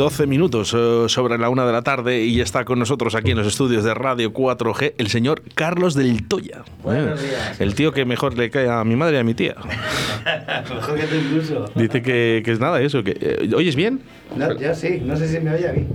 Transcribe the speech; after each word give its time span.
12 0.00 0.26
minutos 0.26 0.72
eh, 0.74 1.04
sobre 1.08 1.36
la 1.36 1.50
una 1.50 1.66
de 1.66 1.72
la 1.72 1.82
tarde 1.82 2.24
y 2.24 2.40
está 2.40 2.64
con 2.64 2.78
nosotros 2.78 3.14
aquí 3.14 3.32
en 3.32 3.36
los 3.36 3.46
estudios 3.46 3.84
de 3.84 3.92
Radio 3.92 4.32
4G 4.32 4.94
el 4.96 5.08
señor 5.08 5.42
Carlos 5.54 5.92
del 5.92 6.26
Toya. 6.26 6.62
Buenos 6.82 7.22
Eh, 7.22 7.26
días. 7.28 7.60
El 7.60 7.74
tío 7.74 7.92
que 7.92 8.06
mejor 8.06 8.34
le 8.34 8.48
cae 8.48 8.66
a 8.70 8.82
mi 8.82 8.96
madre 8.96 9.18
y 9.18 9.20
a 9.20 9.24
mi 9.24 9.34
tía. 9.34 9.56
Mejor 10.74 10.96
que 10.98 11.02
tú 11.06 11.14
incluso. 11.16 11.70
Dice 11.74 12.00
que, 12.00 12.40
que 12.42 12.50
es 12.50 12.58
nada 12.58 12.80
eso. 12.80 13.04
Que, 13.04 13.14
eh, 13.20 13.50
¿Oyes 13.54 13.76
bien? 13.76 14.00
No, 14.36 14.56
yo 14.58 14.74
sí, 14.74 15.02
no 15.04 15.16
sé 15.18 15.28
si 15.28 15.38
me 15.38 15.52
oye 15.52 15.68
a 15.68 15.72
mí. 15.74 15.86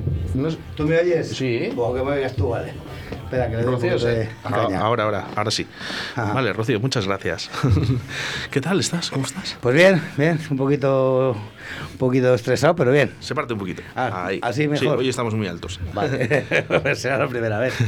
¿Tú 0.75 0.84
me 0.84 1.00
oyes? 1.00 1.30
Sí. 1.30 1.69
O 1.75 1.92
que 1.95 2.03
me 2.03 2.12
oigas 2.12 2.36
tú, 2.36 2.50
vale. 2.50 2.73
Espera, 3.23 3.50
que 3.50 3.58
le 3.58 3.64
Rocío, 3.64 3.97
de 3.97 4.30
Ah, 4.44 4.67
ahora, 4.81 5.03
ahora, 5.06 5.28
ahora 5.36 5.50
sí. 5.50 5.66
Ajá. 6.16 6.31
Vale, 6.34 6.53
Rocío, 6.53 6.80
muchas 6.80 7.08
gracias. 7.08 7.50
¿Qué 8.52 8.62
tal 8.62 8.80
estás? 8.81 9.09
¿Cómo 9.09 9.25
estás? 9.25 9.58
Pues 9.62 9.73
bien, 9.73 10.00
bien, 10.16 10.40
un 10.52 10.58
poquito, 10.58 11.36
un 11.91 11.97
poquito 11.97 12.33
estresado, 12.33 12.75
pero 12.75 12.91
bien. 12.91 13.11
Se 13.19 13.33
parte 13.35 13.53
un 13.53 13.59
poquito. 13.59 13.81
Ah, 13.95 14.27
Ahí. 14.27 14.39
así 14.41 14.63
Sí, 14.63 14.67
mejor. 14.67 14.97
hoy 14.99 15.09
estamos 15.09 15.33
muy 15.35 15.47
altos. 15.47 15.80
Vale, 15.94 16.45
será 16.95 17.17
la 17.19 17.27
primera 17.27 17.59
vez. 17.59 17.73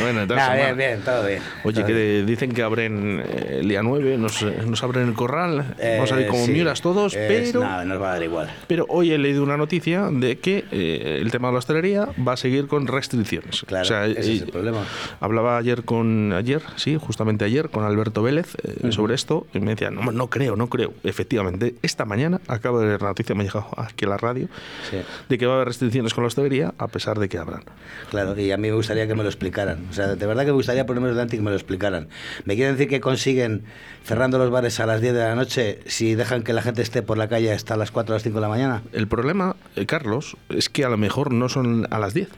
Bueno, 0.00 0.22
entonces, 0.22 0.46
Nah, 0.48 0.54
bien, 0.54 0.76
bien, 0.76 1.00
todo 1.04 1.26
bien. 1.26 1.40
Oye, 1.64 1.74
todo 1.80 1.86
que 1.86 1.92
bien. 1.92 2.26
dicen 2.26 2.52
que 2.52 2.62
abren 2.62 3.22
eh, 3.24 3.58
el 3.60 3.68
día 3.68 3.82
9, 3.82 4.18
nos, 4.18 4.42
eh, 4.42 4.58
nos 4.66 4.82
abren 4.82 5.08
el 5.08 5.14
corral, 5.14 5.74
vamos 5.96 6.12
a 6.12 6.18
Eh, 6.18 6.22
ir 6.22 6.26
como 6.28 6.44
sí, 6.46 6.52
miuras 6.52 6.80
todos, 6.80 7.14
pero, 7.14 7.60
Nada, 7.60 7.84
nos 7.84 8.00
va 8.00 8.10
a 8.10 8.12
dar 8.14 8.22
igual. 8.22 8.50
pero 8.66 8.86
hoy 8.88 9.12
he 9.12 9.18
leído 9.18 9.42
una 9.42 9.56
noticia 9.56 10.08
de 10.10 10.38
que 10.38 10.64
eh, 10.70 11.18
el 11.20 11.30
tema 11.30 11.48
de 11.48 11.52
la 11.54 11.58
hostelería 11.58 12.08
va 12.26 12.32
a 12.32 12.36
seguir 12.36 12.66
con 12.68 12.86
restricciones. 12.86 13.62
Claro, 13.66 13.82
O 13.82 13.86
sea, 13.86 14.06
ese 14.06 14.20
es 14.20 14.40
eh, 14.40 14.44
el 14.44 14.50
problema. 14.50 14.84
Hablaba 15.20 15.56
ayer 15.58 15.84
con, 15.84 16.32
ayer, 16.32 16.62
sí, 16.76 16.96
justamente 17.00 17.44
ayer, 17.44 17.68
con 17.70 17.84
Alberto 17.84 18.22
Vélez 18.22 18.54
eh, 18.62 18.92
sobre 18.92 19.14
esto 19.14 19.46
y 19.54 19.60
me 19.60 19.72
decía, 19.72 19.90
no, 19.90 20.12
no 20.12 20.28
creo, 20.28 20.56
no 20.56 20.68
creo. 20.68 20.92
Efectivamente, 21.04 21.74
esta 21.82 22.04
mañana 22.04 22.40
acabo 22.48 22.80
de 22.80 22.86
leer 22.88 23.02
la 23.02 23.08
noticia, 23.08 23.34
me 23.34 23.42
ha 23.42 23.46
llegado 23.46 23.68
aquí 23.76 24.04
a 24.04 24.08
la 24.08 24.16
radio, 24.16 24.48
Sí. 24.90 24.98
de 25.28 25.38
que 25.38 25.46
va 25.46 25.52
a 25.52 25.56
haber 25.56 25.68
restricciones 25.68 26.14
con 26.14 26.24
la 26.24 26.28
hostelería 26.28 26.74
a 26.78 26.88
pesar 26.88 27.18
de 27.18 27.28
que 27.28 27.38
abran. 27.38 27.62
Claro, 28.10 28.38
y 28.38 28.50
a 28.50 28.56
mí 28.56 28.68
me 28.68 28.74
gustaría 28.74 29.06
que 29.06 29.14
me 29.14 29.22
lo 29.22 29.28
explicaran. 29.28 29.86
O 29.90 29.92
sea, 29.92 30.14
de 30.14 30.26
verdad 30.26 30.42
que 30.42 30.48
me 30.50 30.56
gustaría 30.56 30.86
ponerme 30.86 31.08
delante 31.08 31.36
y 31.36 31.38
que 31.38 31.44
me 31.44 31.50
lo 31.50 31.56
explicaran. 31.56 32.08
¿Me 32.44 32.56
quieren 32.56 32.74
decir 32.74 32.88
que 32.88 33.00
consiguen 33.00 33.64
cerrando 34.04 34.38
los 34.38 34.50
bares 34.50 34.80
a 34.80 34.86
las 34.86 35.00
10 35.00 35.14
de 35.14 35.20
la 35.20 35.34
noche 35.34 35.80
si 35.86 36.14
dejan 36.14 36.42
que 36.42 36.52
la 36.52 36.62
gente 36.62 36.82
esté 36.82 37.02
por 37.02 37.18
la 37.18 37.28
calle 37.28 37.52
hasta 37.52 37.76
las 37.76 37.90
4 37.90 38.12
o 38.12 38.16
las 38.16 38.22
5 38.22 38.36
de 38.36 38.40
la 38.42 38.48
mañana? 38.48 38.82
El 38.92 39.08
problema, 39.08 39.56
eh, 39.76 39.86
Carlos, 39.86 40.36
es 40.48 40.68
que 40.68 40.84
a 40.84 40.88
lo 40.88 40.96
mejor 40.96 41.32
no 41.32 41.48
son 41.48 41.86
a 41.90 41.98
las 41.98 42.14
10. 42.14 42.28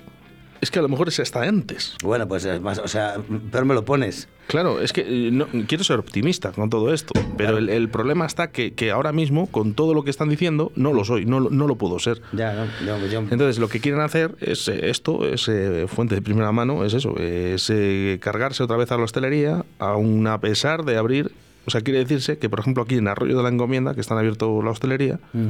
Es 0.60 0.70
que 0.70 0.78
a 0.78 0.82
lo 0.82 0.88
mejor 0.88 1.08
es 1.08 1.18
hasta 1.20 1.42
antes. 1.42 1.96
Bueno, 2.02 2.28
pues 2.28 2.44
es 2.44 2.60
más, 2.60 2.78
o 2.78 2.88
sea, 2.88 3.14
pero 3.50 3.64
me 3.64 3.72
lo 3.74 3.84
pones. 3.84 4.28
Claro, 4.46 4.80
es 4.80 4.92
que 4.92 5.00
eh, 5.02 5.30
no, 5.30 5.46
quiero 5.66 5.84
ser 5.84 5.98
optimista 5.98 6.52
con 6.52 6.68
todo 6.68 6.92
esto, 6.92 7.12
pero 7.38 7.56
el, 7.56 7.68
el 7.70 7.88
problema 7.88 8.26
está 8.26 8.50
que, 8.50 8.72
que 8.74 8.90
ahora 8.90 9.12
mismo, 9.12 9.46
con 9.46 9.74
todo 9.74 9.94
lo 9.94 10.02
que 10.04 10.10
están 10.10 10.28
diciendo, 10.28 10.70
no 10.76 10.92
lo 10.92 11.04
soy, 11.04 11.24
no, 11.24 11.40
lo- 11.40 11.50
no 11.50 11.66
lo 11.66 11.76
puedo 11.76 11.98
ser. 11.98 12.20
Ya, 12.32 12.52
no, 12.84 12.98
yo, 12.98 13.06
yo- 13.06 13.20
Entonces, 13.20 13.58
lo 13.58 13.68
que 13.68 13.80
quieren 13.80 14.00
hacer 14.02 14.36
es 14.40 14.68
eh, 14.68 14.90
esto, 14.90 15.26
es 15.26 15.48
eh, 15.48 15.86
fuente 15.88 16.14
de 16.16 16.20
primera 16.22 16.52
mano, 16.52 16.84
es 16.84 16.92
eso, 16.94 17.16
es 17.16 17.70
eh, 17.70 18.18
cargarse 18.20 18.62
otra 18.62 18.76
vez 18.76 18.90
a 18.92 18.98
la 18.98 19.04
hostelería, 19.04 19.64
aun 19.78 20.26
a 20.26 20.40
pesar 20.40 20.84
de 20.84 20.96
abrir. 20.98 21.30
O 21.66 21.70
sea, 21.70 21.82
quiere 21.82 22.00
decirse 22.00 22.36
que, 22.38 22.48
por 22.50 22.60
ejemplo, 22.60 22.82
aquí 22.82 22.96
en 22.96 23.06
Arroyo 23.06 23.36
de 23.36 23.42
la 23.44 23.48
Encomienda, 23.50 23.94
que 23.94 24.00
están 24.00 24.18
abierto 24.18 24.60
la 24.62 24.70
hostelería, 24.72 25.20
Mm. 25.32 25.48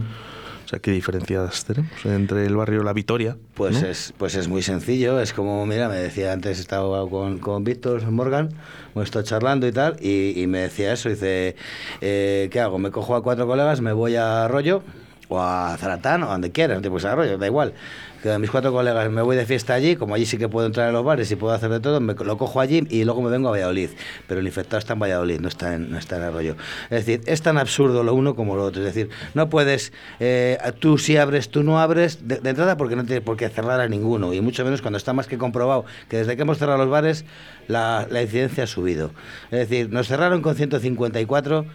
O 0.71 0.75
sea, 0.75 0.79
¿qué 0.79 0.93
diferencias 0.93 1.65
tenemos 1.65 1.91
entre 2.05 2.47
el 2.47 2.55
barrio 2.55 2.85
La 2.85 2.93
Vitoria? 2.93 3.37
Pues, 3.55 3.83
¿no? 3.83 3.89
es, 3.89 4.15
pues 4.17 4.37
es 4.37 4.47
muy 4.47 4.63
sencillo, 4.63 5.19
es 5.19 5.33
como, 5.33 5.67
mira, 5.67 5.89
me 5.89 5.97
decía 5.97 6.33
antes, 6.33 6.61
estaba 6.61 7.11
con, 7.11 7.41
con 7.41 7.65
Víctor 7.65 8.09
Morgan, 8.09 8.51
hemos 8.95 9.07
estado 9.07 9.25
charlando 9.25 9.67
y 9.67 9.73
tal, 9.73 9.97
y, 10.01 10.41
y 10.41 10.47
me 10.47 10.61
decía 10.61 10.93
eso, 10.93 11.09
dice, 11.09 11.57
eh, 12.01 12.49
¿qué 12.53 12.61
hago? 12.61 12.79
Me 12.79 12.93
cojo 12.93 13.17
a 13.17 13.23
cuatro 13.25 13.49
colegas, 13.49 13.81
me 13.81 13.93
voy 13.93 14.15
a 14.15 14.45
Arroyo, 14.45 14.85
o 15.29 15.41
a 15.41 15.77
Zaratán, 15.77 16.23
o 16.23 16.29
a 16.29 16.33
donde 16.33 16.53
quieras, 16.53 16.81
pues 16.89 17.05
a 17.05 17.15
Arroyo, 17.15 17.37
da 17.37 17.47
igual. 17.47 17.75
Que 18.23 18.39
mis 18.39 18.51
cuatro 18.51 18.73
colegas 18.73 19.11
me 19.11 19.23
voy 19.23 19.37
de 19.37 19.47
fiesta 19.47 19.75
allí, 19.75 19.97
como 19.97 20.15
allí 20.15 20.27
sí 20.27 20.37
que 20.37 20.49
puedo 20.49 20.67
entrar 20.67 20.89
a 20.89 20.93
los 20.93 21.05
bares 21.05 21.31
y 21.31 21.37
puedo 21.37 21.55
hacer 21.55 21.71
de 21.71 21.81
todo, 21.81 22.01
me 22.01 22.15
lo 22.15 22.37
cojo 22.37 22.61
allí 22.61 22.87
y 22.91 23.05
luego 23.05 23.23
me 23.23 23.31
vengo 23.31 23.49
a 23.49 23.53
Valladolid. 23.53 23.91
Pero 24.27 24.41
el 24.41 24.47
infectado 24.47 24.79
está 24.79 24.93
en 24.93 24.99
Valladolid, 24.99 25.41
no 25.41 25.49
está 25.49 25.75
en, 25.75 25.91
no 25.91 25.99
está 25.99 26.17
en 26.17 26.23
Arroyo. 26.25 26.57
Es 26.91 27.07
decir, 27.07 27.23
es 27.27 27.41
tan 27.43 27.57
absurdo 27.57 28.03
lo 28.03 28.15
uno 28.15 28.35
como 28.35 28.57
lo 28.57 28.65
otro. 28.65 28.85
Es 28.85 28.95
decir, 28.95 29.11
no 29.35 29.49
puedes, 29.49 29.93
eh, 30.19 30.59
tú 30.79 30.99
sí 30.99 31.17
abres, 31.17 31.49
tú 31.49 31.63
no 31.63 31.81
abres, 31.81 32.27
de, 32.29 32.41
de 32.41 32.51
entrada 32.51 32.77
porque 32.77 32.97
no 32.97 33.05
tienes 33.05 33.25
por 33.25 33.37
qué 33.37 33.49
cerrar 33.49 33.81
a 33.81 33.89
ninguno, 33.89 34.35
y 34.35 34.41
mucho 34.41 34.65
menos 34.65 34.83
cuando 34.83 34.99
está 34.99 35.13
más 35.13 35.27
que 35.27 35.39
comprobado 35.39 35.85
que 36.09 36.19
desde 36.19 36.37
que 36.37 36.43
hemos 36.43 36.59
cerrado 36.59 36.79
los 36.79 36.91
bares, 36.91 37.25
la, 37.69 38.07
la 38.11 38.23
incidencia 38.23 38.65
ha 38.65 38.67
subido. 38.67 39.13
Es 39.51 39.69
decir, 39.69 39.91
nos 39.91 40.09
cerraron 40.09 40.43
con 40.43 40.55
154. 40.55 41.67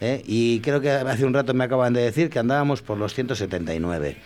¿eh? 0.00 0.22
Y 0.26 0.60
creo 0.60 0.80
que 0.80 0.90
hace 0.90 1.24
un 1.24 1.34
rato 1.34 1.54
me 1.54 1.64
acaban 1.64 1.92
de 1.92 2.02
decir 2.02 2.30
que 2.30 2.38
andábamos 2.38 2.82
por 2.82 2.98
los 2.98 3.14
179. 3.14 4.16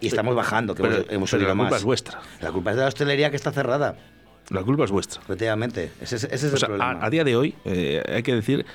Y 0.00 0.06
estamos 0.08 0.34
bajando, 0.34 0.74
que 0.74 0.82
Pero- 0.82 0.94
hemos, 0.96 1.10
hemos 1.10 1.30
pero 1.30 1.40
subido 1.40 1.48
la 1.48 1.54
culpa 1.54 1.70
más. 1.70 1.80
es 1.80 1.84
vuestra. 1.84 2.20
La 2.40 2.52
culpa 2.52 2.70
es 2.70 2.76
de 2.76 2.82
la 2.82 2.88
hostelería 2.88 3.30
que 3.30 3.36
está 3.36 3.52
cerrada, 3.52 3.96
La 4.50 4.62
culpa 4.62 4.84
es 4.84 4.90
vuestra. 4.90 5.20
efectivamente. 5.22 5.90
Ese, 6.00 6.16
es- 6.16 6.24
ese 6.24 6.34
es 6.34 6.44
O 6.44 6.54
el 6.54 6.58
sea, 6.58 6.68
problema. 6.68 6.90
a, 7.00 7.06
a 7.06 7.10
día 7.10 7.24
de 7.24 7.36
hoy 7.36 7.54
eh, 7.64 8.02
hay 8.06 8.22
que 8.22 8.34
decir 8.34 8.66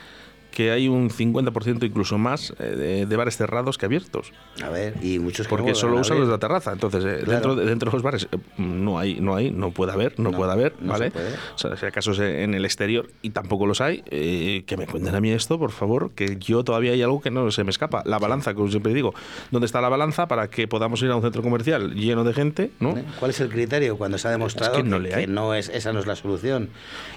que 0.51 0.71
hay 0.71 0.87
un 0.87 1.09
50% 1.09 1.83
incluso 1.85 2.17
más 2.17 2.53
eh, 2.59 2.63
de, 2.75 3.05
de 3.05 3.15
bares 3.15 3.37
cerrados 3.37 3.77
que 3.77 3.85
abiertos. 3.85 4.31
A 4.63 4.69
ver, 4.69 4.95
y 5.01 5.19
muchos 5.19 5.45
que 5.47 5.49
Porque 5.49 5.69
no 5.69 5.75
solo 5.75 5.99
usan 5.99 6.17
los 6.19 6.27
de 6.27 6.33
la 6.33 6.39
terraza. 6.39 6.71
Entonces, 6.73 7.03
eh, 7.05 7.21
Claro. 7.23 7.31
dentro, 7.31 7.55
de, 7.55 7.65
dentro 7.65 7.91
de 7.91 7.95
los 7.95 8.03
bares 8.03 8.27
eh, 8.31 8.37
no 8.57 8.99
hay, 8.99 9.19
no 9.21 9.35
hay, 9.35 9.51
no 9.51 9.71
puede 9.71 9.91
haber, 9.91 10.19
no, 10.19 10.31
No, 10.31 10.37
puede 10.37 10.51
haber, 10.51 10.73
no 10.81 10.91
¿vale? 10.93 11.11
puede. 11.11 11.33
O 11.55 11.57
sea, 11.57 11.75
si 11.77 11.85
acaso 11.85 12.11
es 12.11 12.19
en 12.19 12.53
el 12.53 12.65
exterior 12.65 13.09
y 13.21 13.29
tampoco 13.31 13.65
los 13.65 13.81
hay, 13.81 14.03
eh, 14.07 14.63
que 14.65 14.75
me 14.77 14.85
cuenten 14.87 15.15
a 15.15 15.21
mí 15.21 15.31
esto, 15.31 15.57
por 15.59 15.71
favor, 15.71 16.11
que 16.11 16.37
yo 16.39 16.63
todavía 16.63 16.91
hay 16.91 17.01
algo 17.01 17.21
que 17.21 17.31
no 17.31 17.51
se 17.51 17.63
me 17.63 17.69
escapa. 17.69 18.03
La 18.05 18.17
balanza, 18.19 18.53
como 18.53 18.69
siempre 18.69 18.93
digo. 18.93 19.13
¿Dónde 19.51 19.65
está 19.65 19.81
la 19.81 19.89
balanza 19.89 20.27
para 20.27 20.49
que 20.49 20.67
podamos 20.67 21.01
ir 21.01 21.09
a 21.11 21.15
un 21.15 21.21
centro 21.21 21.41
comercial 21.41 21.93
lleno 21.95 22.23
de 22.23 22.33
gente, 22.33 22.71
¿no? 22.79 22.95
¿Cuál 23.19 23.31
es 23.31 23.39
el 23.39 23.49
criterio 23.49 23.97
cuando 23.97 24.17
se 24.17 24.27
ha 24.27 24.31
demostrado 24.31 24.73
Es 24.77 24.83
que 24.83 24.89
no 24.89 24.99
le 24.99 25.13
hay. 25.13 25.27
no 25.27 25.53
es, 25.53 25.69
esa 25.69 25.93
no 25.93 25.99
es 25.99 26.05
la 26.07 26.15
solución? 26.15 26.69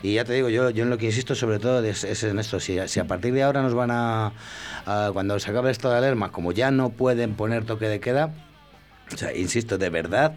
Y 0.02 0.14
ya 0.14 0.24
te 0.24 0.32
digo, 0.34 0.48
yo, 0.48 0.70
yo 0.70 0.84
en 0.84 0.90
lo 0.90 0.98
que 0.98 1.06
insisto 1.06 1.34
sobre 1.34 1.58
todo 1.58 1.82
es, 1.84 2.04
es 2.04 2.22
en 2.24 2.38
esto. 2.38 2.60
Si, 2.60 2.76
si 2.86 3.00
a 3.00 3.06
partir 3.22 3.34
de 3.34 3.42
ahora 3.44 3.62
nos 3.62 3.72
van 3.74 3.90
a, 3.92 4.32
a- 4.84 5.10
Cuando 5.12 5.38
se 5.38 5.48
acabe 5.50 5.70
esto 5.70 5.88
de 5.90 5.96
alerma, 5.96 6.32
como 6.32 6.50
ya 6.50 6.72
no 6.72 6.90
pueden 6.90 7.34
poner 7.34 7.64
toque 7.64 7.86
de 7.88 8.00
queda, 8.00 8.30
o 9.14 9.16
sea, 9.16 9.32
insisto, 9.36 9.78
de 9.78 9.90
verdad, 9.90 10.34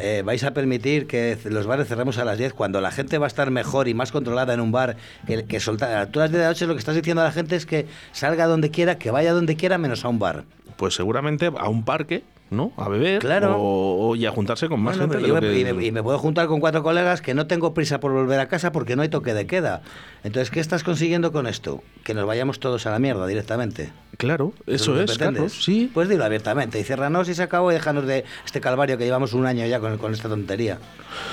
eh, 0.00 0.22
vais 0.24 0.42
a 0.44 0.52
permitir 0.54 1.06
que 1.06 1.36
los 1.44 1.66
bares 1.66 1.86
cerremos 1.88 2.16
a 2.16 2.24
las 2.24 2.38
10 2.38 2.54
cuando 2.54 2.80
la 2.80 2.92
gente 2.92 3.18
va 3.18 3.26
a 3.26 3.28
estar 3.28 3.50
mejor 3.50 3.88
y 3.88 3.94
más 3.94 4.10
controlada 4.10 4.54
en 4.54 4.60
un 4.60 4.72
bar 4.72 4.96
que, 5.26 5.44
que 5.44 5.60
soltar. 5.60 5.90
A 5.90 6.04
las 6.04 6.12
10 6.12 6.30
de 6.32 6.38
la 6.38 6.48
noche 6.48 6.66
lo 6.66 6.72
que 6.74 6.78
estás 6.78 6.94
diciendo 6.94 7.20
a 7.20 7.24
la 7.26 7.32
gente 7.32 7.56
es 7.56 7.66
que 7.66 7.86
salga 8.12 8.46
donde 8.46 8.70
quiera, 8.70 8.96
que 8.98 9.10
vaya 9.10 9.32
donde 9.34 9.56
quiera, 9.56 9.76
menos 9.76 10.04
a 10.04 10.08
un 10.08 10.18
bar. 10.18 10.44
Pues 10.76 10.94
seguramente 10.94 11.50
a 11.58 11.68
un 11.68 11.84
parque, 11.84 12.22
¿no? 12.50 12.72
A 12.76 12.88
beber 12.88 13.18
Claro. 13.20 13.56
o, 13.58 14.08
o- 14.10 14.16
y 14.16 14.26
a 14.26 14.30
juntarse 14.30 14.68
con 14.68 14.80
más 14.80 14.96
Bueno, 14.98 15.12
gente. 15.14 15.26
yo 15.28 15.34
me- 15.34 15.40
que- 15.40 15.58
y, 15.58 15.64
me, 15.64 15.84
y 15.86 15.90
me 15.92 16.02
puedo 16.02 16.18
juntar 16.18 16.46
con 16.46 16.60
cuatro 16.60 16.82
colegas 16.82 17.20
que 17.20 17.34
no 17.34 17.46
tengo 17.46 17.74
prisa 17.74 18.00
por 18.00 18.12
volver 18.12 18.38
a 18.38 18.46
casa 18.48 18.70
porque 18.72 18.96
no 18.96 19.02
hay 19.02 19.08
toque 19.08 19.34
de 19.34 19.46
queda. 19.46 19.82
Entonces, 20.22 20.50
¿qué 20.50 20.60
estás 20.60 20.84
consiguiendo 20.84 21.32
con 21.32 21.46
esto? 21.46 21.82
Que 22.04 22.14
nos 22.14 22.26
vayamos 22.26 22.60
todos 22.60 22.86
a 22.86 22.90
la 22.90 22.98
mierda 22.98 23.26
directamente. 23.26 23.92
Claro, 24.18 24.52
eso 24.66 25.00
es. 25.00 25.18
Carlos, 25.18 25.64
sí. 25.64 25.90
Pues 25.92 26.08
dilo 26.08 26.24
abiertamente. 26.24 26.78
Y 26.78 26.84
cerranos 26.84 27.28
y 27.28 27.34
se 27.34 27.42
acabó 27.42 27.70
y 27.72 27.74
déjanos 27.74 28.06
de 28.06 28.24
este 28.46 28.60
calvario 28.60 28.96
que 28.98 29.04
llevamos 29.04 29.32
un 29.32 29.46
año 29.46 29.66
ya 29.66 29.80
con, 29.80 29.98
con 29.98 30.12
esta 30.12 30.28
tontería. 30.28 30.78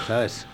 ¿Sabes? 0.07 0.47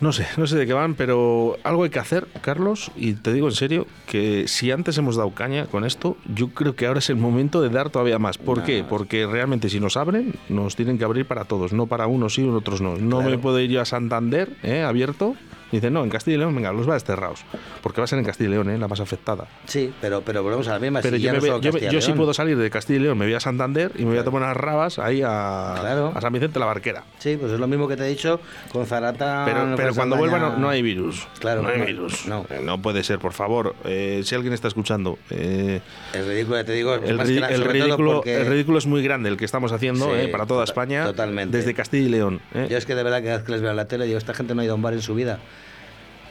No 0.00 0.12
sé, 0.12 0.26
no 0.36 0.46
sé 0.46 0.56
de 0.56 0.66
qué 0.66 0.72
van, 0.72 0.94
pero 0.94 1.56
algo 1.62 1.84
hay 1.84 1.90
que 1.90 1.98
hacer, 1.98 2.26
Carlos, 2.40 2.90
y 2.96 3.12
te 3.14 3.32
digo 3.32 3.48
en 3.48 3.54
serio 3.54 3.86
que 4.06 4.48
si 4.48 4.70
antes 4.70 4.98
hemos 4.98 5.16
dado 5.16 5.30
caña 5.30 5.66
con 5.66 5.84
esto, 5.84 6.16
yo 6.34 6.48
creo 6.48 6.74
que 6.74 6.86
ahora 6.86 6.98
es 6.98 7.10
el 7.10 7.16
momento 7.16 7.62
de 7.62 7.68
dar 7.70 7.90
todavía 7.90 8.18
más. 8.18 8.36
¿Por 8.38 8.62
qué? 8.64 8.84
Porque 8.88 9.26
realmente 9.26 9.68
si 9.68 9.80
nos 9.80 9.96
abren, 9.96 10.34
nos 10.48 10.74
tienen 10.76 10.98
que 10.98 11.04
abrir 11.04 11.26
para 11.26 11.44
todos, 11.44 11.72
no 11.72 11.86
para 11.86 12.06
unos 12.06 12.34
sí 12.34 12.42
y 12.44 12.48
otros 12.48 12.80
no. 12.80 12.96
No 12.96 13.18
Claro. 13.18 13.30
me 13.30 13.38
puedo 13.38 13.60
ir 13.60 13.70
yo 13.70 13.80
a 13.80 13.84
Santander, 13.84 14.56
¿eh? 14.62 14.82
abierto, 14.82 15.34
y 15.74 15.78
dicen, 15.80 15.92
no, 15.92 16.04
en 16.04 16.10
Castilla 16.10 16.36
y 16.36 16.38
León, 16.38 16.54
venga, 16.54 16.72
los 16.72 16.88
va 16.88 16.94
desterrados. 16.94 17.40
Porque 17.82 18.00
va 18.00 18.04
a 18.04 18.06
ser 18.08 18.18
en 18.18 18.24
Castilla 18.24 18.48
y 18.48 18.52
León, 18.52 18.70
¿eh? 18.70 18.78
la 18.78 18.88
más 18.88 19.00
afectada. 19.00 19.46
Sí, 19.66 19.92
pero, 20.00 20.22
pero 20.22 20.42
volvemos 20.42 20.66
a 20.68 20.72
la 20.72 20.78
misma. 20.78 21.00
Pero 21.02 21.16
si 21.16 21.22
yo, 21.22 21.32
no 21.32 21.40
solo 21.40 21.60
yo, 21.60 21.76
yo 21.78 22.00
sí 22.00 22.12
puedo 22.12 22.32
salir 22.34 22.56
de 22.56 22.70
Castilla 22.70 22.98
y 23.00 23.02
León, 23.02 23.18
me 23.18 23.24
voy 23.26 23.34
a 23.34 23.40
Santander 23.40 23.92
y 23.96 24.04
me 24.04 24.10
voy 24.10 24.18
a 24.18 24.24
tomar 24.24 24.42
unas 24.42 24.56
rabas 24.56 24.98
ahí 24.98 25.22
a, 25.24 25.74
Claro. 25.80 26.12
a 26.14 26.20
San 26.20 26.32
Vicente 26.32 26.58
la 26.58 26.66
Barquera. 26.66 27.04
Sí, 27.18 27.36
pues 27.38 27.52
es 27.52 27.60
lo 27.60 27.66
mismo 27.66 27.88
que 27.88 27.96
te 27.96 28.04
he 28.04 28.08
dicho 28.08 28.40
con 28.72 28.86
Zarata. 28.86 29.42
Pero, 29.44 29.58
no 29.66 29.76
pero 29.76 29.88
puedes 29.88 29.96
cuando 29.96 30.16
vuelva 30.16 30.38
no, 30.38 30.56
no 30.58 30.68
hay 30.68 30.82
virus. 30.82 31.26
Claro, 31.40 31.62
no 31.62 31.68
hay 31.68 31.78
no, 31.80 31.84
virus. 31.86 32.26
no. 32.26 32.46
Eh, 32.50 32.60
No 32.62 32.80
puede 32.80 33.02
ser, 33.04 33.18
por 33.18 33.32
favor. 33.32 33.74
Eh, 33.84 34.22
si 34.24 34.34
alguien 34.34 34.52
está 34.54 34.68
escuchando, 34.68 35.18
eh, 35.30 35.80
El 36.12 36.26
ridículo, 36.26 36.64
te 36.64 36.72
digo, 36.72 36.94
el, 36.94 37.16
más 37.16 37.28
ri- 37.28 37.34
que 37.34 37.40
nada, 37.40 37.52
el 37.54 37.60
sobre 37.62 37.78
todo 37.78 37.86
ridículo, 37.88 38.12
porque- 38.16 38.40
el 38.40 38.46
ridículo 38.46 38.78
es 38.78 38.86
muy 38.86 39.02
grande 39.02 39.28
el 39.28 39.36
que 39.36 39.44
estamos 39.44 39.72
haciendo 39.72 40.06
Sí, 40.14 40.28
para 40.28 40.46
toda 40.46 40.64
España. 40.64 41.04
totalmente. 41.04 41.56
Desde 41.56 41.74
Castilla 41.74 42.06
y 42.06 42.08
León. 42.10 42.40
Yo 42.68 42.76
es 42.76 42.86
que 42.86 42.94
de 42.94 43.02
verdad 43.02 43.18
que 43.18 43.24
cada 43.24 43.36
vez 43.38 43.46
que 43.46 43.52
les 43.52 43.60
veo 43.60 43.70
en 43.70 43.76
la 43.76 43.86
tele 43.86 44.06
digo, 44.06 44.18
esta 44.18 44.34
gente 44.34 44.54
no 44.54 44.60
ha 44.60 44.64
ido 44.64 44.72
a 44.72 44.76
un 44.76 44.82
bar 44.82 44.92
en 44.94 45.02
su 45.02 45.14
vida. 45.14 45.38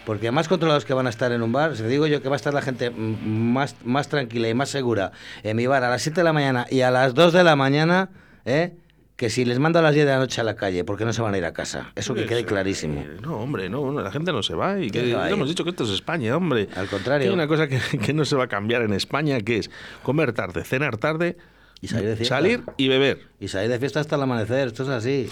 Porque 0.06 0.32
más 0.32 0.48
controlados 0.48 0.86
que 0.86 0.94
van 0.94 1.08
a 1.08 1.10
estar 1.10 1.32
en 1.32 1.42
un 1.42 1.52
bar, 1.52 1.76
si 1.76 1.84
te 1.84 1.88
digo 1.88 2.08
yo 2.08 2.22
que 2.22 2.30
va 2.30 2.36
a 2.36 2.38
estar 2.38 2.54
la 2.54 2.62
gente 2.62 2.90
más, 2.90 3.76
más 3.84 4.10
tranquila 4.10 4.50
y 4.50 4.54
más 4.54 4.70
segura 4.70 5.12
en 5.44 5.56
mi 5.58 5.68
bar 5.68 5.84
a 5.84 5.90
las 5.90 6.02
7 6.02 6.20
de 6.20 6.24
la 6.24 6.34
mañana 6.34 6.66
y 6.70 6.82
a 6.82 6.92
las 6.92 7.14
2 7.14 7.34
de 7.34 7.44
la 7.44 7.56
mañana, 7.56 8.10
¿eh? 8.46 8.74
que 9.16 9.30
si 9.30 9.46
les 9.46 9.60
mando 9.60 9.80
a 9.80 9.82
las 9.82 9.94
10 9.94 10.06
de 10.06 10.12
la 10.12 10.20
noche 10.20 10.42
a 10.42 10.44
la 10.44 10.56
calle, 10.56 10.84
porque 10.84 11.06
no 11.06 11.14
se 11.14 11.22
van 11.22 11.34
a 11.34 11.38
ir 11.38 11.46
a 11.46 11.54
casa. 11.54 11.92
Eso 11.96 12.14
que 12.14 12.26
quede 12.26 12.46
clarísimo. 12.46 13.02
Eh, 13.02 13.18
No, 13.22 13.38
hombre, 13.38 13.70
no, 13.70 13.92
la 14.02 14.12
gente 14.12 14.32
no 14.34 14.44
se 14.44 14.56
va. 14.56 14.80
Y 14.80 14.90
que, 14.90 15.02
¿Quién 15.04 15.22
se 15.22 15.30
hemos 15.30 15.48
dicho 15.48 15.64
que 15.64 15.70
esto 15.70 15.84
es 15.84 15.92
España, 15.92 16.36
hombre. 16.36 16.68
Al 16.76 16.88
contrario. 16.88 17.30
Hay 17.30 17.34
una 17.34 17.48
cosa 17.48 17.68
que, 17.68 17.80
que 18.04 18.14
no 18.14 18.26
se 18.26 18.36
va 18.36 18.46
a 18.46 18.48
cambiar 18.48 18.82
en 18.82 18.92
España, 18.94 19.40
que 19.42 19.60
es 19.60 19.72
comer 20.02 20.34
tarde, 20.34 20.64
cenar 20.64 20.98
tarde, 20.98 21.38
Y 21.84 21.90
salir 21.90 22.08
de 22.08 22.16
fiesta. 22.16 22.36
salir 22.38 22.62
y 22.78 22.88
beber. 22.88 23.20
Y 23.42 23.50
salir 23.50 23.70
de 23.70 23.78
fiesta 23.78 24.00
hasta 24.00 24.16
el 24.16 24.22
amanecer, 24.22 24.70
esto 24.70 24.84
es 24.84 24.90
así. 24.90 25.28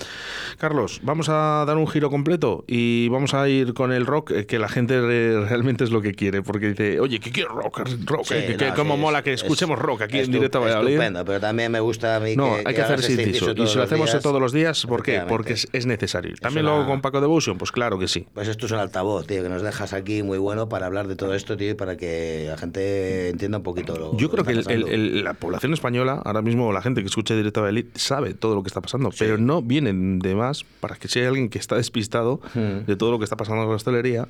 Carlos, 0.58 1.00
vamos 1.02 1.30
a 1.30 1.64
dar 1.66 1.78
un 1.78 1.88
giro 1.88 2.10
completo 2.10 2.66
y 2.68 3.08
vamos 3.08 3.34
a 3.34 3.48
ir 3.48 3.74
con 3.74 3.94
el 3.94 4.06
rock, 4.06 4.32
eh, 4.32 4.46
que 4.46 4.60
la 4.60 4.68
gente 4.68 5.00
re- 5.00 5.46
realmente 5.48 5.86
es 5.86 5.92
lo 5.92 6.02
que 6.02 6.14
quiere, 6.14 6.42
porque 6.44 6.68
dice, 6.70 7.00
oye, 7.00 7.22
¿qué 7.22 7.32
quiero 7.32 7.54
rock? 7.56 7.84
rock 8.06 8.26
Sí, 8.26 8.34
eh, 8.36 8.46
que, 8.48 8.58
que 8.58 8.68
no, 8.68 8.76
cómo 8.76 8.96
sí, 8.96 9.00
mola 9.02 9.24
que 9.24 9.32
escuchemos 9.32 9.78
es 9.78 9.82
rock 9.86 10.02
aquí 10.02 10.20
en 10.20 10.30
directo 10.30 10.58
a 10.58 10.62
Valladolid. 10.62 10.92
Estupendo, 10.92 11.24
pero 11.24 11.40
también 11.40 11.72
me 11.72 11.80
gusta 11.80 12.18
a 12.18 12.20
mí 12.20 12.36
No, 12.36 12.56
que, 12.58 12.64
hay 12.66 12.76
que 12.76 12.82
hacer 12.82 12.96
hagas 12.96 13.10
ese 13.10 13.24
inciso. 13.24 13.52
Y 13.52 13.68
si 13.68 13.78
lo 13.78 13.84
hacemos 13.84 14.12
días, 14.12 14.22
todos 14.22 14.42
los 14.42 14.52
días, 14.52 14.86
¿por 14.86 15.04
qué? 15.04 15.22
Porque 15.26 15.54
es, 15.54 15.70
es 15.72 15.86
necesario. 15.86 16.36
También 16.42 16.66
una- 16.66 16.76
lo 16.76 16.82
hago 16.82 16.90
con 16.92 17.00
Paco 17.02 17.22
Devotion, 17.22 17.58
pues 17.58 17.72
claro 17.72 17.98
que 17.98 18.10
sí. 18.10 18.28
Pues 18.34 18.50
esto 18.50 18.66
es 18.66 18.74
un 18.74 18.80
altavoz, 18.80 19.26
tío, 19.26 19.42
que 19.42 19.48
nos 19.48 19.62
dejas 19.62 19.94
aquí 19.94 20.22
muy 20.22 20.38
bueno 20.38 20.68
para 20.68 20.86
hablar 20.88 21.08
de 21.08 21.16
todo 21.16 21.34
esto, 21.34 21.56
tío, 21.56 21.70
y 21.72 21.74
para 21.76 21.96
que 21.96 22.48
la 22.50 22.58
gente 22.58 23.30
entienda 23.30 23.60
un 23.60 23.64
poquito 23.64 23.96
lo 23.98 24.18
Yo 24.18 24.30
creo 24.30 24.44
que 24.44 24.52
está 24.52 24.74
el- 24.74 24.90
el- 24.90 25.24
la 25.24 25.34
población 25.34 25.72
española, 25.74 26.22
ahora 26.26 26.41
mismo 26.42 26.72
la 26.74 26.82
gente 26.82 27.02
que 27.02 27.08
escucha 27.08 27.36
directo 27.36 27.60
a 27.60 27.64
Valladolid, 27.64 27.86
sabe 27.96 28.34
todo 28.34 28.56
lo 28.56 28.64
que 28.64 28.68
está 28.68 28.82
pasando, 28.82 29.10
pero 29.18 29.38
no 29.38 29.62
vienen 29.62 30.20
de 30.20 30.36
más 30.36 30.64
para 30.80 30.96
que 30.96 31.08
si 31.08 31.20
hay 31.20 31.26
alguien 31.26 31.50
que 31.50 31.60
está 31.60 31.76
despistado 31.76 32.40
Hmm. 32.54 32.86
de 32.86 32.96
todo 32.96 33.12
lo 33.12 33.18
que 33.20 33.24
está 33.26 33.36
pasando 33.36 33.64
en 33.64 33.70
la 33.70 33.76
hostelería, 33.76 34.28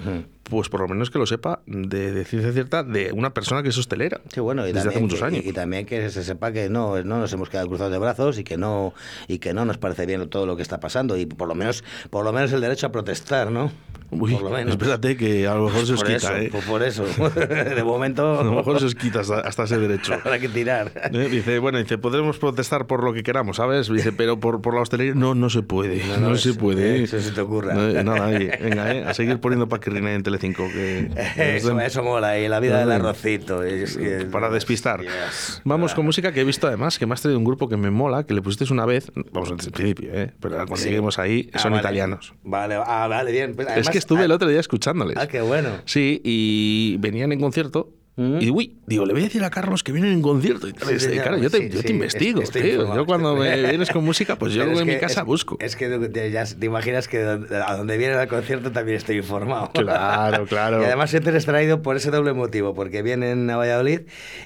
Ujú. 0.00 0.24
Pues 0.50 0.68
por 0.68 0.80
lo 0.80 0.88
menos 0.88 1.10
que 1.10 1.18
lo 1.18 1.26
sepa 1.26 1.60
de, 1.66 2.12
de 2.12 2.24
ciencia 2.24 2.52
cierta 2.52 2.82
de 2.82 3.12
una 3.12 3.32
persona 3.32 3.62
que 3.62 3.70
es 3.70 3.78
hostelera. 3.78 4.20
Sí, 4.32 4.40
bueno, 4.40 4.66
y 4.66 4.72
desde 4.72 4.90
también, 4.90 4.96
hace 4.96 5.00
muchos 5.02 5.18
que, 5.20 5.24
años. 5.24 5.44
y, 5.46 5.48
y 5.48 5.52
también 5.52 5.86
que 5.86 6.10
se 6.10 6.22
sepa 6.24 6.52
que 6.52 6.68
no, 6.68 7.02
no 7.02 7.18
nos 7.20 7.32
hemos 7.32 7.48
quedado 7.48 7.68
cruzados 7.68 7.92
de 7.92 7.98
brazos 7.98 8.38
y 8.38 8.44
que 8.44 8.56
no 8.58 8.92
y 9.28 9.38
que 9.38 9.54
no 9.54 9.64
nos 9.64 9.78
parece 9.78 10.04
bien 10.06 10.28
todo 10.28 10.44
lo 10.46 10.56
que 10.56 10.62
está 10.62 10.80
pasando 10.80 11.16
y 11.16 11.24
por 11.26 11.48
lo 11.48 11.54
menos 11.54 11.84
por 12.10 12.24
lo 12.24 12.32
menos 12.32 12.52
el 12.52 12.60
derecho 12.60 12.86
a 12.88 12.92
protestar, 12.92 13.50
¿no? 13.50 13.72
Uy, 14.12 14.32
por 14.32 14.42
lo 14.42 14.50
menos. 14.50 14.72
espérate 14.72 15.16
que 15.16 15.46
a 15.46 15.54
lo 15.54 15.66
mejor 15.66 15.86
se 15.86 15.92
os 15.92 16.00
por 16.00 16.08
quita, 16.08 16.16
eso, 16.16 16.36
¿eh? 16.36 16.48
pues 16.50 16.64
por 16.64 16.82
eso. 16.82 17.04
de 17.76 17.84
momento 17.84 18.40
A 18.40 18.42
lo 18.42 18.54
mejor 18.54 18.80
se 18.80 18.86
os 18.86 18.96
quita 18.96 19.20
hasta, 19.20 19.38
hasta 19.38 19.62
ese 19.64 19.78
derecho. 19.78 20.14
habrá 20.24 20.40
que 20.40 20.48
tirar. 20.48 20.90
¿Eh? 21.14 21.28
Dice, 21.30 21.60
bueno, 21.60 21.78
dice, 21.78 21.96
podremos 21.96 22.36
protestar 22.38 22.88
por 22.88 23.04
lo 23.04 23.12
que 23.12 23.22
queramos, 23.22 23.58
¿sabes? 23.58 23.88
Dice, 23.88 24.10
pero 24.10 24.40
por, 24.40 24.62
por 24.62 24.74
la 24.74 24.80
hostelería 24.80 25.14
no, 25.14 25.36
no 25.36 25.48
se 25.48 25.62
puede, 25.62 26.04
no, 26.06 26.16
No, 26.16 26.28
no, 26.30 26.36
se 26.36 26.50
es- 26.50 26.56
puede. 26.56 27.04
eso 27.04 27.20
se 27.20 27.30
te 27.30 27.40
ocurra. 27.40 27.72
Nada, 28.02 28.26
ahí, 28.26 28.50
venga, 28.60 28.92
eh, 28.92 29.04
a 29.04 29.14
seguir 29.14 29.38
poniendo 29.38 29.68
paquirrina 29.68 30.12
en 30.12 30.24
Que 30.40 31.10
Eso, 31.86 32.02
mola, 32.02 32.38
y 32.38 32.48
la 32.48 32.60
vida 32.60 32.78
del 32.80 32.92
arrocito. 32.92 33.62
es 33.62 33.96
que- 33.96 34.26
para 34.26 34.48
despistar. 34.50 35.00
Yes. 35.02 35.60
Vamos 35.64 35.94
con 35.94 36.04
música 36.04 36.32
que 36.32 36.40
he 36.40 36.44
visto 36.44 36.66
además, 36.66 36.98
que 36.98 37.06
me 37.06 37.14
has 37.14 37.20
traído 37.22 37.38
un 37.38 37.44
grupo 37.44 37.68
que 37.68 37.76
me 37.76 37.90
mola, 37.90 38.24
que 38.24 38.34
le 38.34 38.42
pusiste 38.42 38.72
una 38.72 38.86
vez, 38.86 39.10
vamos 39.32 39.50
desde 39.50 39.66
el 39.68 39.72
principio, 39.72 40.10
¿eh? 40.14 40.32
pero 40.40 40.56
cuando 40.56 40.76
Sí. 40.76 40.84
lleguemos 40.88 41.18
ahí 41.18 41.50
Ah, 41.52 41.58
son 41.58 41.72
vale. 41.72 41.82
italianos. 41.82 42.34
Vale, 42.42 42.76
ah, 42.84 43.06
vale, 43.08 43.32
bien. 43.32 43.54
Pues 43.54 43.68
es 43.76 43.88
que 43.90 43.98
estuve 43.98 44.24
el 44.24 44.32
ah, 44.32 44.36
otro 44.36 44.48
día 44.48 44.60
escuchándoles. 44.60 45.16
Ah, 45.16 45.26
qué 45.26 45.40
bueno. 45.40 45.70
Sí, 45.84 46.20
y 46.24 46.96
venían 46.98 47.32
en 47.32 47.40
concierto. 47.40 47.92
Mm. 48.20 48.38
Y 48.42 48.50
uy, 48.50 48.76
digo, 48.86 49.06
le 49.06 49.14
voy 49.14 49.22
a 49.22 49.24
decir 49.24 49.42
a 49.44 49.48
Carlos 49.50 49.82
que 49.82 49.92
vienen 49.92 50.12
en 50.12 50.20
concierto. 50.20 50.68
Y 50.68 50.74
tal. 50.74 51.00
Sí, 51.00 51.08
claro, 51.12 51.38
yo 51.38 51.48
te, 51.48 51.56
sí, 51.56 51.70
yo 51.70 51.82
te 51.82 51.90
investigo, 51.90 52.42
estoy 52.42 52.60
tío. 52.60 52.72
informado, 52.72 53.00
Yo 53.00 53.06
cuando 53.06 53.34
me 53.34 53.56
vienes 53.70 53.88
con 53.90 54.04
música, 54.04 54.36
pues 54.36 54.52
yo 54.52 54.64
es 54.64 54.78
en 54.80 54.86
mi 54.86 54.92
que- 54.94 54.98
casa 55.00 55.20
es- 55.20 55.26
busco. 55.26 55.56
Es 55.58 55.74
que 55.74 55.88
te- 55.88 56.30
ya 56.30 56.44
te 56.44 56.66
imaginas 56.66 57.08
que 57.08 57.18
a 57.22 57.76
donde 57.76 57.96
viene 57.96 58.20
el 58.20 58.28
concierto 58.28 58.72
también 58.72 58.98
estoy 58.98 59.16
informado. 59.16 59.70
Claro, 59.72 60.44
claro. 60.44 60.80
Y 60.82 60.84
además 60.84 61.08
siempre 61.08 61.32
les 61.32 61.46
traído 61.46 61.80
por 61.80 61.96
ese 61.96 62.10
doble 62.10 62.34
motivo, 62.34 62.74
porque 62.74 63.00
vienen 63.00 63.48
a 63.48 63.56
Valladolid 63.56 64.00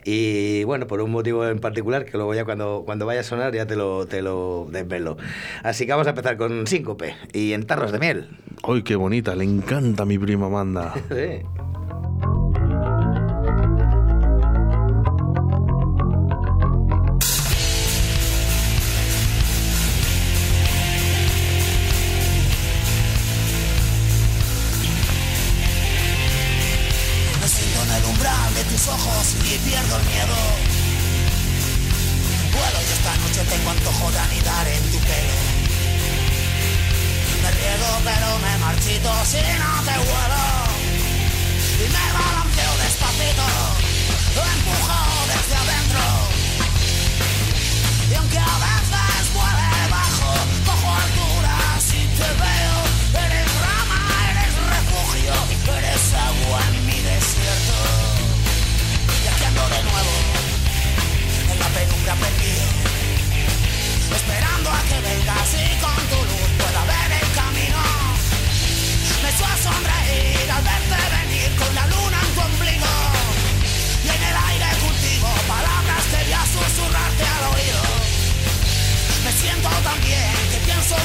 y 0.04 0.62
bueno, 0.64 0.86
por 0.86 1.00
un 1.00 1.10
motivo 1.10 1.44
en 1.48 1.58
particular 1.58 2.04
que 2.04 2.12
luego 2.16 2.32
ya 2.34 2.44
cuando, 2.44 2.84
cuando 2.86 3.06
vaya 3.06 3.20
a 3.20 3.24
sonar 3.24 3.52
ya 3.54 3.66
te 3.66 3.74
lo, 3.74 4.06
te 4.06 4.22
lo 4.22 4.68
desvelo. 4.70 5.16
Así 5.64 5.84
que 5.84 5.90
vamos 5.92 6.06
a 6.06 6.10
empezar 6.10 6.36
con 6.36 6.66
síncope 6.68 7.14
y 7.32 7.52
en 7.54 7.64
tarros 7.66 7.90
de 7.90 7.98
miel. 7.98 8.28
Ay, 8.62 8.82
qué 8.84 8.94
bonita, 8.94 9.34
le 9.34 9.42
encanta 9.44 10.04
a 10.04 10.06
mi 10.06 10.16
prima 10.18 10.46
Amanda. 10.46 10.94
Sí. 11.08 11.42
Miedo. 30.02 30.36
Vuelo 32.52 32.78
y 32.80 32.92
esta 32.92 33.16
noche 33.16 33.44
tengo 33.44 33.70
antojo 33.70 34.10
de 34.12 34.18
anidar 34.18 34.68
en 34.68 34.82
tu 34.92 34.98
pelo. 34.98 35.34
Me 37.42 37.50
riego 37.50 38.00
pero 38.04 38.38
me 38.38 38.58
marchito 38.58 39.10
si 39.24 39.42
no 39.60 39.82
te 39.86 39.96
vuelo. 39.98 40.44
Y 41.78 41.88
me 41.92 42.12
balanceo 42.12 42.33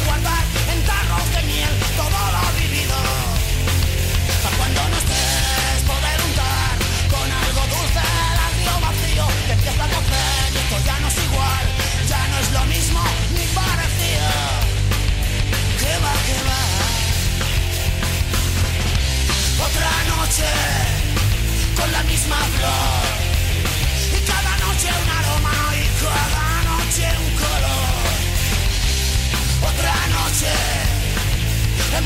guardar 0.06 0.44
en 0.72 0.80
tarros 0.86 1.28
de 1.36 1.42
miel 1.44 1.74
todo 1.98 2.20
lo 2.36 2.44
vivido. 2.60 2.98
Para 4.44 4.56
cuando 4.58 4.82
no 4.90 4.98
estés 5.02 5.80
poder 5.92 6.18
untar 6.30 6.74
con 7.14 7.28
algo 7.44 7.62
dulce 7.74 8.02
el 8.32 8.40
agrio 8.50 8.74
vacío 8.86 9.26
que 9.46 9.54
empieza 9.54 9.84
a 9.84 9.90
cocer 9.96 10.42
y 10.54 10.58
esto 10.64 10.78
ya 10.86 10.96
no 11.00 11.08
es 11.08 11.18
igual, 11.28 11.66
ya 12.08 12.22
no 12.32 12.36
es 12.44 12.50
lo 12.58 12.64
mismo 12.66 13.02
ni 13.36 13.46
parecido. 13.60 14.30
Que 15.82 15.94
va, 16.04 16.14
que 16.28 16.38
va. 16.50 16.62
Otra 19.68 19.92
noche 20.12 20.50
con 21.76 21.92
la 21.92 22.04
misma 22.04 22.38
flor 22.56 22.89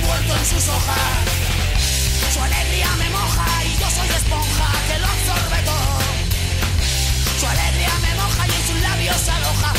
en 0.01 0.45
sus 0.45 0.67
hojas. 0.69 0.97
Su 2.33 2.41
alegría 2.41 2.89
me 2.97 3.09
moja 3.11 3.45
y 3.63 3.77
yo 3.77 3.89
soy 3.91 4.07
esponja 4.09 4.71
que 4.87 4.97
lo 4.97 5.05
absorbe 5.05 5.61
todo. 5.65 5.99
Su 7.39 7.45
alegría 7.45 7.91
me 8.01 8.15
moja 8.15 8.47
y 8.47 8.51
en 8.51 8.67
sus 8.67 8.81
labios 8.81 9.29
aloja 9.29 9.73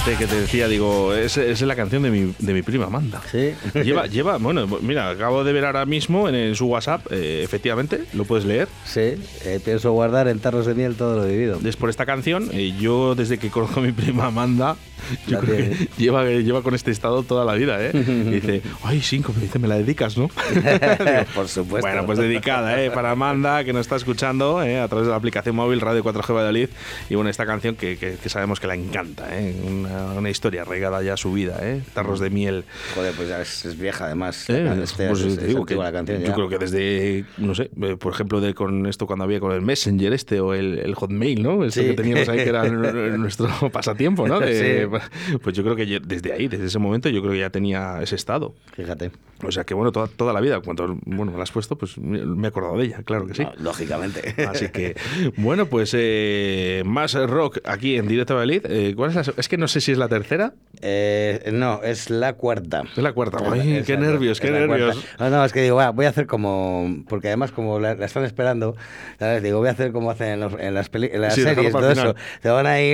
Fíjate 0.00 0.16
que 0.16 0.26
te 0.26 0.40
decía, 0.40 0.66
digo, 0.66 1.12
es, 1.12 1.36
es 1.36 1.60
la 1.60 1.76
canción 1.76 2.02
de 2.02 2.10
mi, 2.10 2.34
de 2.38 2.54
mi 2.54 2.62
prima 2.62 2.86
Amanda. 2.86 3.20
Sí. 3.30 3.52
Lleva, 3.84 4.06
lleva, 4.06 4.38
bueno, 4.38 4.66
mira, 4.80 5.10
acabo 5.10 5.44
de 5.44 5.52
ver 5.52 5.66
ahora 5.66 5.84
mismo 5.84 6.26
en, 6.26 6.34
en 6.36 6.54
su 6.54 6.68
WhatsApp, 6.68 7.06
eh, 7.10 7.42
efectivamente, 7.44 8.04
lo 8.14 8.24
puedes 8.24 8.46
leer. 8.46 8.66
Sí, 8.86 9.16
eh, 9.44 9.60
pienso 9.62 9.92
guardar 9.92 10.26
en 10.28 10.38
tarros 10.38 10.64
de 10.64 10.74
miel 10.74 10.94
todo 10.94 11.16
lo 11.16 11.26
vivido. 11.26 11.60
Es 11.62 11.76
por 11.76 11.90
esta 11.90 12.06
canción, 12.06 12.48
eh, 12.52 12.72
yo 12.80 13.14
desde 13.14 13.36
que 13.36 13.50
conozco 13.50 13.80
a 13.80 13.82
mi 13.82 13.92
prima 13.92 14.26
Amanda, 14.26 14.76
yo 15.26 15.38
creo 15.40 15.56
que 15.56 15.88
lleva, 15.98 16.24
lleva 16.24 16.62
con 16.62 16.74
este 16.74 16.90
estado 16.90 17.22
toda 17.22 17.44
la 17.44 17.54
vida, 17.54 17.78
¿eh? 17.80 17.90
Y 17.94 18.30
dice, 18.30 18.62
ay, 18.84 19.00
sí, 19.02 19.20
como 19.20 19.38
dice, 19.40 19.58
me 19.58 19.68
la 19.68 19.76
dedicas, 19.76 20.16
¿no? 20.18 20.28
Por 21.34 21.48
supuesto. 21.48 21.86
Bueno, 21.88 22.06
pues 22.06 22.18
dedicada, 22.18 22.82
¿eh? 22.82 22.90
Para 22.90 23.10
Amanda, 23.12 23.64
que 23.64 23.72
nos 23.72 23.82
está 23.82 23.96
escuchando 23.96 24.62
¿eh? 24.62 24.78
a 24.80 24.88
través 24.88 25.06
de 25.06 25.10
la 25.10 25.16
aplicación 25.16 25.56
móvil 25.56 25.80
Radio 25.80 26.02
4G 26.04 26.34
Valladolid. 26.34 26.68
Y 27.08 27.14
bueno, 27.14 27.30
esta 27.30 27.46
canción 27.46 27.76
que, 27.76 27.96
que- 27.96 28.16
que 28.20 28.28
sabemos 28.28 28.60
que 28.60 28.66
la 28.66 28.74
encanta, 28.74 29.26
¿eh? 29.32 29.54
Una, 29.66 30.12
una 30.12 30.30
historia 30.30 30.64
regada 30.64 31.02
ya 31.02 31.14
a 31.14 31.16
su 31.16 31.32
vida, 31.32 31.58
¿eh? 31.62 31.80
Tarros 31.94 32.20
de 32.20 32.30
miel. 32.30 32.64
Joder, 32.94 33.14
pues 33.14 33.28
ya 33.28 33.40
es, 33.40 33.64
es 33.64 33.78
vieja 33.78 34.06
además. 34.06 34.44
Eh, 34.48 34.68
pues 35.08 35.20
yo 35.20 36.34
creo 36.34 36.48
que 36.48 36.58
desde, 36.58 37.24
no 37.38 37.54
sé, 37.54 37.70
eh, 37.82 37.96
por 37.98 38.12
ejemplo, 38.12 38.40
de 38.40 38.54
con 38.54 38.86
esto 38.86 39.06
cuando 39.06 39.24
había 39.24 39.40
con 39.40 39.52
el 39.52 39.62
Messenger 39.62 40.12
este 40.12 40.40
o 40.40 40.54
el, 40.54 40.78
el 40.78 40.94
Hotmail, 40.94 41.42
¿no? 41.42 41.64
Eso 41.64 41.80
Sí. 41.80 41.86
que 41.88 41.94
teníamos 41.94 42.28
ahí 42.28 42.38
que 42.38 42.48
era 42.48 42.68
nuestro 42.68 43.48
pasatiempo, 43.72 44.26
¿no? 44.28 44.40
De- 44.40 44.50
Sí. 44.84 44.89
Pues 45.42 45.56
yo 45.56 45.62
creo 45.62 45.76
que 45.76 46.00
desde 46.00 46.32
ahí, 46.32 46.48
desde 46.48 46.66
ese 46.66 46.78
momento, 46.78 47.08
yo 47.08 47.20
creo 47.20 47.32
que 47.32 47.38
ya 47.40 47.50
tenía 47.50 48.00
ese 48.02 48.16
estado. 48.16 48.54
Fíjate. 48.74 49.10
O 49.42 49.50
sea 49.50 49.64
que 49.64 49.72
bueno, 49.72 49.90
toda, 49.90 50.06
toda 50.06 50.32
la 50.34 50.40
vida, 50.40 50.60
cuando 50.60 50.98
bueno, 51.06 51.32
me 51.32 51.38
la 51.38 51.44
has 51.44 51.50
puesto, 51.52 51.76
pues 51.78 51.96
me 51.96 52.46
he 52.46 52.48
acordado 52.48 52.76
de 52.76 52.84
ella, 52.84 53.02
claro 53.04 53.26
que 53.26 53.34
sí. 53.34 53.42
No, 53.42 53.52
lógicamente. 53.58 54.34
Así 54.48 54.68
que, 54.68 54.96
bueno, 55.36 55.64
pues 55.66 55.94
eh, 55.96 56.82
más 56.84 57.14
rock 57.14 57.58
aquí 57.64 57.96
en 57.96 58.06
Directo 58.06 58.34
Valladolid. 58.34 58.66
Eh, 58.68 58.94
¿cuál 58.94 59.10
es, 59.10 59.16
la, 59.16 59.24
se- 59.24 59.32
es 59.38 59.48
que 59.48 59.56
no 59.56 59.66
sé 59.68 59.80
si 59.80 59.92
es 59.92 59.98
la 59.98 60.08
tercera, 60.08 60.52
Eh, 60.82 61.50
no, 61.52 61.80
es 61.82 62.10
la 62.10 62.34
cuarta. 62.34 62.82
es 62.96 63.02
la 63.02 63.12
cuarta. 63.12 63.38
Ay, 63.50 63.76
es 63.78 63.86
qué 63.86 63.94
la 63.94 64.00
nervios, 64.00 64.40
qué 64.40 64.50
nervios. 64.50 65.02
No, 65.18 65.30
no, 65.30 65.44
es 65.44 65.52
que 65.52 65.62
digo, 65.62 65.76
va, 65.76 65.90
voy 65.90 66.04
a 66.06 66.10
hacer 66.10 66.26
como. 66.26 67.02
Porque 67.08 67.28
además, 67.28 67.50
como 67.52 67.78
la, 67.80 67.94
la 67.94 68.06
están 68.06 68.24
esperando, 68.24 68.76
¿sabes? 69.18 69.42
Digo, 69.42 69.58
voy 69.58 69.68
a 69.68 69.72
hacer 69.72 69.92
como 69.92 70.10
hacen 70.10 70.28
en, 70.34 70.40
los- 70.40 70.54
en 70.58 70.74
las, 70.74 70.88
peli- 70.90 71.10
en 71.12 71.20
las 71.22 71.34
Sí, 71.34 71.40
dejarlo 71.44 71.62
series, 71.62 71.72
todo 71.72 71.90
eso. 71.90 72.14
Te 72.42 72.48
van 72.50 72.66
ahí 72.66 72.92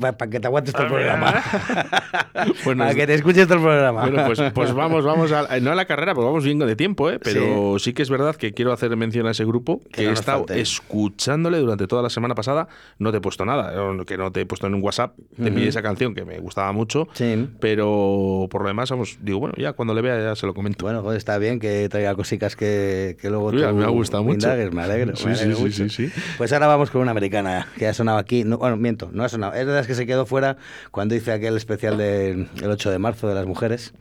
para 0.00 0.30
que 0.30 0.38
te 0.40 0.46
aguantes 0.46 0.74
todo 0.74 0.86
el 0.86 0.88
Ah, 0.88 0.96
mira. 0.96 1.16
programa. 1.16 1.27
Bueno, 2.64 2.84
es- 2.88 2.94
que 2.96 3.06
te 3.06 3.14
escuches 3.14 3.46
todo 3.46 3.58
el 3.58 3.62
programa. 3.64 4.02
Bueno, 4.02 4.24
pues, 4.26 4.40
pues 4.54 4.72
vamos, 4.72 5.04
vamos 5.04 5.32
a, 5.32 5.58
no 5.60 5.72
a 5.72 5.74
la 5.74 5.84
carrera, 5.86 6.14
porque 6.14 6.26
vamos 6.26 6.44
bien 6.44 6.58
de 6.58 6.76
tiempo, 6.76 7.10
¿eh? 7.10 7.18
pero 7.18 7.78
sí. 7.78 7.92
que 7.92 8.02
es 8.02 8.10
verdad 8.10 8.36
que 8.36 8.52
quiero 8.52 8.72
hacer 8.72 8.94
mención 8.96 9.26
a 9.26 9.30
ese 9.32 9.44
grupo 9.44 9.80
Que 9.84 9.90
que, 9.90 10.04
no 10.04 10.10
he 10.10 10.12
estado 10.14 10.46
escuchándole 10.48 11.58
durante 11.58 11.86
toda 11.86 12.02
la 12.02 12.10
semana 12.10 12.34
pasada. 12.34 12.68
No 12.98 13.10
te 13.10 13.18
he 13.18 13.20
puesto 13.20 13.44
nada, 13.44 13.72
eh, 13.74 14.04
que 14.06 14.16
no 14.16 14.30
te 14.32 14.42
he 14.42 14.46
puesto 14.46 14.66
en 14.66 14.74
un 14.74 14.82
WhatsApp. 14.82 15.16
Te 15.36 15.48
envié 15.48 15.68
esa 15.68 15.82
canción 15.82 16.14
que 16.14 16.24
me 16.24 16.38
gustaba 16.38 16.72
mucho, 16.72 17.08
Sí. 17.14 17.48
pero 17.60 18.46
por 18.50 18.62
lo 18.62 18.68
demás, 18.68 18.90
vamos, 18.90 19.18
digo, 19.22 19.38
bueno, 19.40 19.54
ya 19.58 19.72
cuando 19.72 19.94
le 19.94 20.02
vea 20.02 20.20
ya 20.22 20.36
se 20.36 20.46
lo 20.46 20.54
comento. 20.54 20.84
Bueno, 20.84 21.12
está 21.12 21.38
bien 21.38 21.58
que 21.58 21.88
traiga 21.88 22.14
cositas 22.14 22.56
que, 22.56 23.16
que 23.20 23.30
luego 23.30 23.52
Mira, 23.52 23.70
tú 23.70 23.76
me 23.76 23.84
ha 23.84 23.88
gustado 23.88 24.22
mucho. 24.24 24.34
indagues, 24.34 24.72
me 24.72 24.82
alegro, 24.82 25.16
Sí, 25.16 25.26
me 25.26 25.34
sí, 25.34 25.42
alegro 25.42 25.56
sí, 25.58 25.62
mucho. 25.82 25.88
sí, 25.88 26.08
sí. 26.08 26.12
Pues 26.38 26.52
ahora 26.52 26.66
vamos 26.66 26.90
con 26.90 27.00
una 27.02 27.10
americana 27.10 27.68
que 27.76 27.86
ha 27.88 27.94
sonado 27.94 28.18
aquí. 28.18 28.44
No, 28.44 28.58
bueno, 28.58 28.76
miento, 28.76 29.10
no 29.12 29.24
ha 29.24 29.28
sonado. 29.28 29.54
Es 29.54 29.66
las 29.66 29.86
que 29.86 29.94
se 29.94 30.06
quedó 30.06 30.26
fuera 30.26 30.56
cuando 30.90 31.14
hice 31.18 31.32
aquel 31.32 31.56
especial 31.56 31.98
del 31.98 32.48
8 32.62 32.90
de 32.90 32.98
marzo 32.98 33.28
de 33.28 33.34
las 33.34 33.46
mujeres. 33.46 33.92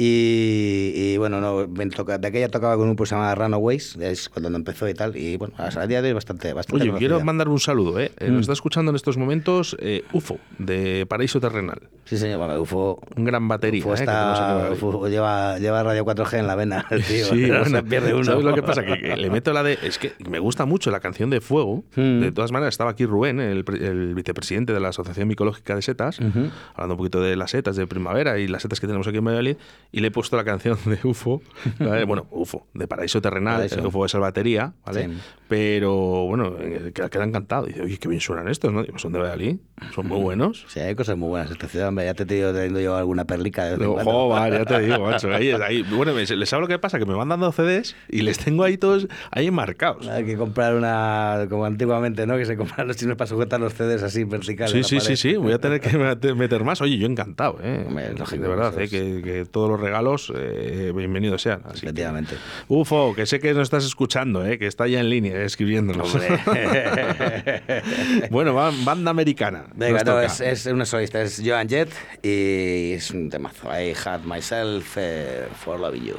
Y, 0.00 0.92
y, 0.94 1.16
bueno, 1.16 1.40
no, 1.40 1.66
me 1.66 1.84
toca, 1.86 2.18
de 2.18 2.28
aquella 2.28 2.48
tocaba 2.48 2.76
con 2.76 2.88
un 2.88 2.96
se 3.04 3.16
llamaba 3.16 3.34
Runaways, 3.34 3.96
es 3.96 4.28
cuando 4.28 4.48
empezó 4.56 4.88
y 4.88 4.94
tal. 4.94 5.16
Y 5.16 5.36
bueno, 5.36 5.54
el 5.58 5.88
día 5.88 6.00
de 6.00 6.06
hoy 6.06 6.10
es 6.10 6.14
bastante, 6.14 6.52
bastante 6.52 6.84
Oye, 6.88 6.96
quiero 6.98 7.20
mandar 7.24 7.48
un 7.48 7.58
saludo, 7.58 7.98
¿eh? 7.98 8.12
Eh, 8.18 8.28
Mm. 8.28 8.32
Nos 8.34 8.40
está 8.42 8.52
escuchando 8.52 8.90
en 8.90 8.96
estos 8.96 9.16
momentos 9.16 9.76
eh, 9.80 10.04
UFO, 10.12 10.38
de 10.58 11.04
Paraíso 11.06 11.40
Terrenal. 11.40 11.80
Sí, 12.04 12.16
señor, 12.16 12.38
bueno, 12.38 12.60
UFO. 12.60 13.00
Un 13.16 13.24
gran 13.24 13.48
batería. 13.48 13.80
UFO 13.82 13.92
¿eh? 13.92 13.98
está- 13.98 14.68
UFO 14.72 15.08
lleva, 15.08 15.58
lleva 15.58 15.82
Radio 15.82 16.04
4G 16.04 16.38
en 16.38 16.46
la 16.46 16.54
vena, 16.54 16.86
tío. 17.08 17.24
Sí, 17.26 17.46
no 17.48 17.58
bueno, 17.60 17.78
se 17.78 17.82
pierde 17.82 18.14
uno. 18.14 18.22
¿Sabes 18.24 18.44
lo 18.44 18.54
que 18.54 18.62
pasa? 18.62 18.84
Que, 18.84 19.00
que 19.00 19.16
le 19.16 19.30
meto 19.30 19.52
la 19.52 19.64
de. 19.64 19.78
Es 19.82 19.98
que 19.98 20.12
me 20.28 20.38
gusta 20.38 20.64
mucho 20.64 20.92
la 20.92 21.00
canción 21.00 21.28
de 21.30 21.40
Fuego. 21.40 21.82
Mm. 21.96 22.20
De 22.20 22.30
todas 22.32 22.52
maneras, 22.52 22.74
estaba 22.74 22.90
aquí 22.92 23.04
Rubén, 23.04 23.40
el, 23.40 23.64
el 23.80 24.14
vicepresidente 24.14 24.72
de 24.72 24.78
la 24.80 24.90
Asociación 24.90 25.26
Micológica 25.26 25.74
de 25.74 25.82
Setas, 25.82 26.20
hablando 26.20 26.94
un 26.94 26.98
poquito 26.98 27.20
de 27.20 27.34
las 27.34 27.50
setas 27.50 27.74
de 27.76 27.86
primavera 27.88 28.38
y 28.38 28.46
las 28.46 28.62
setas 28.62 28.78
que 28.78 28.86
tenemos 28.86 29.08
aquí 29.08 29.16
en 29.18 29.24
Valladolid, 29.24 29.56
y 29.90 30.00
le 30.00 30.08
he 30.08 30.10
puesto 30.10 30.36
la 30.36 30.44
canción 30.44 30.76
de 30.84 30.98
UFO, 31.02 31.40
¿vale? 31.80 32.04
bueno, 32.06 32.26
UFO, 32.30 32.66
de 32.74 32.86
Paraíso 32.86 33.20
Terrenal, 33.22 33.54
Paraíso. 33.56 33.78
el 33.80 33.86
UFO 33.86 34.04
es 34.06 34.14
el 34.14 34.20
batería, 34.20 34.74
¿vale? 34.84 35.04
Sí. 35.08 35.18
Pero 35.48 36.26
bueno, 36.26 36.56
eh, 36.60 36.92
que- 36.94 37.08
queda 37.08 37.24
encantado. 37.24 37.64
Dice, 37.66 37.80
oye, 37.80 37.96
qué 37.96 38.06
bien 38.06 38.20
suenan 38.20 38.48
estos, 38.48 38.70
¿no? 38.70 38.82
Digo, 38.82 38.98
son 38.98 39.12
de 39.12 39.18
Valladolid, 39.18 39.56
son 39.94 40.06
muy 40.06 40.20
buenos. 40.20 40.66
Sí, 40.68 40.78
hay 40.80 40.94
cosas 40.94 41.16
muy 41.16 41.28
buenas 41.30 41.48
en 41.48 41.54
esta 41.54 41.68
ciudad, 41.68 41.88
hombre. 41.88 42.04
Ya 42.04 42.12
te 42.12 42.24
he 42.34 42.38
ido 42.38 42.52
trayendo 42.52 42.80
yo 42.80 42.96
alguna 42.96 43.24
perlica 43.24 43.64
de 43.64 43.76
cuando. 43.78 44.04
joder, 44.12 44.52
ya 44.52 44.64
te 44.66 44.80
digo, 44.80 44.98
macho. 45.06 45.32
Ahí, 45.32 45.50
ahí. 45.52 45.82
Bueno, 45.90 46.12
les 46.12 46.48
sabe 46.48 46.60
lo 46.60 46.68
que 46.68 46.78
pasa, 46.78 46.98
que 46.98 47.06
me 47.06 47.14
van 47.14 47.30
dando 47.30 47.50
CDs 47.50 47.96
y 48.10 48.20
les 48.20 48.38
tengo 48.38 48.62
ahí 48.64 48.76
todos 48.76 49.08
ahí 49.30 49.50
marcados. 49.50 50.06
Hay 50.08 50.24
que 50.26 50.36
comprar 50.36 50.74
una, 50.74 51.46
como 51.48 51.64
antiguamente, 51.64 52.26
¿no? 52.26 52.36
Que 52.36 52.44
se 52.44 52.56
compraban 52.58 52.86
los 52.88 52.96
chinos 52.98 53.16
para 53.16 53.28
sujetar 53.28 53.58
los 53.58 53.72
CDs 53.72 54.02
así 54.02 54.24
verticales. 54.24 54.70
Sí, 54.86 54.96
la 54.96 55.00
sí, 55.00 55.00
sí, 55.00 55.16
sí, 55.16 55.36
voy 55.36 55.52
a 55.52 55.58
tener 55.58 55.80
que 55.80 55.96
meter- 56.36 56.64
más. 56.64 56.82
Oye, 56.82 56.98
yo 56.98 57.06
encantado, 57.06 57.58
¿eh? 57.62 57.84
Hombre, 57.88 58.12
lógico, 58.18 58.42
de 58.42 58.48
verdad, 58.48 58.78
¿eh? 58.78 58.88
que, 58.88 59.22
que 59.22 59.46
todos 59.46 59.70
los 59.70 59.77
regalos, 59.78 60.32
eh, 60.36 60.92
bienvenidos 60.94 61.42
sean. 61.42 61.60
Así 61.64 61.80
que- 61.80 61.86
Efectivamente. 61.86 62.36
Ufo, 62.68 63.14
que 63.14 63.26
sé 63.26 63.40
que 63.40 63.52
nos 63.54 63.62
estás 63.62 63.84
escuchando, 63.84 64.44
¿eh? 64.44 64.58
que 64.58 64.66
está 64.66 64.86
ya 64.86 65.00
en 65.00 65.10
línea 65.10 65.42
escribiéndonos. 65.42 66.14
Hombre. 66.14 66.38
bueno, 68.30 68.54
banda 68.54 69.10
americana. 69.10 69.64
Venga, 69.74 70.02
no, 70.04 70.20
es, 70.20 70.40
es 70.40 70.66
una 70.66 70.84
solista, 70.84 71.22
es 71.22 71.40
Joan 71.44 71.68
Jett 71.68 71.90
y 72.22 72.92
es 72.92 73.10
un 73.10 73.30
temazo. 73.30 73.68
I 73.68 73.94
had 74.04 74.20
myself 74.24 74.96
eh, 74.96 75.46
for 75.64 75.78
loving 75.78 76.04
you. 76.04 76.16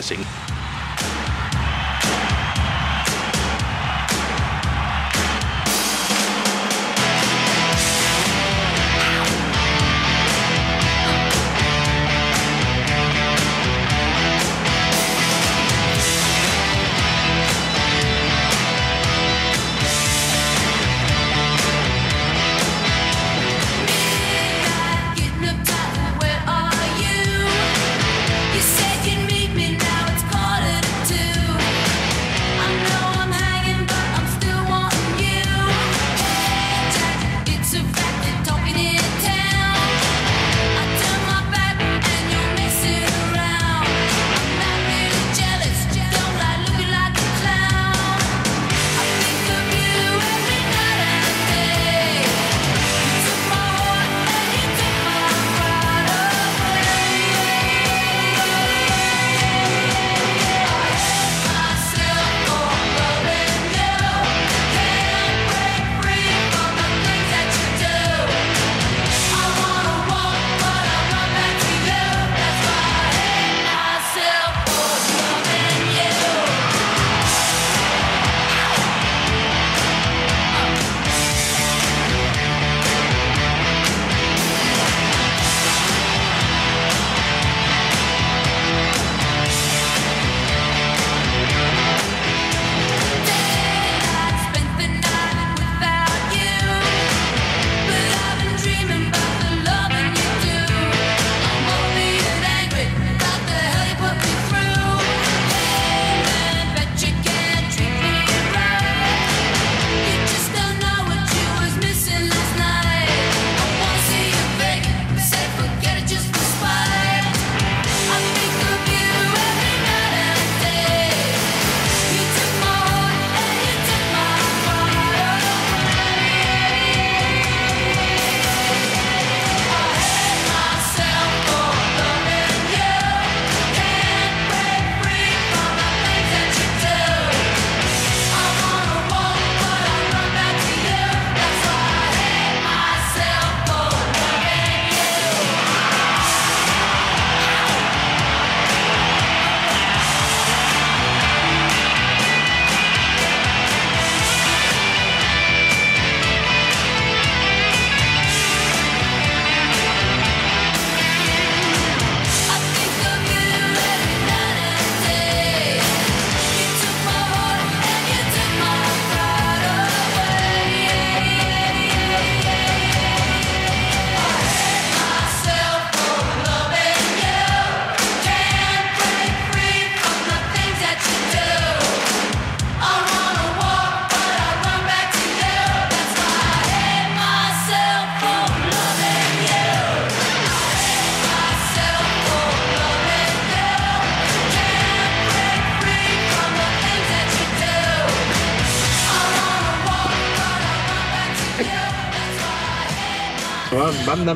Sí. 0.00 0.16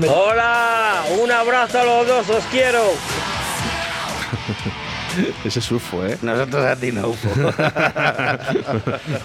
Hola, 0.09 1.05
un 1.21 1.31
abrazo 1.31 1.81
a 1.81 1.85
los 1.85 2.07
dos, 2.07 2.31
os 2.31 2.45
quiero. 2.45 2.95
Ese 5.44 5.59
es 5.61 5.70
UFO, 5.72 6.07
¿eh? 6.07 6.16
Nosotros 6.22 6.64
a 6.64 6.76
ti 6.76 6.92
no, 6.92 7.09
UFO. 7.09 7.31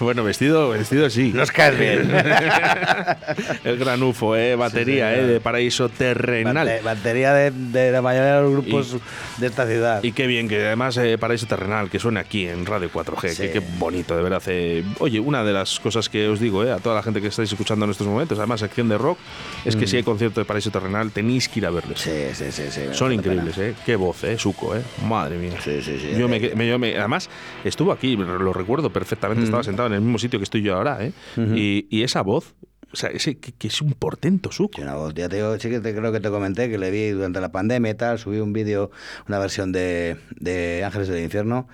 bueno, 0.00 0.24
vestido, 0.24 0.70
vestido 0.70 1.08
sí. 1.10 1.32
Nos 1.34 1.50
caes 1.50 1.78
bien. 1.78 2.10
El 3.64 3.78
gran 3.78 4.02
UFO, 4.02 4.36
¿eh? 4.36 4.56
Batería, 4.56 5.12
Sí, 5.14 5.20
¿eh? 5.20 5.22
De 5.24 5.40
paraíso 5.40 5.88
terrenal. 5.88 6.66
Bate- 6.68 6.82
batería 6.82 7.32
de, 7.34 7.50
de 7.50 7.90
la 7.92 8.02
mayoría 8.02 8.36
de 8.36 8.42
los 8.42 8.52
grupos 8.52 8.96
de 9.38 9.46
esta 9.46 9.66
ciudad. 9.66 10.02
Y 10.02 10.12
qué 10.12 10.26
bien 10.26 10.48
que 10.48 10.64
además 10.66 10.96
eh, 10.98 11.16
Paraíso 11.18 11.46
Terrenal, 11.46 11.90
que 11.90 11.98
suene 11.98 12.20
aquí 12.20 12.46
en 12.46 12.66
Radio 12.66 12.90
4G, 12.92 13.28
Sí. 13.30 13.42
que 13.42 13.50
qué 13.52 13.62
bonito, 13.78 14.16
de 14.16 14.22
verdad. 14.22 14.42
eh. 14.46 14.84
Oye, 14.98 15.20
una 15.20 15.44
de 15.44 15.52
las 15.52 15.80
cosas 15.80 16.08
que 16.08 16.28
os 16.28 16.40
digo 16.40 16.64
eh, 16.64 16.72
a 16.72 16.78
toda 16.78 16.94
la 16.96 17.02
gente 17.02 17.20
que 17.20 17.28
estáis 17.28 17.50
escuchando 17.50 17.84
en 17.84 17.90
estos 17.90 18.06
momentos, 18.06 18.38
además 18.38 18.60
sección 18.60 18.88
de 18.88 18.98
rock, 18.98 19.18
es 19.64 19.76
que 19.76 19.86
si 19.86 19.96
hay 19.96 20.02
concierto 20.02 20.40
de 20.40 20.44
Paraíso 20.44 20.70
Terrenal 20.70 21.10
tenéis 21.12 21.48
que 21.48 21.60
ir 21.60 21.66
a 21.66 21.70
verles. 21.70 22.00
Sí, 22.00 22.10
sí, 22.34 22.46
sí. 22.50 22.64
sí 22.70 22.80
Son 22.92 23.12
increíbles, 23.12 23.56
¿eh? 23.58 23.74
Qué 23.84 23.96
voz, 23.96 24.22
¿eh? 24.24 24.38
Suco, 24.38 24.76
¿eh? 24.76 24.82
Madre 25.06 25.36
mía. 25.38 25.52
Sí, 25.62 25.81
sí, 25.82 25.98
sí. 25.98 26.12
Yo 26.18 26.28
me, 26.28 26.38
me- 26.54 26.68
yo 26.68 26.78
me- 26.78 26.96
además, 26.96 27.28
estuvo 27.64 27.92
aquí, 27.92 28.16
lo 28.16 28.52
recuerdo 28.52 28.90
perfectamente, 28.92 29.44
estaba 29.44 29.62
sentado 29.62 29.88
en 29.88 29.94
el 29.94 30.00
mismo 30.00 30.18
sitio 30.18 30.38
que 30.38 30.44
estoy 30.44 30.62
yo 30.62 30.76
ahora, 30.76 31.04
¿eh? 31.04 31.12
y, 31.36 31.86
y 31.90 32.02
esa 32.02 32.22
voz, 32.22 32.54
o 32.92 32.96
sea, 32.96 33.08
ese, 33.10 33.38
que, 33.38 33.52
que 33.52 33.68
es 33.68 33.80
un 33.80 33.92
portento, 33.94 34.52
Suco. 34.52 34.80
Una 34.82 34.94
voz, 34.96 35.14
ya 35.14 35.28
te 35.28 35.36
digo, 35.36 35.58
sí 35.58 35.70
que 35.70 35.80
te, 35.80 35.94
creo 35.94 36.12
que 36.12 36.20
te 36.20 36.28
comenté 36.30 36.68
que 36.70 36.78
le 36.78 36.90
vi 36.90 37.08
durante 37.10 37.40
la 37.40 37.50
pandemia 37.50 37.90
y 37.90 37.94
tal, 37.94 38.18
subí 38.18 38.38
un 38.38 38.52
vídeo, 38.52 38.90
una 39.28 39.38
versión 39.38 39.72
de, 39.72 40.16
de 40.38 40.84
Ángeles 40.84 41.08
del 41.08 41.22
Infierno 41.22 41.68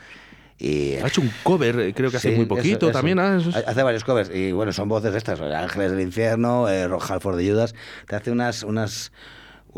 y... 0.61 0.95
Ha 0.95 1.07
hecho 1.09 1.21
un 1.21 1.31
cover, 1.43 1.79
eh, 1.81 1.93
creo 1.95 2.11
que 2.11 2.17
hace 2.19 2.33
muy 2.33 2.47
poquito 2.47 2.87
eso. 2.87 2.93
también. 2.93 3.19
eso 3.19 3.51
es- 3.51 3.57
Hace 3.57 3.83
varios 3.83 4.05
covers 4.05 4.31
y 4.35 4.53
bueno, 4.53 4.73
son 4.73 4.89
voces 4.89 5.15
estas, 5.15 5.41
Ángeles 5.41 5.91
del 5.93 6.01
Infierno, 6.01 6.69
eh, 6.69 6.87
Rock 6.89 7.11
Halford 7.11 7.37
de 7.37 7.51
Judas, 7.51 7.75
te 8.09 8.17
hace 8.17 8.31
unas 8.31 8.63
unas 8.65 9.13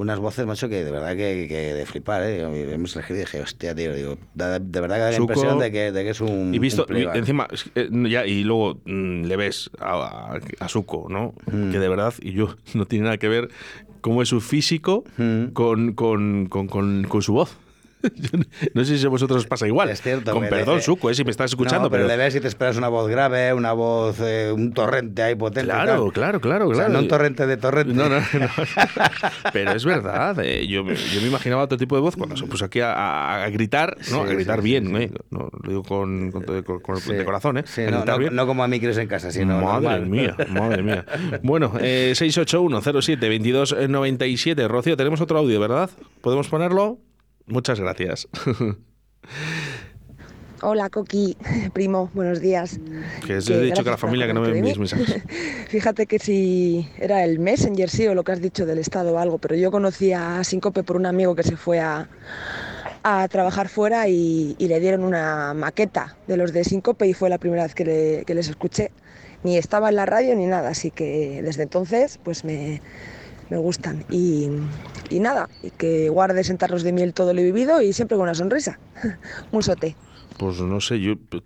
unas 0.01 0.19
voces, 0.19 0.47
macho, 0.47 0.69
que 0.69 0.85
de 0.85 0.91
verdad 0.91 1.11
que, 1.17 1.47
que 1.49 1.75
de 1.75 1.87
flipar, 1.87 2.23
¿eh? 2.23 2.41
Hemos 2.73 2.95
elegido 2.97 3.19
y 3.19 3.21
dije, 3.21 3.41
hostia, 3.41 3.75
tío, 3.75 3.95
digo, 3.95 4.17
de 4.35 4.81
verdad 4.81 4.97
que 4.97 5.01
da 5.03 5.11
la 5.11 5.13
Suco. 5.13 5.33
impresión 5.33 5.59
de 5.59 5.71
que, 5.71 5.93
de 5.93 6.05
que 6.05 6.11
es 6.11 6.21
un 6.21 6.55
Y 6.55 6.59
visto, 6.59 6.87
un 6.89 6.97
encima, 6.97 7.47
eh, 7.75 7.89
ya, 8.09 8.27
y 8.27 8.43
luego 8.45 8.81
mm, 8.85 9.25
le 9.25 9.37
ves 9.37 9.71
a, 9.79 10.35
a, 10.35 10.41
a 10.59 10.69
Suco, 10.69 11.07
¿no? 11.09 11.35
Mm. 11.51 11.71
Que 11.71 11.79
de 11.79 11.89
verdad, 11.89 12.15
y 12.21 12.33
yo, 12.33 12.57
no 12.75 12.87
tiene 12.87 13.05
nada 13.05 13.19
que 13.19 13.29
ver 13.29 13.49
cómo 14.01 14.23
es 14.23 14.29
su 14.29 14.41
físico 14.41 15.05
Mm. 15.19 15.47
con, 15.53 15.93
con, 15.93 16.47
con, 16.47 16.67
con, 16.69 17.05
con 17.05 17.23
su 17.23 17.33
voz. 17.35 17.57
No- 18.33 18.45
no 18.75 18.85
sé 18.85 18.99
si 18.99 19.07
a 19.07 19.09
vosotros 19.09 19.41
os 19.43 19.47
pasa 19.47 19.67
igual. 19.67 19.91
Es 19.91 20.01
cierto. 20.03 20.33
Con 20.33 20.49
perdón, 20.49 20.81
Suco, 20.83 21.11
eh, 21.11 21.15
si 21.15 21.25
me 21.25 21.31
estás 21.31 21.51
escuchando, 21.51 21.85
No, 21.85 21.91
pero, 21.91 22.05
pero. 22.07 22.17
le 22.17 22.23
ves 22.25 22.35
y 22.37 22.41
te 22.41 22.49
esperas 22.49 22.77
una 22.77 22.89
voz 22.89 23.09
grave, 23.11 23.53
una 23.53 23.73
voz, 23.73 24.17
eh, 24.21 24.53
un 24.55 24.73
torrente 24.73 25.23
ahí 25.23 25.35
potente. 25.35 25.71
Claro, 25.71 26.05
tal. 26.05 26.13
claro, 26.13 26.41
claro, 26.41 26.69
O 26.69 26.75
sea, 26.75 26.85
claro. 26.87 26.93
no 26.95 26.99
un 27.01 27.09
torrente 27.09 27.47
de 27.47 27.57
torrente. 27.57 27.93
No, 27.95 28.09
no, 28.09 28.21
no. 28.21 28.23
Pero 29.53 29.73
es 29.73 29.85
verdad. 29.85 30.37
eh, 30.43 30.67
yo, 30.67 30.83
me, 30.85 30.95
yo 30.97 31.21
me 31.21 31.27
imaginaba 31.29 31.63
otro 31.65 31.77
tipo 31.79 31.95
de 31.97 32.01
voz 32.03 32.17
cuando 32.17 32.37
se 32.37 32.47
puso 32.47 32.65
aquí 32.65 32.81
a, 32.81 32.93
a- 32.93 33.45
a 33.45 33.51
gritar, 33.51 33.97
¿no? 33.99 34.05
Sí, 34.05 34.15
a 34.31 34.35
gritar 34.35 34.59
sí, 34.61 34.65
bien, 34.65 34.87
sí. 34.87 34.95
¿eh? 34.97 35.11
No, 35.31 35.51
lo 35.63 35.69
digo 35.69 35.83
con, 35.83 36.31
con, 36.33 36.45
con- 36.63 36.81
con- 36.81 36.97
Sí. 37.01 37.13
de 37.15 37.25
corazón, 37.25 37.59
¿eh? 37.59 37.65
No, 38.33 38.47
como 38.47 38.63
a 38.65 38.69
mí 38.69 38.77
eres 38.83 38.99
en 38.99 39.09
casa, 39.09 39.31
sino 39.31 39.61
madre 39.61 39.83
normal. 39.83 40.07
mía, 40.07 40.37
madre 40.49 40.83
mía. 40.83 41.05
Bueno, 41.43 41.73
eh, 41.81 42.13
681-07-2297. 42.17 44.69
Rocío, 44.69 44.97
tenemos 44.97 45.21
otro 45.21 45.39
audio, 45.39 45.59
¿verdad? 45.61 45.91
¿Podemos 46.21 46.49
ponerlo? 46.49 46.99
Muchas 47.47 47.81
gracias. 47.81 48.29
Hola, 50.63 50.91
Coqui, 50.91 51.39
primo, 51.73 52.11
buenos 52.13 52.41
días. 52.41 52.79
que 53.27 53.39
Que 53.39 53.55
he 53.55 53.61
dicho 53.63 53.83
que 53.83 53.89
a 53.89 53.93
la 53.93 53.97
familia 53.97 54.27
que 54.27 54.35
no 54.35 54.43
me 54.43 54.61
mis 54.61 54.77
mensajes. 54.79 55.23
Fíjate 55.69 56.07
que 56.07 56.19
si 56.19 56.87
era 56.99 57.25
el 57.25 57.39
Messenger, 57.39 57.89
sí, 57.89 58.07
o 58.07 58.15
lo 58.15 58.25
que 58.25 58.33
has 58.33 58.43
dicho 58.43 58.67
del 58.67 58.79
Estado 58.79 59.15
o 59.15 59.19
algo, 59.19 59.39
pero 59.39 59.55
yo 59.57 59.71
conocí 59.71 60.13
a 60.13 60.45
Síncope 60.45 60.83
por 60.83 60.97
un 60.97 61.07
amigo 61.07 61.35
que 61.35 61.45
se 61.45 61.57
fue 61.57 61.81
a, 61.81 62.09
a 63.03 63.27
trabajar 63.29 63.69
fuera 63.71 64.07
y, 64.09 64.55
y 64.59 64.69
le 64.69 64.81
dieron 64.81 65.03
una 65.05 65.55
maqueta 65.55 66.17
de 66.27 66.37
los 66.37 66.53
de 66.53 66.63
Síncope 66.65 67.07
y 67.07 67.15
fue 67.15 67.31
la 67.31 67.39
primera 67.39 67.63
vez 67.63 67.75
que, 67.75 67.85
le- 67.87 68.25
que 68.27 68.35
les 68.35 68.49
escuché. 68.49 68.91
Ni 69.43 69.57
estaba 69.57 69.89
en 69.89 69.97
la 69.97 70.05
radio 70.05 70.37
ni 70.37 70.45
nada, 70.45 70.69
así 70.69 70.91
que 70.91 71.41
desde 71.43 71.63
entonces 71.63 72.19
pues 72.23 72.45
me, 72.45 72.83
me 73.51 73.57
gustan. 73.59 74.05
Y, 74.11 74.49
y 75.11 75.21
nada, 75.21 75.49
y 75.63 75.71
que 75.71 76.09
guardes 76.09 76.51
en 76.51 76.59
tarros 76.59 76.83
de 76.83 76.93
miel 76.93 77.13
todo 77.15 77.33
lo 77.35 77.43
vivido 77.43 77.81
y 77.83 77.93
siempre 77.93 78.17
con 78.17 78.25
una 78.25 78.35
sonrisa. 78.35 78.79
un 79.53 79.63
sote. 79.63 79.95
Pues 80.39 80.59
no 80.61 80.81
sé, 80.81 81.01
yo. 81.01 81.15
pues, 81.29 81.43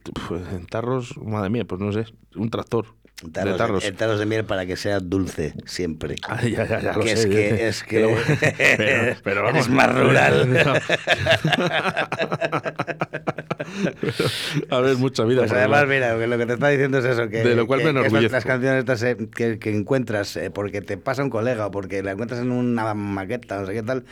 En 0.52 0.66
tarros, 0.66 1.16
madre 1.18 1.50
mía, 1.50 1.64
pues 1.64 1.80
no 1.80 1.92
sé. 1.92 2.04
Un 2.36 2.50
tractor. 2.50 2.86
Tarros 3.32 3.52
de 3.52 3.58
tarros. 3.58 3.82
de, 3.84 3.92
tarros 3.92 4.18
de 4.18 4.26
miel 4.26 4.44
para 4.44 4.66
que 4.66 4.76
sea 4.76 4.98
dulce 5.00 5.54
siempre. 5.66 6.16
Ah, 6.28 6.42
ya, 6.42 6.66
ya, 6.66 6.80
ya 6.80 6.92
lo 6.94 7.00
que 7.04 7.16
sé. 7.16 7.22
es 7.22 7.26
que, 7.26 7.68
es 7.68 7.82
que, 7.84 7.96
Pero- 7.96 8.16
pero- 8.76 9.16
pero 9.22 9.42
vamos. 9.44 9.66
eres 9.66 9.70
más 9.70 9.94
rural. 9.94 10.48
A 14.70 14.80
ver, 14.80 14.96
mucha 14.96 15.24
vida. 15.24 15.40
Pues 15.40 15.52
además, 15.52 15.86
mira, 15.88 16.14
lo 16.16 16.38
que 16.38 16.46
te 16.46 16.52
está 16.54 16.68
diciendo 16.68 16.98
es 16.98 17.04
eso, 17.04 17.28
que, 17.28 17.42
De 17.42 17.54
lo 17.54 17.66
cual 17.66 17.80
que- 17.80 17.84
me 17.86 17.90
enorgullezco. 17.90 18.32
las 18.32 18.44
canciones 18.44 18.78
estas 18.80 19.02
eh, 19.02 19.16
que, 19.34 19.58
que 19.58 19.70
encuentras 19.74 20.36
eh, 20.36 20.50
porque 20.50 20.80
te 20.80 20.96
pasa 20.96 21.22
un 21.22 21.30
colega 21.30 21.66
o 21.66 21.70
porque 21.70 22.02
la 22.02 22.12
encuentras 22.12 22.40
en 22.40 22.50
una 22.50 22.94
maqueta, 22.94 23.60
no 23.60 23.66
sé 23.66 23.72
qué 23.72 23.82
tal, 23.82 24.04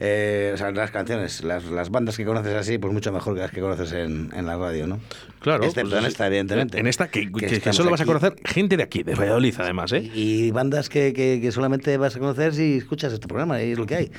eh, 0.00 0.52
o 0.54 0.56
sea, 0.56 0.70
las 0.72 0.90
canciones, 0.90 1.42
las, 1.44 1.64
las 1.66 1.90
bandas 1.90 2.16
que 2.16 2.24
conoces 2.24 2.54
así, 2.54 2.78
pues 2.78 2.92
mucho 2.92 3.12
mejor 3.12 3.34
que 3.34 3.40
las 3.40 3.50
que 3.50 3.60
conoces 3.60 3.92
en, 3.92 4.30
en 4.34 4.46
la 4.46 4.56
radio, 4.56 4.86
¿no? 4.86 5.00
Claro. 5.40 5.64
Excepto 5.64 5.90
pues 5.90 5.98
en 5.98 6.02
sí. 6.04 6.08
esta, 6.08 6.26
evidentemente. 6.26 6.78
En 6.78 6.86
esta 6.86 7.08
que, 7.08 7.28
solo 7.72 7.90
vas 7.90 8.00
a 8.00 8.04
conocer 8.04 8.34
gente 8.44 8.76
de 8.76 8.82
aquí, 8.82 9.02
de 9.02 9.14
Valladolid, 9.14 9.54
además, 9.58 9.92
¿eh? 9.92 10.10
Y 10.14 10.50
bandas 10.50 10.88
que, 10.88 11.48
solamente 11.52 11.96
vas 11.96 12.16
a 12.16 12.18
conocer 12.18 12.54
si 12.54 12.78
escuchas 12.78 13.12
este 13.12 13.28
programa, 13.28 13.62
y 13.62 13.72
es 13.72 13.78
lo 13.78 13.86
que 13.86 13.94
hay. 13.96 14.12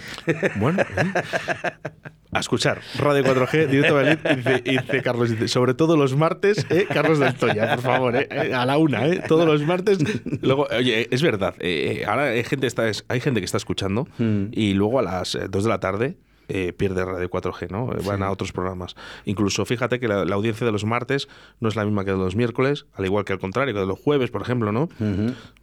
Bueno. 0.55 0.83
a 2.37 2.39
escuchar 2.41 2.81
Radio 2.99 3.23
4G, 3.23 3.67
directo 3.67 3.97
a 3.97 4.01
Valladolid, 4.03 4.37
dice, 4.37 4.61
dice 4.65 5.01
Carlos, 5.01 5.29
dice, 5.29 5.47
sobre 5.47 5.73
todo 5.73 5.97
los 5.97 6.15
martes, 6.15 6.65
¿eh? 6.69 6.85
Carlos 6.91 7.19
del 7.19 7.33
Toya, 7.35 7.75
por 7.75 7.83
favor, 7.83 8.15
¿eh? 8.15 8.27
Eh, 8.31 8.53
a 8.53 8.65
la 8.65 8.77
una, 8.77 9.05
¿eh? 9.07 9.21
todos 9.27 9.45
los 9.45 9.61
martes. 9.65 9.99
Luego, 10.41 10.67
oye, 10.75 11.07
es 11.11 11.21
verdad, 11.21 11.55
eh, 11.59 11.99
eh, 12.01 12.05
ahora 12.05 12.25
hay 12.29 12.43
gente, 12.43 12.67
está, 12.67 12.89
hay 13.07 13.19
gente 13.19 13.41
que 13.41 13.45
está 13.45 13.57
escuchando 13.57 14.07
Mm. 14.17 14.47
y 14.51 14.73
luego 14.73 14.99
a 14.99 15.01
las 15.01 15.35
eh, 15.35 15.47
2 15.49 15.63
de 15.63 15.69
la 15.69 15.79
tarde 15.79 16.17
eh, 16.49 16.71
pierde 16.71 17.03
Radio 17.03 17.29
4G, 17.29 17.69
¿no? 17.69 17.91
Eh, 17.93 17.97
Van 18.05 18.23
a 18.23 18.31
otros 18.31 18.51
programas. 18.53 18.95
Incluso 19.25 19.65
fíjate 19.65 19.99
que 19.99 20.07
la, 20.07 20.23
la 20.23 20.35
audiencia 20.35 20.65
de 20.65 20.71
los 20.71 20.85
martes 20.85 21.27
no 21.59 21.67
es 21.67 21.75
la 21.75 21.83
misma 21.83 22.05
que 22.05 22.11
de 22.11 22.17
los 22.17 22.35
miércoles, 22.37 22.85
al 22.93 23.05
igual 23.05 23.25
que 23.25 23.33
al 23.33 23.39
contrario, 23.39 23.73
que 23.73 23.79
de 23.81 23.85
los 23.85 23.99
jueves, 23.99 24.31
por 24.31 24.41
ejemplo, 24.41 24.71
¿no? 24.71 24.87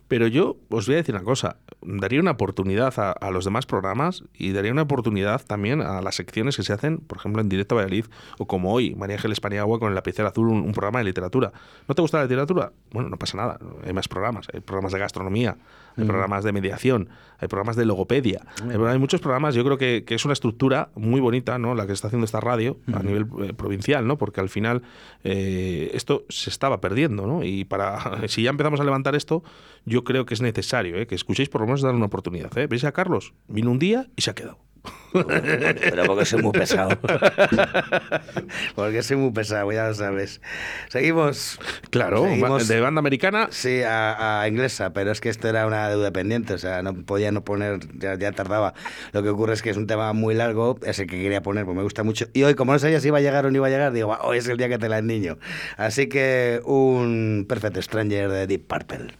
Pero 0.09 0.27
yo 0.27 0.59
os 0.69 0.87
voy 0.87 0.97
a 0.97 0.99
decir 0.99 1.15
una 1.15 1.25
cosa, 1.25 1.57
daría 1.85 2.21
una 2.21 2.33
oportunidad 2.33 2.99
a, 2.99 3.13
a 3.13 3.31
los 3.31 3.45
demás 3.45 3.67
programas 3.67 4.25
y 4.35 4.53
daría 4.53 4.73
una 4.73 4.83
oportunidad 4.83 5.45
también 5.45 5.81
a 5.81 6.01
las 6.01 6.17
secciones 6.17 6.57
que 6.57 6.63
se 6.63 6.73
hacen, 6.73 6.99
por 6.99 7.19
ejemplo, 7.19 7.41
en 7.43 7.49
directo 7.49 7.75
a 7.75 7.77
Valladolid, 7.77 8.07
o 8.39 8.47
como 8.47 8.73
hoy, 8.73 8.95
María 8.95 9.17
Ángeles 9.17 9.41
Paniagua 9.41 9.79
con 9.79 9.89
el 9.89 9.95
lapicero 9.95 10.29
azul, 10.29 10.49
un, 10.49 10.63
un 10.63 10.73
programa 10.73 10.99
de 11.01 11.05
literatura. 11.07 11.53
¿No 11.89 11.95
te 11.95 12.03
gusta 12.03 12.19
la 12.19 12.25
literatura? 12.25 12.73
Bueno, 12.93 13.09
no 13.09 13.17
pasa 13.17 13.37
nada, 13.37 13.59
hay 13.85 13.93
más 13.93 14.09
programas, 14.09 14.49
hay 14.53 14.61
programas 14.61 14.93
de 14.93 14.99
gastronomía, 14.99 15.57
hay 15.97 16.05
programas 16.05 16.45
de 16.45 16.53
mediación, 16.53 17.09
hay 17.39 17.49
programas 17.49 17.77
de 17.77 17.85
logopedia, 17.85 18.43
hay, 18.63 18.77
hay 18.77 18.99
muchos 18.99 19.21
programas, 19.21 19.55
yo 19.55 19.65
creo 19.65 19.79
que, 19.79 20.05
que 20.05 20.15
es 20.15 20.25
una 20.25 20.33
estructura 20.33 20.89
muy 20.95 21.21
bonita, 21.21 21.59
¿no? 21.59 21.75
La 21.75 21.87
que 21.87 21.93
está 21.93 22.09
haciendo 22.09 22.25
esta 22.25 22.41
radio 22.41 22.79
a 22.93 23.03
nivel 23.03 23.27
eh, 23.43 23.53
provincial, 23.53 24.07
¿no? 24.07 24.19
Porque 24.19 24.41
al 24.41 24.49
final 24.49 24.83
eh, 25.23 25.91
esto 25.95 26.25
se 26.29 26.51
estaba 26.51 26.81
perdiendo, 26.81 27.27
¿no? 27.27 27.45
Y 27.45 27.65
para 27.65 28.23
si 28.29 28.43
ya 28.43 28.51
empezamos 28.51 28.81
a 28.81 28.85
levantar 28.85 29.15
esto, 29.15 29.43
yo 29.87 30.05
creo 30.05 30.27
que 30.27 30.35
es 30.35 30.41
necesario 30.41 30.97
¿eh? 30.97 31.07
que 31.07 31.15
escuchéis 31.15 31.49
por 31.49 31.61
lo 31.61 31.67
menos 31.67 31.74
dar 31.83 31.95
una 31.95 32.07
oportunidad. 32.07 32.57
¿eh? 32.59 32.67
¿Veis 32.67 32.85
a 32.85 32.93
Carlos? 32.93 33.35
Vino 33.49 33.71
un 33.71 33.79
día 33.79 34.07
y 34.17 34.23
se 34.23 34.31
ha 34.31 34.35
quedado. 34.35 34.59
Pero 35.15 36.05
porque 36.07 36.25
soy 36.27 36.43
muy 36.43 36.53
pesado. 36.53 36.91
porque 38.75 39.03
soy 39.03 39.17
muy 39.17 39.31
pesado, 39.33 39.71
ya 39.73 39.89
lo 39.89 39.95
sabes. 39.95 40.41
Seguimos. 40.89 41.59
Claro, 41.91 42.25
Seguimos. 42.25 42.69
de 42.69 42.81
banda 42.81 42.99
americana. 42.99 43.49
Sí, 43.51 43.83
a, 43.83 44.41
a 44.43 44.49
inglesa, 44.49 44.93
pero 44.93 45.11
es 45.13 45.21
que 45.21 45.29
esto 45.29 45.49
era 45.49 45.67
una 45.67 45.89
deuda 45.89 46.11
pendiente, 46.11 46.55
o 46.55 46.59
sea, 46.59 46.83
no 46.83 46.95
podía 47.05 47.33
no 47.33 47.45
poner, 47.45 47.81
ya, 47.97 48.19
ya 48.19 48.33
tardaba. 48.33 48.75
Lo 49.13 49.23
que 49.23 49.29
ocurre 49.31 49.55
es 49.55 49.63
que 49.63 49.71
es 49.71 49.77
un 49.77 49.87
tema 49.87 50.13
muy 50.13 50.35
largo, 50.35 50.79
es 50.85 50.99
el 50.99 51.07
que 51.07 51.21
quería 51.23 51.43
poner, 51.43 51.65
pues 51.65 51.77
me 51.77 51.83
gusta 51.83 52.03
mucho. 52.03 52.27
Y 52.33 52.43
hoy, 52.43 52.55
como 52.55 52.73
no 52.73 52.79
sabía 52.79 53.01
si 53.01 53.09
iba 53.09 53.19
a 53.19 53.23
llegar 53.23 53.47
o 53.47 53.51
no 53.51 53.57
iba 53.57 53.67
a 53.69 53.71
llegar, 53.71 53.93
digo, 53.93 54.09
"Va, 54.09 54.21
hoy 54.23 54.39
es 54.39 54.49
el 54.49 54.57
día 54.59 54.69
que 54.69 54.79
te 54.79 54.89
la 54.89 55.01
niño. 55.01 55.39
Así 55.77 56.09
que 56.09 56.61
un 56.65 57.47
Perfect 57.49 57.79
Stranger 57.81 58.31
de 58.31 58.47
Deep 58.47 58.67
Purple. 58.67 59.15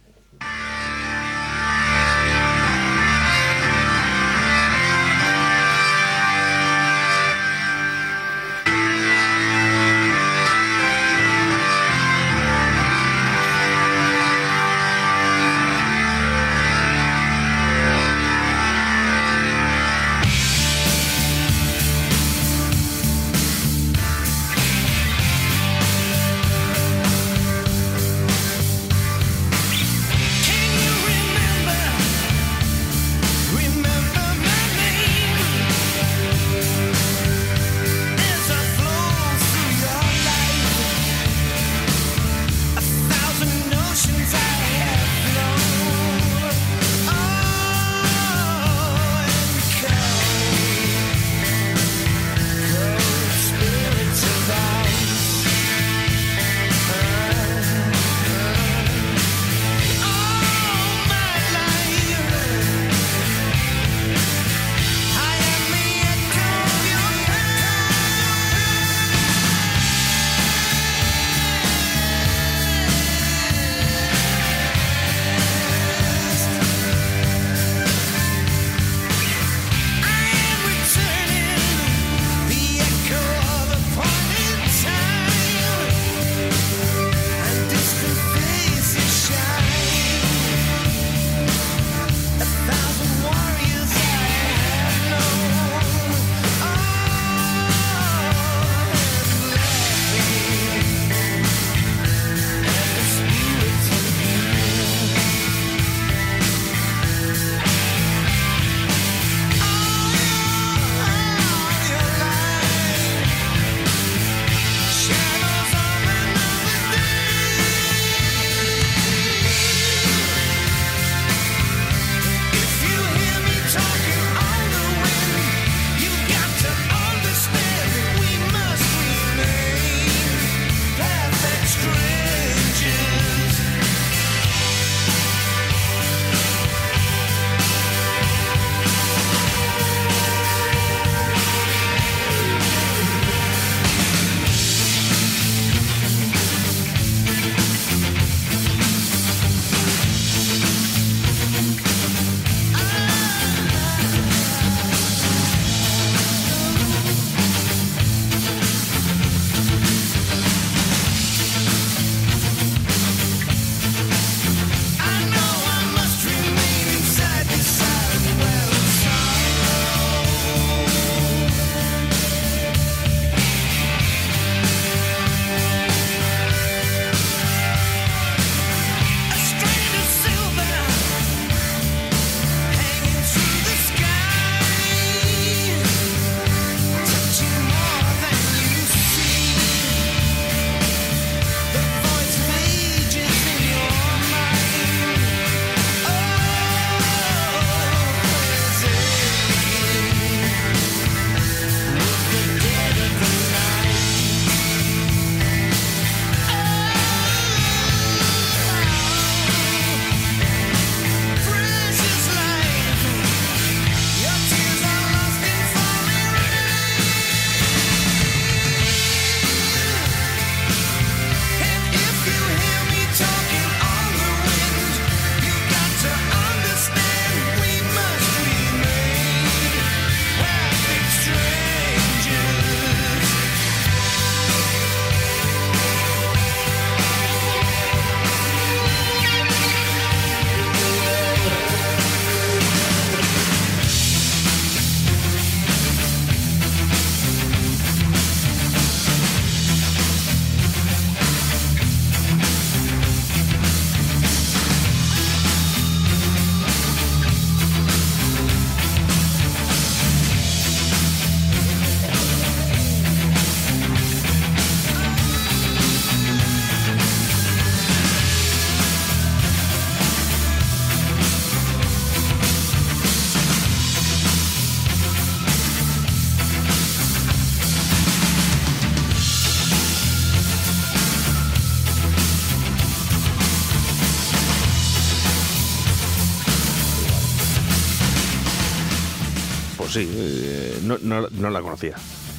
Sí, 289.95 290.09
eh, 290.13 290.79
no, 290.83 290.97
no, 291.01 291.27
no 291.29 291.49
la 291.49 291.61
conocía. 291.61 291.95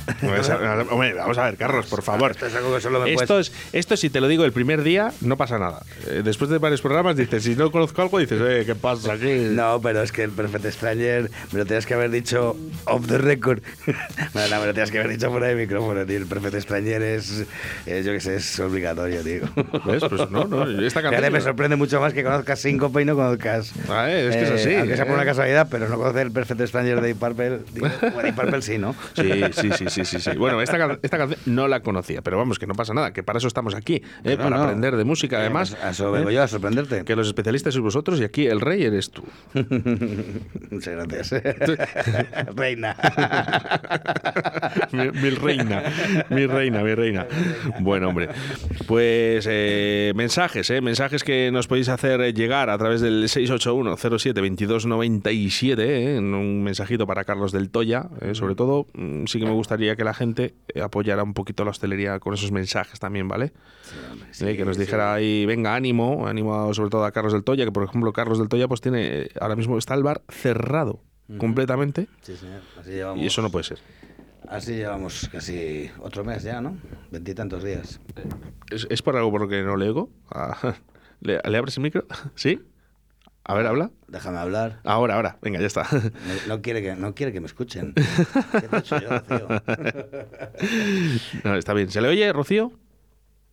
Pues, 0.21 0.49
Hombre, 0.90 1.14
vamos 1.14 1.37
a 1.38 1.45
ver, 1.47 1.57
Carlos, 1.57 1.87
por 1.87 2.03
favor. 2.03 2.31
Esto 2.31 2.47
es 2.47 2.55
algo 2.55 2.75
que 2.75 2.81
solo 2.81 3.01
me 3.01 3.12
Esto, 3.12 3.27
puedes- 3.27 3.49
es, 3.49 3.53
esto 3.73 3.97
si 3.97 4.11
te 4.11 4.21
lo 4.21 4.29
digo 4.29 4.45
el 4.45 4.53
primer 4.53 4.83
día, 4.83 5.12
no 5.21 5.37
pasa 5.37 5.59
nada. 5.59 5.83
Eh, 6.09 6.23
Después 6.25 6.51
de 6.51 6.59
varios 6.59 6.81
programas 6.81 7.16
dices, 7.16 7.42
si 7.45 7.55
no 7.57 7.71
conozco 7.71 8.03
algo, 8.03 8.19
dices, 8.19 8.40
eh, 8.45 8.62
¿qué 8.66 8.75
pasa 8.75 9.14
aquí? 9.14 9.49
No, 9.51 9.81
pero 9.83 10.03
es 10.03 10.12
que 10.12 10.23
el 10.25 10.31
Perfect 10.31 10.66
Stranger 10.66 11.31
me 11.53 11.59
lo 11.59 11.66
tenías 11.66 11.87
que 11.87 11.95
haber 11.95 12.11
dicho 12.11 12.57
off 12.85 13.07
the 13.07 13.19
record. 13.19 13.61
no, 13.87 14.49
no, 14.49 14.61
me 14.61 14.66
lo 14.66 14.73
tenías 14.75 14.90
que 14.90 14.99
haber 14.99 15.11
dicho 15.11 15.31
fuera 15.31 15.49
de 15.49 15.55
micrófono, 15.55 16.05
tío. 16.07 16.16
El 16.19 16.27
Perfect 16.27 16.61
Stranger 16.62 17.03
es, 17.03 17.45
es, 17.87 18.05
yo 18.07 18.12
qué 18.12 18.21
sé, 18.21 18.37
es 18.37 18.61
obligatorio, 18.61 19.23
tío. 19.23 19.42
¿Ves? 19.85 20.03
Pues 20.09 20.31
no, 20.31 20.45
no, 20.45 20.62
esta 20.64 21.01
Fíjate, 21.01 21.11
canción... 21.16 21.33
me 21.33 21.40
sorprende 21.40 21.77
mucho 21.77 22.01
más 22.01 22.12
que 22.12 22.23
conozcas 22.23 22.61
Síncope 22.61 23.03
y 23.03 23.05
no 23.05 23.14
conozcas. 23.16 23.73
Ah, 23.88 24.11
eh, 24.11 24.29
es 24.29 24.37
que 24.37 24.42
es 24.45 24.51
así, 24.51 24.75
Aunque 24.77 24.97
sea 24.97 25.05
por 25.05 25.12
eh. 25.12 25.16
una 25.16 25.25
casualidad, 25.25 25.69
pero 25.71 25.88
no 25.88 25.97
conocer 25.99 26.27
el 26.27 26.33
Perfect 26.33 26.61
Stranger 26.66 27.01
de 27.01 27.09
Deep 27.09 27.19
Purple. 27.19 27.59
Digo, 27.73 27.88
bueno, 28.01 28.23
Deep 28.23 28.35
Purple 28.37 28.62
sí, 28.62 28.79
¿no? 28.79 28.95
Sí, 29.14 29.31
sí, 29.53 29.71
sí, 29.77 29.85
sí, 29.88 29.95
sí, 30.04 30.20
sí. 30.20 30.30
Bueno, 30.37 30.61
esta, 30.62 30.78
can- 30.78 30.98
esta 31.02 31.18
canción 31.18 31.40
no 31.46 31.68
la 31.68 31.80
conocía, 31.80 32.22
pero 32.22 32.37
vamos, 32.38 32.59
que 32.59 32.66
no 32.66 32.74
pasa 32.74 32.94
nada, 32.94 33.12
que 33.12 33.22
para 33.22 33.38
eso 33.38 33.48
estamos 33.48 33.74
aquí, 33.74 34.02
¿eh? 34.24 34.37
No, 34.37 34.44
para 34.44 34.56
no. 34.56 34.62
aprender 34.64 34.96
de 34.96 35.04
música, 35.04 35.38
además. 35.38 35.76
A 35.82 35.90
eso 35.90 36.11
vengo 36.12 36.30
¿eh? 36.30 36.35
yo, 36.35 36.42
a 36.42 36.48
sorprenderte. 36.48 37.04
Que 37.04 37.16
los 37.16 37.26
especialistas 37.26 37.74
sois 37.74 37.82
vosotros 37.85 38.20
y 38.20 38.24
aquí 38.24 38.46
el 38.46 38.61
rey 38.61 38.82
eres 38.85 39.11
tú. 39.11 39.22
Muchas 40.70 41.06
gracias. 41.06 41.32
Reina. 42.56 42.96
mi, 44.92 45.11
mi 45.11 45.30
reina, 45.30 45.82
mi 46.30 46.46
reina, 46.46 46.82
mi 46.82 46.94
reina. 46.94 47.26
Bueno, 47.80 48.09
hombre, 48.09 48.28
pues 48.87 49.46
eh, 49.48 50.12
mensajes, 50.16 50.70
eh, 50.70 50.80
mensajes 50.80 51.22
que 51.24 51.50
nos 51.52 51.66
podéis 51.66 51.88
hacer 51.88 52.32
llegar 52.35 52.70
a 52.70 52.78
través 52.78 53.00
del 53.00 53.24
681-07-2297, 53.24 55.78
eh, 55.80 56.16
en 56.16 56.35
un 56.35 56.62
mensajito 56.62 57.06
para 57.06 57.24
Carlos 57.24 57.52
del 57.52 57.70
Toya. 57.70 58.06
eh, 58.20 58.35
sobre 58.35 58.54
todo, 58.54 58.87
mm, 58.94 59.24
sí 59.26 59.38
que 59.38 59.44
me 59.46 59.52
gustaría 59.52 59.86
que 59.94 60.03
la 60.03 60.14
gente 60.14 60.55
eh, 60.75 60.81
apoyara 60.81 61.22
un 61.22 61.35
poquito 61.35 61.64
la 61.64 61.70
hostelería 61.70 62.18
con 62.18 62.35
esos 62.35 62.51
mensajes 62.51 62.99
también, 62.99 63.29
¿vale? 63.29 63.53
Eh, 64.40 64.57
que 64.57 64.64
nos 64.64 64.77
dijera 64.79 65.14
ahí, 65.14 65.46
venga, 65.46 65.75
ánimo, 65.77 66.27
ánimo 66.27 66.75
sobre 66.75 66.90
todo 66.90 67.05
a 67.05 67.12
Carlos 67.12 67.33
del 67.33 67.44
Toya, 67.44 67.64
que 67.64 67.70
por 67.72 67.85
ejemplo 67.85 68.12
Carlos 68.12 68.38
del 68.38 68.49
Toya 68.49 68.66
pues 68.66 68.81
tiene, 68.81 69.22
eh, 69.22 69.29
ahora 69.40 69.55
mismo 69.55 69.79
está 69.79 69.94
el 69.94 70.03
bar 70.03 70.22
cerrado 70.29 71.01
completamente 71.38 72.09
Sí, 72.22 72.37
señor. 72.37 72.62
Así 72.81 72.90
llevamos. 72.90 73.22
y 73.22 73.27
eso 73.27 73.42
no 73.42 73.51
puede 73.51 73.64
ser. 73.64 73.79
Así 74.49 74.75
llevamos 74.77 75.29
casi 75.31 75.90
otro 76.01 76.25
mes 76.25 76.42
ya, 76.44 76.61
¿no? 76.61 76.77
Veintitantos 77.11 77.62
días. 77.64 78.01
¿Es, 78.70 78.87
es 78.90 79.03
por 79.03 79.16
algo 79.16 79.31
por 79.31 79.40
lo 79.42 79.49
que 79.49 79.62
no 79.62 79.77
le 79.77 79.87
oigo? 79.87 80.11
Ah, 80.31 80.75
¿Le, 81.20 81.40
le 81.44 81.59
abres 81.59 81.77
el 81.77 81.83
micro? 81.83 82.05
¿Sí? 82.35 82.61
A 83.48 83.54
ver, 83.54 83.66
habla. 83.66 83.90
Déjame 84.09 84.38
hablar. 84.38 84.80
Ahora, 84.85 85.14
ahora. 85.14 85.38
Venga, 85.40 85.61
ya 85.61 85.66
está. 85.68 85.87
No, 85.92 86.00
no 86.56 86.62
quiere 86.62 86.82
que, 86.82 86.96
no 86.96 87.14
quiere 87.14 87.32
que 87.32 87.40
me 87.40 87.46
escuchen. 87.46 87.94
¿Qué 88.52 88.62
te 88.68 88.76
he 88.76 88.78
hecho 88.80 88.98
yo, 89.00 89.09
Rocío? 89.09 89.48
No, 91.44 91.54
está 91.56 91.72
bien. 91.74 91.88
¿Se 91.90 92.00
le 92.00 92.09
oye, 92.09 92.32
Rocío? 92.32 92.72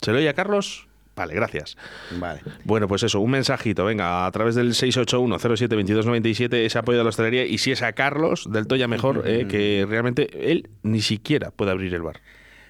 ¿Se 0.01 0.11
le 0.11 0.17
oye 0.19 0.29
a 0.29 0.33
Carlos? 0.33 0.87
Vale, 1.15 1.35
gracias. 1.35 1.77
Vale. 2.19 2.41
Bueno, 2.63 2.87
pues 2.87 3.03
eso, 3.03 3.19
un 3.19 3.29
mensajito, 3.29 3.85
venga, 3.85 4.25
a 4.25 4.31
través 4.31 4.55
del 4.55 4.71
681-07-2297, 4.73 6.53
ese 6.65 6.79
apoyo 6.79 6.97
de 6.97 7.03
la 7.03 7.09
hostelería, 7.11 7.45
y 7.45 7.59
si 7.59 7.71
es 7.71 7.83
a 7.83 7.93
Carlos 7.93 8.47
del 8.51 8.65
Toya 8.65 8.87
mejor, 8.87 9.21
eh, 9.27 9.45
que 9.47 9.85
realmente 9.87 10.51
él 10.51 10.71
ni 10.81 11.01
siquiera 11.01 11.51
puede 11.51 11.69
abrir 11.69 11.93
el 11.93 12.01
bar. 12.01 12.19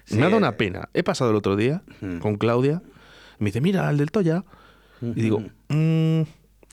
Sí, 0.04 0.16
me 0.16 0.22
ha 0.22 0.26
dado 0.26 0.36
una 0.36 0.58
pena. 0.58 0.90
He 0.92 1.02
pasado 1.02 1.30
el 1.30 1.36
otro 1.36 1.56
día 1.56 1.82
Mm. 2.02 2.18
con 2.18 2.36
Claudia, 2.36 2.82
y 3.40 3.44
me 3.44 3.48
dice, 3.48 3.62
mira, 3.62 3.88
el 3.88 3.96
del 3.96 4.10
Toya, 4.10 4.44
y 5.00 5.20
digo, 5.22 5.42
mm, 5.68 6.22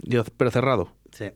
yo, 0.04 0.24
pero 0.38 0.52
cerrado. 0.52 0.94
Sí. 1.12 1.32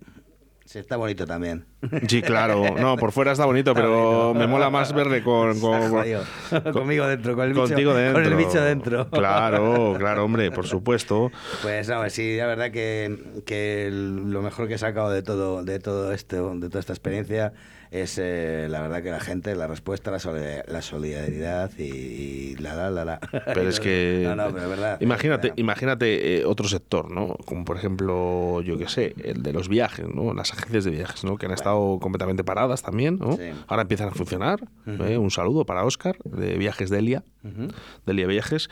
Sí, 0.66 0.80
está 0.80 0.98
bonito 0.98 1.28
también. 1.28 1.68
Sí, 2.08 2.24
claro. 2.24 2.76
No, 2.80 2.98
por 2.98 3.12
fuera 3.12 3.32
está 3.32 3.46
bonito, 3.46 3.76
pero 3.76 4.34
me 4.34 4.48
mola 4.48 4.72
más 4.72 4.94
verle 4.94 5.24
con. 5.24 5.60
Conmigo 5.60 7.06
dentro, 7.06 7.36
con 7.36 7.46
el 7.46 7.54
bicho, 7.54 7.68
contigo 7.68 7.94
dentro. 7.94 8.24
Con 8.24 8.32
el 8.32 8.36
bicho 8.36 8.62
dentro. 8.64 9.10
Claro, 9.12 9.96
claro, 10.00 10.26
hombre, 10.26 10.50
por 10.50 10.66
supuesto. 10.66 11.32
Pues 11.62 11.88
no, 11.88 12.10
sí, 12.10 12.38
la 12.38 12.48
verdad 12.48 12.72
que, 12.72 13.44
que 13.46 13.90
lo 13.92 14.42
mejor 14.42 14.68
que 14.68 14.74
he 14.74 14.78
sacado 14.80 15.12
de 15.12 15.22
todo, 15.22 15.64
de 15.64 15.78
todo 15.80 16.12
esto, 16.12 16.56
de 16.56 16.68
toda 16.68 16.80
esta 16.80 16.94
experiencia 16.94 17.54
es 18.02 18.18
eh, 18.22 18.68
la 18.70 18.82
verdad 18.82 19.02
que 19.04 19.12
la 19.12 19.20
gente, 19.20 19.56
la 19.56 19.68
respuesta, 19.68 20.12
la, 20.12 20.20
soli- 20.20 20.62
la 20.68 20.82
solidaridad 20.82 21.72
y, 21.78 21.84
y 21.84 22.56
la 22.56 22.76
la 22.76 22.90
la 22.92 23.06
la. 23.06 23.20
Pero 23.54 23.70
es 23.70 23.80
que. 23.80 24.24
No, 24.26 24.36
no, 24.36 24.48
pero 24.52 24.64
es 24.64 24.70
verdad. 24.70 24.98
Imagínate, 25.02 25.48
Es 25.48 25.52
verdad. 25.54 25.58
imagínate 25.60 26.38
eh, 26.40 26.46
otro 26.46 26.68
sector, 26.68 27.12
¿no? 27.12 27.36
Como 27.46 27.64
por 27.66 27.78
ejemplo, 27.78 28.62
yo 28.62 28.78
qué 28.78 28.88
sé, 28.88 29.14
el 29.24 29.44
de 29.44 29.54
los 29.54 29.70
viajes, 29.70 30.08
¿no? 30.08 30.34
Las 30.34 30.52
agencias 30.54 30.84
de 30.86 30.92
viajes, 30.92 31.24
¿no? 31.24 31.38
Que 31.38 31.46
han 31.46 31.52
estado 31.54 32.00
completamente 32.00 32.44
paradas 32.44 32.82
también, 32.82 33.18
¿no? 33.20 33.34
Sí. 33.34 33.44
Ahora 33.68 33.84
empiezan 33.84 34.10
a 34.10 34.12
funcionar. 34.12 34.60
¿eh? 34.88 35.18
Un 35.18 35.32
saludo 35.32 35.66
para 35.66 35.84
Oscar 35.86 36.18
de 36.24 36.58
Viajes 36.58 36.90
Delia, 36.90 37.24
Ujú. 37.46 37.68
Delia 38.06 38.28
Viajes. 38.28 38.70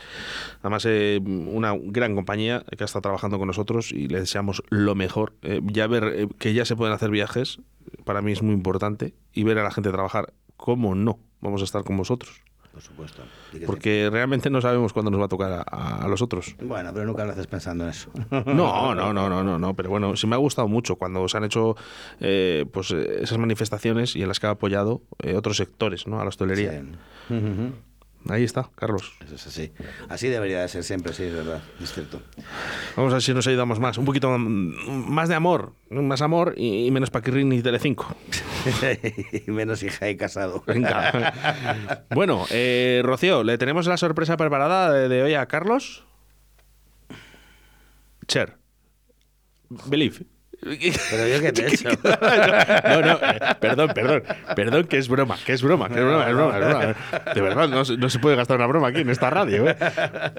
Además, 0.60 0.84
eh, 0.86 1.20
una 1.24 1.74
gran 1.78 2.14
compañía 2.14 2.64
que 2.76 2.84
estado 2.84 3.02
trabajando 3.02 3.38
con 3.38 3.46
nosotros 3.46 3.92
y 3.92 4.08
le 4.08 4.20
deseamos 4.20 4.62
lo 4.70 4.94
mejor. 4.94 5.34
Eh, 5.42 5.60
ya 5.64 5.86
ver 5.86 6.04
eh, 6.04 6.28
que 6.38 6.52
ya 6.54 6.64
se 6.64 6.76
pueden 6.76 6.94
hacer 6.94 7.10
viajes, 7.10 7.60
para 8.04 8.20
mí 8.22 8.32
es 8.32 8.42
muy 8.42 8.54
importante. 8.54 9.14
Y 9.32 9.44
ver 9.44 9.58
a 9.58 9.62
la 9.64 9.70
gente 9.70 9.90
trabajar, 9.90 10.32
¿cómo 10.56 10.94
no? 10.94 11.18
Vamos 11.40 11.60
a 11.60 11.64
estar 11.64 11.84
con 11.84 11.96
vosotros. 11.96 12.42
Por 12.72 12.82
supuesto. 12.82 13.22
Porque 13.66 14.08
realmente 14.10 14.50
no 14.50 14.60
sabemos 14.60 14.92
cuándo 14.92 15.08
nos 15.12 15.20
va 15.20 15.26
a 15.26 15.28
tocar 15.28 15.52
a, 15.52 15.62
a- 15.62 16.08
los 16.08 16.20
otros. 16.22 16.56
Bueno, 16.60 16.90
pero 16.92 17.06
nunca 17.06 17.24
lo 17.24 17.30
haces 17.30 17.46
pensando 17.46 17.84
en 17.84 17.90
eso. 17.90 18.10
No, 18.46 18.94
no, 18.96 19.12
no, 19.12 19.28
no, 19.28 19.44
no, 19.44 19.58
no. 19.60 19.74
Pero 19.74 19.90
bueno, 19.90 20.16
sí 20.16 20.26
me 20.26 20.34
ha 20.34 20.38
gustado 20.38 20.66
mucho 20.66 20.96
cuando 20.96 21.28
se 21.28 21.36
han 21.36 21.44
hecho 21.44 21.76
eh, 22.18 22.66
pues 22.72 22.90
eh, 22.90 23.20
esas 23.22 23.38
manifestaciones 23.38 24.16
y 24.16 24.22
en 24.22 24.28
las 24.28 24.40
que 24.40 24.48
ha 24.48 24.50
apoyado 24.50 25.02
eh, 25.22 25.36
otros 25.36 25.56
sectores, 25.56 26.08
¿no? 26.08 26.18
A 26.18 26.24
la 26.24 26.30
hostelería. 26.30 26.72
Sí. 27.28 27.34
Ujú. 27.34 27.72
Ahí 28.28 28.44
está, 28.44 28.70
Carlos. 28.74 29.12
Eso 29.24 29.34
es 29.34 29.46
así. 29.46 29.72
Así 30.08 30.28
debería 30.28 30.62
de 30.62 30.68
ser 30.68 30.82
siempre, 30.82 31.12
sí, 31.12 31.24
es 31.24 31.34
verdad. 31.34 31.62
Es 31.82 31.92
cierto. 31.92 32.22
Vamos 32.96 33.12
a 33.12 33.16
ver 33.16 33.22
si 33.22 33.34
nos 33.34 33.46
ayudamos 33.46 33.78
más. 33.80 33.98
Un 33.98 34.06
poquito 34.06 34.30
más 34.38 35.28
de 35.28 35.34
amor. 35.34 35.74
Más 35.90 36.22
amor 36.22 36.54
y, 36.56 36.90
menos 36.90 37.10
Paquirrin 37.10 37.52
y 37.52 37.60
Telecinco. 37.60 38.16
y 39.46 39.50
menos 39.50 39.82
hija 39.82 40.08
y 40.08 40.16
casado. 40.16 40.64
Venga. 40.66 42.02
bueno, 42.14 42.46
eh, 42.50 43.02
Rocío, 43.04 43.44
¿le 43.44 43.58
tenemos 43.58 43.86
la 43.86 43.98
sorpresa 43.98 44.36
preparada 44.38 44.92
de, 44.92 45.08
de 45.08 45.22
hoy 45.22 45.34
a 45.34 45.46
Carlos? 45.46 46.04
Cher. 48.26 48.56
Believe. 49.86 50.33
Pero 51.10 51.28
yo 51.28 51.40
qué 51.40 51.52
te 51.52 51.62
he 51.66 51.68
hecho. 51.74 51.88
No, 52.84 53.00
no, 53.00 53.12
eh, 53.14 53.38
perdón, 53.60 53.90
perdón, 53.94 54.22
perdón, 54.56 54.84
que 54.86 54.98
es 54.98 55.08
broma, 55.08 55.36
que 55.44 55.52
es 55.52 55.62
broma, 55.62 55.88
que 55.88 55.94
es 55.98 56.04
broma, 56.04 56.28
es 56.28 56.34
broma, 56.34 56.58
es 56.58 56.66
broma. 56.66 56.94
De 57.34 57.40
verdad, 57.40 57.68
no, 57.68 57.84
se- 57.84 57.96
no 57.96 58.08
se 58.08 58.18
puede 58.18 58.36
gastar 58.36 58.56
una 58.56 58.66
broma 58.66 58.88
aquí 58.88 59.00
en 59.00 59.10
esta 59.10 59.30
radio. 59.30 59.68
¿eh? 59.68 59.76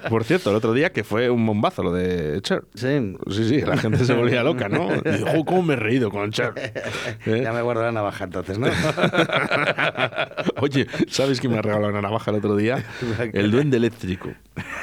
Por 0.09 0.23
cierto, 0.23 0.49
el 0.51 0.55
otro 0.55 0.73
día 0.73 0.91
que 0.91 1.03
fue 1.03 1.29
un 1.29 1.45
bombazo 1.45 1.83
lo 1.83 1.91
de 1.93 2.39
Cher. 2.41 2.63
Sí. 2.75 3.15
Sí, 3.29 3.47
sí, 3.49 3.61
la 3.61 3.77
gente 3.77 4.03
se 4.05 4.13
volvía 4.13 4.43
loca, 4.43 4.69
¿no? 4.69 4.89
Y 4.95 5.09
dijo, 5.09 5.27
"Jo, 5.27 5.45
¿cómo 5.45 5.61
me 5.63 5.73
he 5.73 5.77
reído 5.77 6.09
con 6.09 6.31
Cher? 6.31 6.53
¿Eh? 7.25 7.41
Ya 7.43 7.51
me 7.53 7.61
guardo 7.61 7.83
la 7.83 7.91
navaja 7.91 8.23
entonces, 8.25 8.57
¿no? 8.57 8.67
Oye, 10.57 10.87
¿sabes 11.09 11.39
quién 11.39 11.51
me 11.53 11.59
ha 11.59 11.61
regalado 11.61 11.89
una 11.89 12.01
navaja 12.01 12.31
el 12.31 12.37
otro 12.37 12.55
día? 12.55 12.83
El 13.33 13.51
duende 13.51 13.77
eléctrico. 13.77 14.29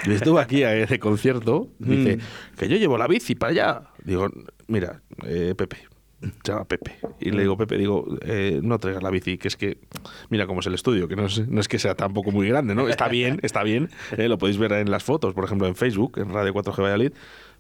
Yo 0.04 0.12
estuve 0.12 0.40
aquí 0.40 0.62
a 0.64 0.74
ese 0.74 0.98
concierto, 0.98 1.68
dice, 1.78 2.18
que 2.58 2.68
yo 2.68 2.76
llevo 2.76 2.98
la 2.98 3.06
bici 3.06 3.34
para 3.34 3.50
allá. 3.52 3.82
Digo, 4.04 4.28
mira, 4.72 5.02
eh, 5.26 5.54
Pepe, 5.56 5.76
se 6.22 6.52
llama 6.52 6.64
Pepe. 6.64 6.98
Y 7.20 7.30
le 7.30 7.42
digo, 7.42 7.56
Pepe, 7.56 7.76
digo, 7.76 8.06
eh, 8.22 8.60
no 8.62 8.78
traigas 8.78 9.02
la 9.02 9.10
bici, 9.10 9.38
que 9.38 9.48
es 9.48 9.56
que, 9.56 9.78
mira 10.30 10.46
cómo 10.46 10.60
es 10.60 10.66
el 10.66 10.74
estudio, 10.74 11.08
que 11.08 11.16
no 11.16 11.26
es, 11.26 11.46
no 11.48 11.60
es 11.60 11.68
que 11.68 11.78
sea 11.78 11.94
tampoco 11.94 12.30
muy 12.30 12.48
grande, 12.48 12.74
¿no? 12.74 12.88
Está 12.88 13.08
bien, 13.08 13.38
está 13.42 13.62
bien, 13.62 13.90
eh, 14.16 14.28
lo 14.28 14.38
podéis 14.38 14.58
ver 14.58 14.72
en 14.72 14.90
las 14.90 15.04
fotos, 15.04 15.34
por 15.34 15.44
ejemplo, 15.44 15.66
en 15.66 15.76
Facebook, 15.76 16.18
en 16.18 16.30
Radio 16.30 16.54
4G 16.54 16.82
Valladolid, 16.82 17.12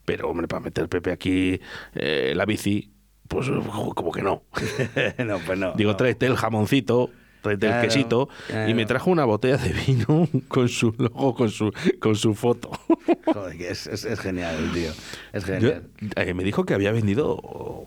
pero, 0.04 0.28
hombre, 0.28 0.48
para 0.48 0.60
meter 0.60 0.88
Pepe 0.88 1.12
aquí 1.12 1.60
eh, 1.94 2.32
la 2.34 2.44
bici, 2.44 2.92
pues 3.28 3.48
como 3.94 4.12
que 4.12 4.22
no. 4.22 4.42
no, 5.24 5.38
pues 5.38 5.58
no. 5.58 5.72
Digo, 5.74 5.92
no. 5.92 5.96
tráete 5.96 6.26
el 6.26 6.36
jamoncito, 6.36 7.10
tráete 7.42 7.66
el 7.66 7.72
Claro, 7.72 7.88
quesito. 7.88 8.28
claro. 8.46 8.70
Y 8.70 8.74
me 8.74 8.86
trajo 8.86 9.10
una 9.10 9.24
botella 9.26 9.58
de 9.58 9.72
vino 9.72 10.28
con 10.48 10.68
su 10.68 10.94
logo, 10.96 11.34
con 11.34 11.50
su, 11.50 11.72
con 12.00 12.16
su 12.16 12.34
foto. 12.34 12.70
Joder, 13.26 13.58
que 13.58 13.70
es, 13.70 13.86
es, 13.86 14.04
es 14.04 14.18
genial 14.20 14.54
el 14.56 14.72
tío. 14.72 14.90
Es 15.32 15.44
Yo- 15.44 15.54
genial. 15.54 15.82
eh, 16.16 16.32
me 16.34 16.44
dijo 16.44 16.64
que 16.64 16.72
había 16.74 16.92
vendido 16.92 17.84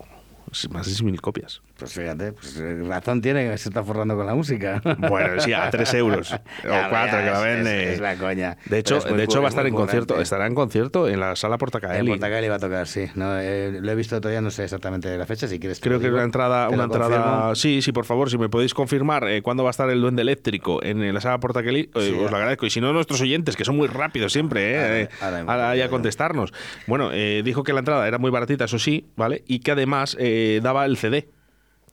más 0.70 0.86
de 0.86 0.92
6.000 0.92 1.20
copias. 1.20 1.60
Pues 1.78 1.92
fíjate, 1.92 2.32
pues 2.32 2.56
eh, 2.58 2.82
razón 2.88 3.20
tiene 3.20 3.50
que 3.50 3.58
se 3.58 3.68
está 3.68 3.84
forrando 3.84 4.16
con 4.16 4.24
la 4.24 4.34
música. 4.34 4.80
Bueno, 4.98 5.38
sí, 5.40 5.52
a 5.52 5.68
3 5.68 5.92
euros. 5.94 6.32
o 6.64 6.68
Ya, 6.68 6.88
4 6.88 7.18
ya, 7.18 7.24
que 7.24 7.30
la 7.30 7.38
es- 7.38 7.44
vende. 7.44 7.84
Es, 7.84 7.88
es 7.94 8.00
la 8.00 8.16
coña. 8.16 8.56
De 8.64 8.78
hecho, 8.78 8.96
es 8.96 9.04
de 9.04 9.22
hecho 9.24 9.40
va 9.42 9.46
a 9.46 9.48
es 9.48 9.52
estar 9.54 9.66
en 9.66 9.74
concierto, 9.74 10.18
estará 10.20 10.46
en 10.46 10.54
concierto 10.54 11.06
en 11.06 11.20
la 11.20 11.36
sala 11.36 11.56
En 11.56 11.58
Portacaeli. 11.58 12.10
Portacaeli 12.10 12.48
va 12.48 12.54
a 12.54 12.58
tocar, 12.58 12.86
sí. 12.86 13.06
No, 13.14 13.38
eh, 13.38 13.78
lo 13.80 13.90
he 13.90 13.94
visto 13.94 14.18
todavía, 14.20 14.40
no 14.40 14.50
sé 14.50 14.64
exactamente 14.64 15.16
la 15.18 15.26
fecha, 15.26 15.46
si 15.48 15.58
quieres. 15.60 15.78
Creo 15.80 15.98
que 15.98 16.06
digo. 16.06 16.16
una 16.16 16.24
entrada, 16.24 16.70
una 16.70 16.84
entrada. 16.84 17.20
confirmo. 17.20 17.54
Sí, 17.56 17.82
sí, 17.82 17.92
por 17.92 18.06
favor, 18.06 18.30
si 18.30 18.38
me 18.38 18.48
podéis 18.48 18.72
confirmar 18.72 19.28
eh, 19.28 19.42
cuándo 19.42 19.62
va 19.62 19.68
a 19.68 19.72
estar 19.72 19.90
el 19.90 20.00
duende 20.00 20.22
eléctrico 20.22 20.82
en 20.82 21.12
la 21.12 21.20
sala 21.20 21.38
Portaqueli, 21.40 21.90
eh, 21.94 22.00
Sí, 22.10 22.12
os 22.24 22.30
lo 22.30 22.36
agradezco. 22.38 22.64
Y 22.64 22.70
si 22.70 22.80
no, 22.80 22.94
nuestros 22.94 23.20
oyentes, 23.20 23.54
que 23.54 23.66
son 23.66 23.76
muy 23.76 23.88
rápidos 23.88 24.32
siempre, 24.32 25.02
eh, 25.02 25.08
Ahora- 25.20 25.40
ahora 25.40 25.72
digo. 25.72 25.90
contestarnos. 25.90 26.54
Bueno, 26.86 27.10
eh, 27.12 27.42
dijo 27.44 27.62
que 27.64 27.74
la 27.74 27.80
entrada 27.80 28.08
era 28.08 28.16
muy 28.16 28.30
baratita, 28.30 28.64
eso 28.64 28.78
sí, 28.78 29.06
¿vale? 29.14 29.42
Y 29.46 29.58
que 29.60 29.72
además 29.72 30.16
daba 30.62 30.86
el 30.86 30.96
CD. 30.96 31.28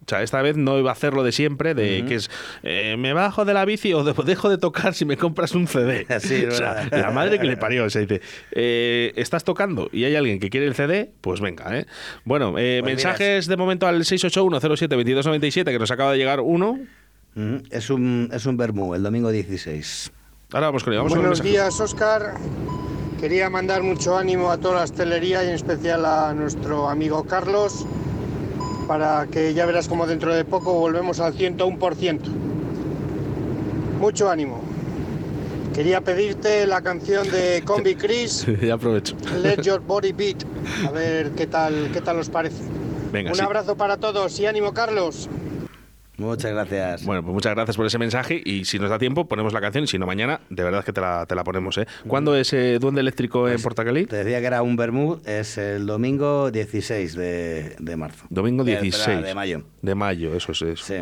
O 0.05 0.09
sea, 0.09 0.21
esta 0.21 0.41
vez 0.41 0.57
no 0.57 0.77
iba 0.77 0.89
a 0.89 0.93
hacer 0.93 1.13
lo 1.13 1.23
de 1.23 1.31
siempre, 1.31 1.73
de 1.73 2.03
que 2.05 2.15
es 2.15 2.29
eh, 2.63 2.95
me 2.99 3.13
bajo 3.13 3.45
de 3.45 3.53
la 3.53 3.63
bici 3.65 3.93
o 3.93 4.03
de- 4.03 4.13
dejo 4.25 4.49
de 4.49 4.57
tocar 4.57 4.93
si 4.93 5.05
me 5.05 5.15
compras 5.17 5.53
un 5.55 5.67
CD. 5.67 6.05
Sí, 6.19 6.45
o 6.45 6.51
sea, 6.51 6.87
la 6.91 7.11
madre 7.11 7.39
que 7.39 7.45
le 7.47 7.57
parió. 7.57 7.85
O 7.85 7.89
sea, 7.89 8.01
dice, 8.01 8.21
eh, 8.51 9.13
estás 9.15 9.43
tocando 9.43 9.89
y 9.91 10.03
hay 10.03 10.15
alguien 10.15 10.39
que 10.39 10.49
quiere 10.49 10.65
el 10.67 10.75
CD, 10.75 11.11
pues 11.21 11.39
venga, 11.41 11.77
¿eh? 11.77 11.85
Bueno, 12.25 12.55
eh, 12.57 12.79
Pues 12.81 12.93
mensajes 12.95 13.47
de 13.47 13.57
momento 13.57 13.87
al 13.87 14.03
681-07-2297, 14.03 15.63
que 15.65 15.79
nos 15.79 15.91
acaba 15.91 16.11
de 16.11 16.17
llegar 16.17 16.39
uno. 16.41 16.79
Ujú. 17.35 17.63
Es 17.71 17.89
un, 17.89 18.29
es 18.31 18.45
un 18.45 18.57
vermú, 18.57 18.93
el 18.95 19.03
domingo 19.03 19.31
16. 19.31 20.11
Ahora 20.53 20.67
vamos 20.67 20.83
con 20.83 20.93
ello. 20.93 20.99
Vamos 21.01 21.13
con 21.13 21.21
el 21.21 21.27
Buenos 21.29 21.43
días, 21.43 21.79
Oscar. 21.79 22.35
Quería 23.19 23.49
mandar 23.49 23.81
mucho 23.83 24.17
ánimo 24.17 24.51
a 24.51 24.57
toda 24.57 24.75
la 24.75 24.83
hostelería 24.83 25.43
y 25.43 25.47
en 25.47 25.55
especial 25.55 26.05
a 26.05 26.33
nuestro 26.33 26.89
amigo 26.89 27.23
Carlos 27.23 27.85
para 28.87 29.27
que 29.27 29.53
ya 29.53 29.65
verás 29.65 29.87
como 29.87 30.05
dentro 30.07 30.33
de 30.33 30.45
poco 30.45 30.73
volvemos 30.73 31.19
al 31.19 31.33
101%. 31.33 32.19
Mucho 33.99 34.29
ánimo. 34.29 34.61
Quería 35.73 36.01
pedirte 36.01 36.67
la 36.67 36.81
canción 36.81 37.29
de 37.31 37.63
Combi 37.65 37.95
Chris, 38.03 38.45
ya 38.61 38.75
aprovecho. 38.75 39.15
Let 39.41 39.61
Your 39.63 39.79
Body 39.87 40.11
Beat. 40.11 40.43
A 40.87 40.91
ver 40.91 41.31
qué 41.31 41.47
tal, 41.47 41.89
qué 41.91 42.01
tal 42.01 42.19
os 42.19 42.29
parece. 42.29 42.61
Venga, 43.11 43.31
Un 43.31 43.37
sí. 43.37 43.41
abrazo 43.43 43.75
para 43.75 43.97
todos 43.97 44.39
y 44.39 44.45
ánimo, 44.45 44.73
Carlos. 44.73 45.29
Muchas 46.23 46.51
gracias. 46.51 47.05
Bueno, 47.05 47.21
pues 47.23 47.33
muchas 47.33 47.53
gracias 47.53 47.75
por 47.77 47.85
ese 47.85 47.97
mensaje 47.99 48.41
y 48.43 48.65
si 48.65 48.79
nos 48.79 48.89
da 48.89 48.97
tiempo 48.97 49.27
ponemos 49.27 49.53
la 49.53 49.61
canción 49.61 49.83
y 49.83 49.87
si 49.87 49.99
no 49.99 50.05
mañana, 50.05 50.41
de 50.49 50.63
verdad 50.63 50.83
que 50.83 50.93
te 50.93 51.01
la, 51.01 51.25
te 51.25 51.35
la 51.35 51.43
ponemos. 51.43 51.77
¿eh? 51.77 51.85
¿Cuándo 52.07 52.35
es 52.35 52.53
eh, 52.53 52.79
Duende 52.79 53.01
Eléctrico 53.01 53.47
en 53.49 53.61
Portacalí? 53.61 54.05
Te 54.05 54.17
decía 54.23 54.39
que 54.39 54.47
era 54.47 54.61
un 54.61 54.75
vermú, 54.75 55.19
es 55.25 55.57
el 55.57 55.85
domingo 55.85 56.49
16 56.51 57.15
de, 57.15 57.75
de 57.79 57.95
marzo. 57.97 58.25
Domingo 58.29 58.63
Eh, 58.65 58.71
espera, 58.73 58.81
16. 58.83 59.23
de 59.23 59.35
mayo. 59.35 59.63
De 59.81 59.95
mayo, 59.95 60.33
eso 60.35 60.51
es 60.53 60.61
eso. 60.61 60.83
Sí. 60.85 60.95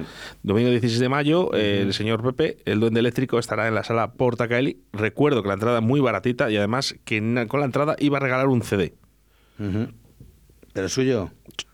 Domingo 0.43 0.69
16 0.69 0.99
de 0.99 1.09
mayo, 1.09 1.53
eh, 1.53 1.81
el 1.81 1.93
señor 1.93 2.23
Pepe, 2.23 2.57
el 2.65 2.79
Duende 2.79 2.99
Eléctrico, 2.99 3.37
estará 3.39 3.67
en 3.67 3.75
la 3.75 3.83
sala 3.83 4.13
Portacaeli. 4.13 4.81
Recuerdo 4.91 5.41
que 5.43 5.47
la 5.47 5.53
entrada 5.53 5.81
muy 5.81 5.99
baratita 5.99 6.49
y 6.49 6.57
además 6.57 6.95
que 7.05 7.19
con 7.47 7.59
la 7.59 7.65
entrada 7.65 7.95
iba 7.99 8.17
a 8.17 8.21
regalar 8.21 8.47
un 8.47 8.61
CD. 8.63 8.95
Ujú. 9.59 9.87
¿Pero 10.73 10.87
suyo? 10.89 11.29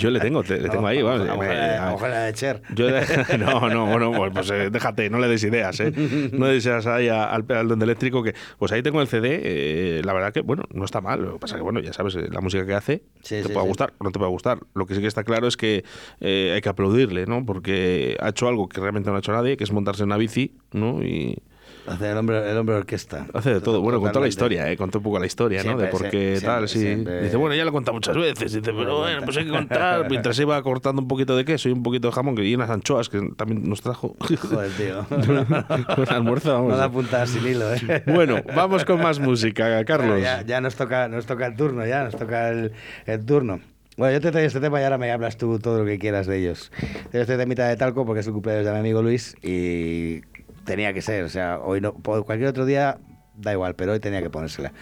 Yo 0.00 0.10
le 0.10 0.20
tengo, 0.20 0.42
te- 0.44 0.60
le 0.60 0.68
tengo 0.68 0.86
ahí. 0.86 1.02
vamos, 1.02 1.28
Ojalá, 1.28 1.90
eh, 1.90 1.94
ojalá 1.94 2.20
de 2.24 2.32
Cher. 2.32 2.62
Yo 2.74 2.86
no, 3.38 3.68
no, 3.68 3.86
bueno, 3.86 4.12
pues, 4.12 4.30
pues, 4.32 4.50
eh, 4.50 4.70
déjate, 4.70 5.10
no 5.10 5.18
le 5.18 5.28
des 5.28 5.42
ideas, 5.44 5.78
¿eh? 5.80 5.92
No 6.32 6.46
le 6.46 6.54
des 6.54 6.64
ideas 6.66 6.86
ahí 6.86 7.08
al, 7.08 7.44
al 7.48 7.68
Duende 7.68 7.84
Eléctrico 7.84 8.22
que, 8.22 8.34
pues 8.58 8.72
ahí 8.72 8.82
tengo 8.82 9.00
el 9.00 9.08
CD, 9.08 9.40
eh, 9.42 10.02
la 10.04 10.12
verdad 10.12 10.32
que, 10.32 10.40
bueno, 10.40 10.64
no 10.72 10.84
está 10.84 11.00
mal, 11.00 11.20
lo 11.22 11.32
que 11.34 11.38
pasa 11.40 11.56
que, 11.56 11.62
bueno, 11.62 11.80
ya 11.80 11.92
sabes, 11.92 12.14
eh, 12.16 12.28
la 12.30 12.40
música 12.40 12.64
que 12.64 12.74
hace, 12.74 13.02
Sí, 13.22 13.36
te 13.36 13.44
sí, 13.44 13.48
puede 13.52 13.64
sí. 13.64 13.68
gustar 13.68 13.92
o 13.98 14.04
no 14.04 14.10
te 14.12 14.18
puede 14.18 14.30
gustar. 14.30 14.60
Lo 14.74 14.86
que 14.86 14.94
sí 14.94 15.00
que 15.00 15.06
está 15.08 15.24
claro 15.24 15.46
es 15.48 15.56
que 15.56 15.84
eh, 16.20 16.52
hay 16.54 16.60
que 16.60 16.68
aplaudirle, 16.68 17.26
¿no? 17.26 17.44
Porque 17.44 18.16
ha 18.20 18.28
hecho 18.30 18.48
algo 18.48 18.68
que 18.68 18.80
realmente 18.80 19.10
no 19.10 19.16
ha 19.16 19.18
hecho 19.18 19.32
nadie, 19.32 19.56
que 19.56 19.64
es 19.64 19.72
montarse 19.72 20.02
en 20.02 20.08
una 20.08 20.16
bici, 20.16 20.56
¿no? 20.72 21.02
Y 21.02 21.42
Hace 21.88 22.10
el 22.10 22.16
hombre, 22.16 22.50
el 22.50 22.56
hombre 22.56 22.76
orquesta. 22.76 23.26
hace 23.34 23.54
de 23.54 23.60
todo. 23.60 23.80
Bueno, 23.80 24.00
contó 24.00 24.20
la 24.20 24.28
historia, 24.28 24.70
¿eh? 24.70 24.76
Contó 24.76 24.98
un 24.98 25.04
poco 25.04 25.18
la 25.18 25.26
historia, 25.26 25.62
¿no? 25.64 25.76
De 25.76 25.88
por 25.88 26.08
qué 26.10 26.38
tal, 26.42 26.68
sí. 26.68 26.80
siempre. 26.80 27.22
Dice, 27.22 27.36
bueno, 27.36 27.54
ya 27.54 27.64
lo 27.64 27.70
he 27.70 27.72
contado 27.72 27.94
muchas 27.94 28.16
veces. 28.16 28.52
Dice, 28.52 28.72
pero 28.72 28.98
bueno, 28.98 29.22
pues 29.24 29.36
hay 29.36 29.44
que 29.44 29.50
contar. 29.50 30.06
Mientras 30.10 30.38
iba 30.38 30.62
cortando 30.62 31.02
un 31.02 31.08
poquito 31.08 31.36
de 31.36 31.44
queso 31.44 31.68
y 31.68 31.72
un 31.72 31.82
poquito 31.82 32.08
de 32.08 32.12
jamón 32.12 32.34
que- 32.36 32.44
y 32.44 32.54
unas 32.54 32.70
anchoas 32.70 33.08
que 33.08 33.20
también 33.36 33.68
nos 33.68 33.80
trajo. 33.82 34.16
Joder, 34.20 34.70
tío. 34.72 35.06
Almuerzo, 36.08 36.52
vamos. 36.52 37.08
No 37.10 37.26
sin 37.26 37.46
hilo, 37.46 37.74
¿eh? 37.74 38.02
Bueno, 38.06 38.42
vamos 38.54 38.84
con 38.84 39.00
más 39.00 39.18
música, 39.18 39.84
Carlos. 39.84 40.08
Bueno, 40.08 40.22
ya, 40.22 40.42
ya 40.42 40.60
nos 40.60 40.74
toca 40.76 41.08
nos 41.08 41.26
toca 41.26 41.46
el 41.46 41.56
turno, 41.56 41.86
ya 41.86 42.04
nos 42.04 42.16
toca 42.16 42.50
el, 42.50 42.72
el 43.06 43.24
turno. 43.24 43.60
Bueno, 43.96 44.12
yo 44.14 44.20
te 44.20 44.30
traigo 44.30 44.46
este 44.46 44.60
tema 44.60 44.80
y 44.80 44.84
ahora 44.84 44.96
me 44.96 45.10
hablas 45.10 45.36
tú 45.36 45.58
todo 45.58 45.80
lo 45.80 45.84
que 45.84 45.98
quieras 45.98 46.26
de 46.26 46.38
ellos. 46.38 46.70
Yo 47.12 47.20
este 47.20 47.36
temita 47.36 47.66
de 47.66 47.76
talco 47.76 48.06
porque 48.06 48.20
es 48.20 48.26
el 48.28 48.32
cumpleaños 48.32 48.64
de 48.64 48.72
mi 48.72 48.78
amigo 48.78 49.02
Luis 49.02 49.36
y 49.42 50.20
tenía 50.68 50.92
que 50.92 51.00
ser, 51.00 51.24
o 51.24 51.30
sea, 51.30 51.58
hoy 51.60 51.80
no, 51.80 51.94
cualquier 51.94 52.46
otro 52.50 52.66
día 52.66 52.98
da 53.34 53.52
igual, 53.52 53.74
pero 53.74 53.92
hoy 53.92 54.00
tenía 54.00 54.20
que 54.20 54.28
ponérsela. 54.28 54.72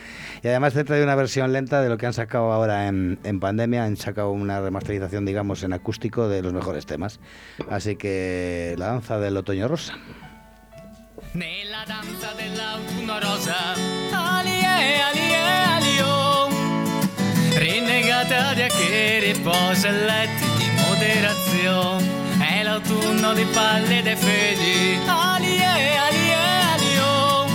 Y 0.42 0.48
además 0.48 0.74
te 0.74 0.82
traigo 0.82 1.04
una 1.04 1.14
versión 1.14 1.52
lenta 1.52 1.80
de 1.80 1.88
lo 1.88 1.96
que 1.96 2.06
han 2.06 2.12
sacado 2.12 2.52
ahora 2.52 2.88
en, 2.88 3.20
en 3.22 3.38
pandemia, 3.38 3.84
han 3.84 3.96
sacado 3.96 4.32
una 4.32 4.60
remasterización, 4.60 5.24
digamos, 5.24 5.62
en 5.62 5.72
acústico 5.72 6.28
de 6.28 6.42
los 6.42 6.52
mejores 6.52 6.86
temas. 6.86 7.20
Así 7.70 7.94
que 7.94 8.74
la 8.78 8.86
danza 8.86 9.20
del 9.20 9.36
otoño 9.36 9.68
rosa. 9.68 9.94
Nella 11.32 11.84
danza 11.86 12.34
dell'autunno 12.34 13.20
rosa, 13.20 13.74
alie, 14.12 15.02
alie, 15.02 15.36
alio, 15.76 16.48
rinnegata 17.58 18.54
di 18.54 18.68
che 18.68 19.20
riposa 19.20 19.90
letti 19.90 20.48
di 20.58 20.68
moderazione. 20.80 22.15
È 22.76 22.78
l'autunno 22.78 23.32
di 23.32 23.44
palle 23.54 24.02
e 24.02 24.16
fedi, 24.16 25.00
alie, 25.06 25.96
alie, 25.96 26.34
alio, 26.74 27.46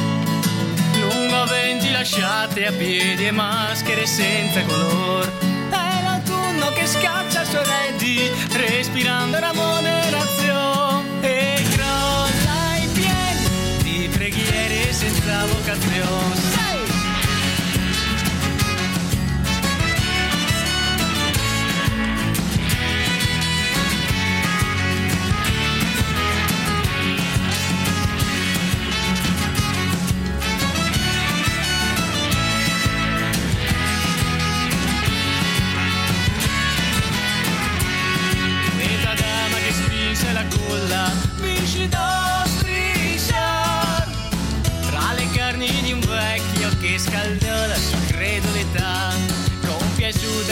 lungo 0.99 1.45
venti 1.45 1.91
lasciate 1.91 2.65
a 2.65 2.71
piedi 2.71 3.27
e 3.27 3.31
maschere 3.31 4.07
senza 4.07 4.63
color. 4.63 5.31
È 5.69 6.01
l'autunno 6.01 6.71
che 6.73 6.87
scaccia 6.87 7.43
sorrenti, 7.43 8.31
respirando 8.53 9.37
la 9.37 9.53
moderazione. 9.53 11.21
E 11.21 11.65
crolla 11.75 12.77
i 12.77 12.87
piedi 12.91 13.83
di 13.83 14.07
preghiere 14.07 14.91
senza 14.91 15.45
vocazione. 15.45 16.70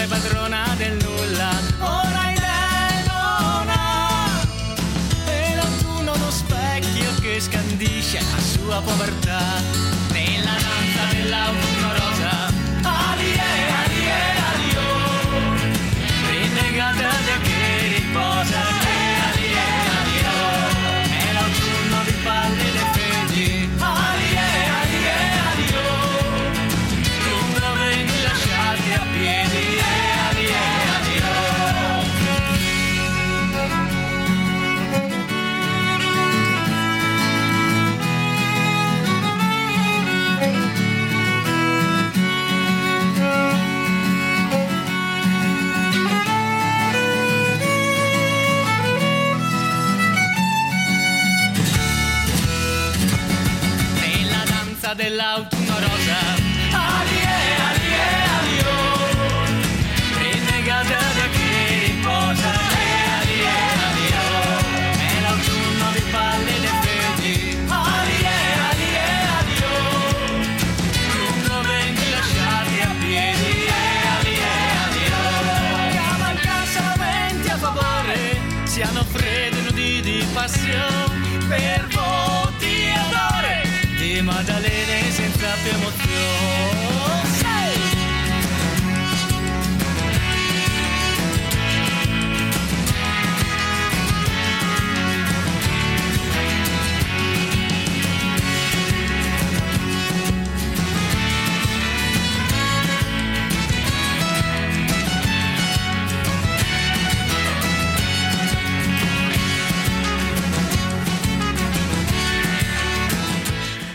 E 0.02 0.08
padrona 0.08 0.64
del 0.78 0.96
nulla, 1.04 1.50
ora 1.80 2.32
è 2.32 3.04
nonna 3.06 4.42
E 5.26 5.56
l'autunno 5.56 6.14
uno 6.14 6.32
specchio 6.32 7.14
che 7.20 7.42
scandisce 7.42 8.20
la 8.20 8.42
sua 8.42 8.82
povertà. 8.82 9.42
Nella 10.14 10.52
danza 10.52 11.14
dell'autunno 11.14 11.69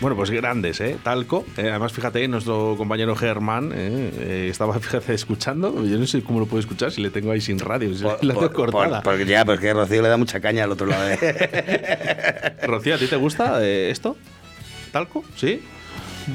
Bueno, 0.05 0.19
pues 0.19 0.29
grandes, 0.31 0.83
¿eh? 0.83 0.99
Talco. 1.03 1.47
Eh, 1.57 1.71
además, 1.71 1.91
fíjate, 1.95 2.29
nuestro 2.29 2.75
compañero 2.77 3.17
Germán 3.17 3.73
eh, 3.75 4.13
eh, 4.19 4.49
estaba, 4.51 4.79
fíjate, 4.79 5.15
escuchando. 5.15 5.83
Yo 5.83 5.99
no 5.99 6.07
sé 6.07 6.23
cómo 6.23 6.41
lo 6.41 6.45
puedo 6.45 6.61
escuchar 6.61 6.93
si 6.93 7.01
le 7.01 7.09
tengo 7.09 7.31
ahí 7.31 7.41
sin 7.41 7.59
radio, 7.59 7.95
si 7.95 8.05
la 8.05 8.19
tengo 8.19 8.35
Por- 8.35 8.53
cortada. 8.53 9.01
por- 9.01 9.13
porque 9.15 9.25
ya, 9.25 9.47
porque 9.47 9.73
Rocío 9.73 10.03
le 10.03 10.09
da 10.11 10.19
mucha 10.19 10.41
caña 10.41 10.65
al 10.65 10.73
otro 10.73 10.89
lado. 10.89 11.09
¿eh? 11.09 12.55
Rocío, 12.67 12.97
¿a 12.97 12.99
ti 12.99 13.07
te 13.07 13.17
gusta 13.17 13.65
eh, 13.65 13.89
esto? 13.89 14.19
¿Talco? 14.93 15.25
¿Sí? 15.37 15.63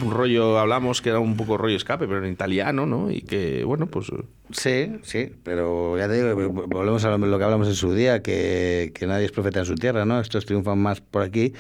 Un 0.02 0.10
rollo, 0.10 0.58
hablamos 0.58 1.04
que 1.04 1.10
era 1.10 1.20
un 1.20 1.38
poco 1.38 1.56
rollo 1.56 1.76
escape, 1.78 2.08
pero 2.08 2.26
en 2.26 2.32
italiano, 2.34 2.88
¿no? 2.88 3.12
Y 3.12 3.22
que, 3.22 3.64
bueno, 3.66 3.86
pues... 3.86 4.08
Sí, 4.52 4.94
sí, 5.04 5.32
pero 5.44 5.98
ya 5.98 6.08
te 6.08 6.16
digo, 6.24 6.50
volvemos 6.68 7.06
a 7.06 7.18
lo 7.18 7.38
que 7.38 7.44
hablamos 7.44 7.68
en 7.68 7.76
su 7.76 7.94
día, 7.94 8.22
que, 8.24 8.92
que 8.96 9.06
nadie 9.06 9.26
es 9.26 9.32
profeta 9.32 9.60
en 9.60 9.66
su 9.66 9.76
tierra, 9.76 10.06
¿no? 10.06 10.20
Estos 10.20 10.46
triunfan 10.46 10.80
más 10.80 11.02
por 11.02 11.22
aquí, 11.22 11.54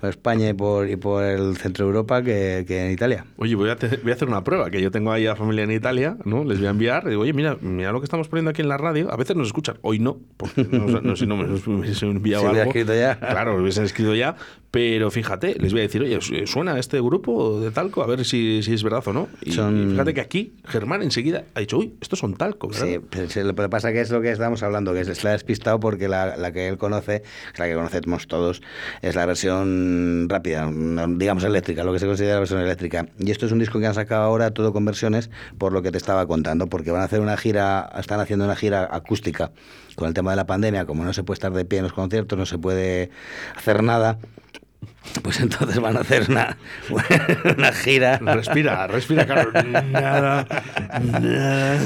por 0.00 0.10
España 0.10 0.48
y 0.50 0.52
por, 0.52 0.88
y 0.88 0.94
por 0.94 1.24
el 1.24 1.56
centro 1.56 1.84
de 1.84 1.88
Europa 1.88 2.22
que, 2.22 2.64
que 2.66 2.86
en 2.86 2.92
Italia. 2.92 3.24
Oye, 3.38 3.56
voy 3.56 3.70
a, 3.70 3.76
te- 3.76 3.96
voy 3.96 4.12
a 4.12 4.14
hacer 4.14 4.28
una 4.28 4.44
prueba, 4.44 4.70
que 4.70 4.80
yo 4.80 4.92
tengo 4.92 5.10
ahí 5.10 5.26
a 5.26 5.34
familia 5.34 5.64
en 5.64 5.72
Italia, 5.72 6.16
¿no? 6.24 6.44
Les 6.44 6.58
voy 6.58 6.68
a 6.68 6.70
enviar, 6.70 7.02
y 7.06 7.10
digo, 7.10 7.22
oye, 7.22 7.32
mira, 7.32 7.56
mira 7.60 7.90
lo 7.90 8.00
que 8.00 8.04
estamos 8.04 8.28
poniendo 8.28 8.50
aquí 8.50 8.62
en 8.62 8.68
la 8.68 8.76
radio. 8.76 9.12
A 9.12 9.16
veces 9.16 9.34
nos 9.34 9.48
escuchan, 9.48 9.76
hoy 9.82 9.98
no, 9.98 10.18
porque 10.36 10.62
no, 10.70 10.86
no 11.00 11.16
sé 11.16 11.24
si 11.24 11.26
no 11.26 11.36
me 11.36 11.44
hubiesen 11.44 12.10
enviado 12.10 12.42
Si 12.44 12.48
algo. 12.50 12.62
escrito 12.70 12.94
ya. 12.94 13.18
Claro, 13.18 13.56
lo 13.56 13.62
hubiesen 13.62 13.82
escrito 13.84 14.14
ya, 14.14 14.36
pero 14.70 15.10
fíjate, 15.10 15.56
les 15.58 15.72
voy 15.72 15.80
a 15.80 15.82
decir, 15.84 16.02
oye, 16.02 16.46
¿suena 16.46 16.78
este 16.78 17.00
grupo 17.00 17.60
de 17.60 17.72
talco? 17.72 18.04
A 18.04 18.06
ver 18.06 18.24
si, 18.24 18.62
si 18.62 18.74
es 18.74 18.84
verdad 18.84 19.02
o 19.06 19.12
no. 19.12 19.28
Y, 19.42 19.50
Son- 19.50 19.88
y 19.88 19.90
fíjate 19.92 20.14
que 20.14 20.20
aquí, 20.20 20.52
Germán 20.66 21.02
enseguida 21.02 21.44
ha 21.54 21.60
dicho, 21.60 21.78
uy, 21.78 21.94
estos 22.00 22.20
son 22.20 22.27
talco, 22.34 22.68
¿verdad? 22.68 22.86
Sí, 22.86 23.00
pero 23.10 23.54
que 23.54 23.68
pasa 23.68 23.92
que 23.92 24.00
es 24.00 24.10
lo 24.10 24.20
que 24.20 24.30
estamos 24.30 24.62
hablando, 24.62 24.92
que 24.92 25.00
ha 25.00 25.32
despistado 25.32 25.80
porque 25.80 26.08
la, 26.08 26.36
la 26.36 26.52
que 26.52 26.68
él 26.68 26.78
conoce, 26.78 27.22
la 27.56 27.66
que 27.66 27.74
conocemos 27.74 28.26
todos, 28.26 28.62
es 29.02 29.14
la 29.14 29.26
versión 29.26 30.28
rápida, 30.28 30.70
digamos 31.16 31.44
eléctrica, 31.44 31.84
lo 31.84 31.92
que 31.92 31.98
se 31.98 32.06
considera 32.06 32.34
la 32.34 32.40
versión 32.40 32.60
eléctrica. 32.60 33.06
Y 33.18 33.30
esto 33.30 33.46
es 33.46 33.52
un 33.52 33.58
disco 33.58 33.78
que 33.80 33.86
han 33.86 33.94
sacado 33.94 34.22
ahora 34.22 34.52
todo 34.52 34.72
con 34.72 34.84
versiones, 34.84 35.30
por 35.58 35.72
lo 35.72 35.82
que 35.82 35.90
te 35.90 35.98
estaba 35.98 36.26
contando, 36.26 36.66
porque 36.66 36.90
van 36.90 37.02
a 37.02 37.04
hacer 37.04 37.20
una 37.20 37.36
gira, 37.36 37.90
están 37.98 38.20
haciendo 38.20 38.44
una 38.44 38.56
gira 38.56 38.88
acústica 38.90 39.50
con 39.94 40.08
el 40.08 40.14
tema 40.14 40.30
de 40.30 40.36
la 40.36 40.46
pandemia, 40.46 40.86
como 40.86 41.04
no 41.04 41.12
se 41.12 41.24
puede 41.24 41.36
estar 41.36 41.52
de 41.52 41.64
pie 41.64 41.78
en 41.78 41.84
los 41.84 41.92
conciertos, 41.92 42.38
no 42.38 42.46
se 42.46 42.58
puede 42.58 43.10
hacer 43.56 43.82
nada. 43.82 44.18
Pues 45.22 45.40
entonces 45.40 45.80
van 45.80 45.96
a 45.96 46.00
hacer 46.00 46.26
una, 46.28 46.56
una 47.56 47.72
gira. 47.72 48.18
Respira, 48.18 48.86
respira, 48.86 49.26
Carlos. 49.26 49.54
Nada, 49.90 50.46
nada. 51.02 51.78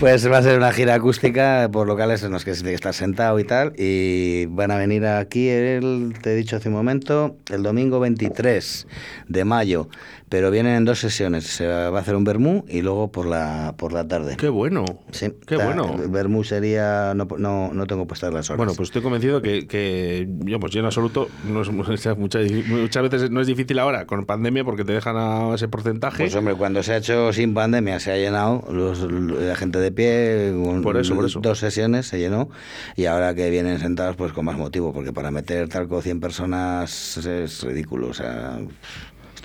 Pues 0.00 0.30
va 0.30 0.38
a 0.38 0.42
ser 0.42 0.58
una 0.58 0.72
gira 0.72 0.94
acústica 0.94 1.68
por 1.72 1.86
locales 1.86 2.22
en 2.22 2.32
los 2.32 2.44
que 2.44 2.54
se 2.54 2.60
tiene 2.60 2.72
que 2.72 2.76
estar 2.76 2.94
sentado 2.94 3.38
y 3.38 3.44
tal. 3.44 3.72
Y 3.76 4.46
van 4.46 4.70
a 4.70 4.76
venir 4.76 5.06
aquí, 5.06 5.48
el, 5.48 6.14
te 6.20 6.32
he 6.32 6.36
dicho 6.36 6.56
hace 6.56 6.68
un 6.68 6.74
momento, 6.74 7.36
el 7.50 7.62
domingo 7.62 8.00
23 8.00 8.86
de 9.28 9.44
mayo. 9.44 9.88
Pero 10.28 10.50
vienen 10.50 10.74
en 10.74 10.84
dos 10.84 10.98
sesiones. 10.98 11.44
Se 11.46 11.66
va 11.68 11.86
a 11.86 12.00
hacer 12.00 12.16
un 12.16 12.24
vermú 12.24 12.64
y 12.68 12.82
luego 12.82 13.12
por 13.12 13.26
la, 13.26 13.74
por 13.76 13.92
la 13.92 14.08
tarde. 14.08 14.36
Qué 14.36 14.48
bueno. 14.48 14.84
Sí, 15.12 15.32
Qué 15.46 15.54
está- 15.54 15.66
bueno. 15.66 16.02
El 16.02 16.08
vermú 16.10 16.42
sería. 16.42 17.14
No, 17.14 17.28
no, 17.38 17.70
no 17.72 17.86
tengo 17.86 18.06
puestas 18.08 18.34
las 18.34 18.50
horas. 18.50 18.58
Bueno, 18.58 18.72
pues 18.76 18.88
estoy 18.88 19.02
convencido 19.02 19.40
que, 19.40 19.68
que 19.68 20.26
yo, 20.40 20.58
pues 20.58 20.72
yo 20.72 20.80
en 20.80 20.86
absoluto, 20.86 21.28
no 21.48 21.62
es, 21.62 21.70
muchas, 21.72 22.18
muchas 22.18 23.02
veces 23.08 23.30
no 23.30 23.40
es 23.40 23.46
difícil 23.46 23.78
ahora 23.78 24.04
con 24.06 24.26
pandemia 24.26 24.64
porque 24.64 24.84
te 24.84 24.92
dejan 24.94 25.16
a 25.16 25.54
ese 25.54 25.68
porcentaje. 25.68 26.24
Pues 26.24 26.34
hombre, 26.34 26.54
cuando 26.56 26.82
se 26.82 26.94
ha 26.94 26.96
hecho 26.96 27.32
sin 27.32 27.54
pandemia 27.54 28.00
se 28.00 28.10
ha 28.10 28.16
llenado, 28.16 28.64
los, 28.70 29.02
la 29.10 29.54
gente 29.54 29.78
de 29.78 29.92
pie, 29.92 30.52
Por 30.82 30.96
eso, 30.96 31.14
por 31.14 31.26
eso. 31.26 31.38
dos 31.40 31.60
sesiones 31.60 32.06
se 32.08 32.18
llenó 32.18 32.48
y 32.96 33.04
ahora 33.04 33.32
que 33.36 33.48
vienen 33.48 33.78
sentados 33.78 34.16
pues 34.16 34.32
con 34.32 34.44
más 34.44 34.58
motivo, 34.58 34.92
porque 34.92 35.12
para 35.12 35.30
meter 35.30 35.68
talco 35.68 36.02
100 36.02 36.18
personas 36.18 37.16
es 37.18 37.62
ridículo, 37.62 38.08
o 38.08 38.14
sea, 38.14 38.58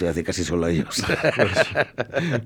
estoy 0.01 0.07
decir 0.07 0.25
casi 0.25 0.43
solo 0.43 0.67
ellos. 0.67 1.03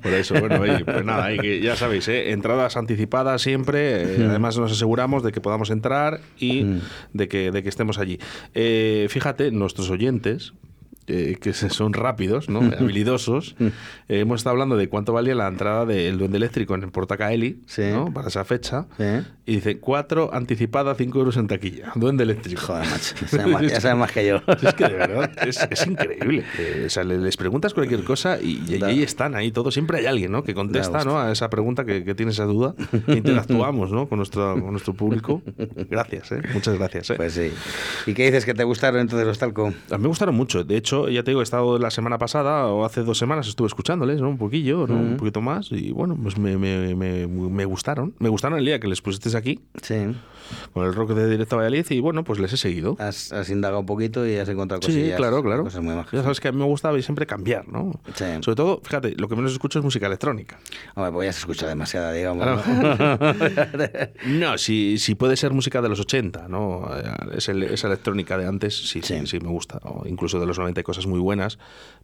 Por 0.02 0.14
eso, 0.14 0.36
bueno, 0.40 0.60
oye, 0.60 0.84
pues 0.84 1.06
nada, 1.06 1.36
que, 1.38 1.62
ya 1.62 1.76
sabéis, 1.76 2.08
¿eh? 2.08 2.32
entradas 2.32 2.78
anticipadas 2.78 3.42
siempre, 3.42 4.04
eh, 4.04 4.26
además 4.28 4.58
nos 4.58 4.72
aseguramos 4.72 5.24
de 5.24 5.32
que 5.32 5.42
podamos 5.42 5.70
entrar 5.70 6.20
y 6.38 6.80
de, 7.14 7.28
que, 7.28 7.52
de 7.52 7.64
que 7.64 7.70
estemos 7.70 7.98
allí. 7.98 8.20
Eh, 8.54 9.08
fíjate, 9.10 9.52
nuestros 9.52 9.90
oyentes, 9.90 10.54
eh, 11.08 11.38
que 11.40 11.54
son 11.54 11.94
rápidos, 11.94 12.50
¿no? 12.50 12.60
habilidosos, 12.80 13.56
eh, 13.60 13.72
hemos 14.08 14.40
estado 14.42 14.54
hablando 14.54 14.78
de 14.78 14.90
cuánto 14.90 15.14
valía 15.14 15.36
la 15.36 15.48
entrada 15.48 15.86
del 15.86 16.18
Duende 16.18 16.38
Eléctrico 16.38 16.76
en 16.76 16.84
el 16.84 16.90
Portacaeli, 16.92 17.62
Sí. 17.68 17.84
¿no? 17.92 18.14
para 18.14 18.28
esa 18.30 18.44
fecha, 18.46 18.88
Sí. 18.98 19.04
y 19.46 19.56
dice, 19.56 19.78
cuatro 19.80 20.30
anticipada, 20.34 20.96
cinco 20.96 21.20
euros 21.20 21.38
en 21.38 21.48
taquilla, 21.48 21.92
Duende 21.96 22.24
Eléctrico. 22.24 22.62
Joder, 22.62 22.86
macho, 22.88 23.16
ya 23.22 23.28
saben 23.28 23.52
más, 23.52 23.62
ya 23.68 23.80
saben 23.82 23.98
más 24.00 24.12
que 24.12 24.28
yo. 24.28 24.42
Es 24.62 24.74
que 24.74 24.84
de 24.88 24.94
verdad 24.94 25.32
es, 25.48 25.60
es 25.70 25.88
increíble. 25.88 26.44
Eh, 26.60 26.84
o 26.88 26.90
sea, 26.90 27.04
le- 27.04 27.18
les 27.20 27.38
preguntas 27.38 27.74
cualquier 27.74 28.04
cosa 28.04 28.40
y, 28.42 28.64
y 28.68 28.84
ahí 28.84 29.04
están, 29.04 29.36
ahí 29.36 29.52
todos. 29.52 29.74
Siempre 29.74 30.00
hay 30.00 30.06
alguien 30.06 30.32
¿no? 30.32 30.44
que 30.44 30.54
contesta. 30.54 31.04
¿no? 31.04 31.20
a 31.20 31.32
esa 31.32 31.50
pregunta 31.50 31.86
que, 31.86 32.04
que 32.04 32.16
tiene 32.16 32.32
esa 32.32 32.46
duda. 32.46 32.74
E 33.08 33.14
interactuamos 33.18 33.92
¿no? 33.92 34.08
con, 34.08 34.18
nuestro, 34.18 34.54
con 34.60 34.72
nuestro 34.72 34.94
público. 34.94 35.42
Gracias, 35.90 36.32
¿eh? 36.32 36.42
muchas 36.54 36.78
gracias. 36.78 37.10
¿eh? 37.12 37.14
Pues 37.16 37.34
sí. 37.34 37.52
¿Y 38.08 38.14
qué 38.14 38.26
dices 38.26 38.46
que 38.46 38.54
te 38.54 38.64
gustaron 38.64 39.02
entonces 39.02 39.28
los 39.28 39.38
talco? 39.38 39.68
A 39.92 39.98
mí 39.98 40.02
me 40.02 40.08
gustaron 40.08 40.36
mucho. 40.36 40.64
De 40.64 40.78
hecho, 40.78 40.95
ya 41.10 41.24
te 41.24 41.32
digo, 41.32 41.42
he 41.42 41.44
estado 41.44 41.78
la 41.80 41.92
semana 41.92 42.18
pasada 42.18 42.68
o 42.68 42.86
hace 42.86 43.04
dos 43.04 43.18
semanas 43.18 43.48
estuve 43.48 43.68
escuchándoles, 43.68 44.22
¿no? 44.22 44.30
Un 44.30 44.38
poquillo, 44.38 44.88
¿no? 44.88 44.96
Un 44.96 45.18
poquito 45.18 45.42
más. 45.42 45.72
Y 45.72 45.92
bueno, 45.92 46.18
pues 46.22 46.38
me, 46.38 46.58
me, 46.58 46.96
me, 46.96 47.28
me 47.28 47.66
gustaron. 47.66 48.14
Me 48.20 48.30
gustaron 48.30 48.58
el 48.60 48.66
día 48.66 48.80
que 48.80 48.88
les 48.88 49.02
pusiste 49.02 49.36
aquí 49.38 49.60
Sí. 49.82 49.96
con 50.74 50.86
el 50.86 50.94
rock 50.94 51.12
de 51.12 51.30
Directo 51.30 51.56
Valladolid 51.58 51.86
y 51.90 52.00
bueno, 52.00 52.24
pues 52.24 52.40
les 52.40 52.54
he 52.54 52.58
seguido. 52.58 52.96
Has, 53.00 53.32
has 53.32 53.50
indagado 53.50 53.80
un 53.80 53.86
poquito 53.86 54.26
y 54.28 54.36
has 54.38 54.50
encontrado 54.50 54.82
Sí, 54.82 54.88
cosillas. 54.94 55.18
claro, 55.18 55.42
claro. 55.44 55.64
Cosas 55.64 55.82
muy. 55.84 55.96
Ya 56.12 56.22
sabes 56.24 56.40
que 56.40 56.48
a 56.48 56.52
mí 56.52 56.58
me 56.60 56.66
gusta 56.66 56.92
siempre 57.02 57.26
cambiar, 57.26 57.68
¿no? 57.68 57.92
Sí. 58.14 58.26
Sobre 58.42 58.56
todo, 58.56 58.82
fíjate, 58.84 59.16
lo 59.18 59.28
que 59.28 59.36
menos 59.36 59.52
escucho 59.52 59.80
es 59.80 59.86
música 59.86 60.08
electrónica. 60.08 60.60
Hombre, 60.96 61.12
pues 61.12 61.26
ya 61.28 61.34
se 61.34 61.40
escucha 61.40 61.68
demasiada, 61.68 62.12
digamos. 62.12 62.44
Claro. 62.44 63.18
¿no? 63.20 63.36
No, 64.28 64.58
si, 64.58 64.98
si 64.98 65.16
puede 65.16 65.36
ser 65.38 65.52
música 65.54 65.82
de 65.82 65.90
los 65.90 66.00
80, 66.00 66.48
¿no? 66.48 66.88
Es 67.36 67.50
el- 67.50 67.64
esa 67.64 67.88
electrónica 67.88 68.38
de 68.38 68.48
antes, 68.48 68.76
sí, 68.88 69.02
sí, 69.02 69.16
Sí. 69.20 69.28
sí, 69.28 69.40
me 69.40 69.50
gusta. 69.50 69.80
O 69.84 70.08
incluso 70.08 70.40
de 70.40 70.46
los 70.46 70.58
90 70.60 70.80
hay 70.80 70.84
cosas 70.86 71.06
muy 71.08 71.20
buenas, 71.20 71.60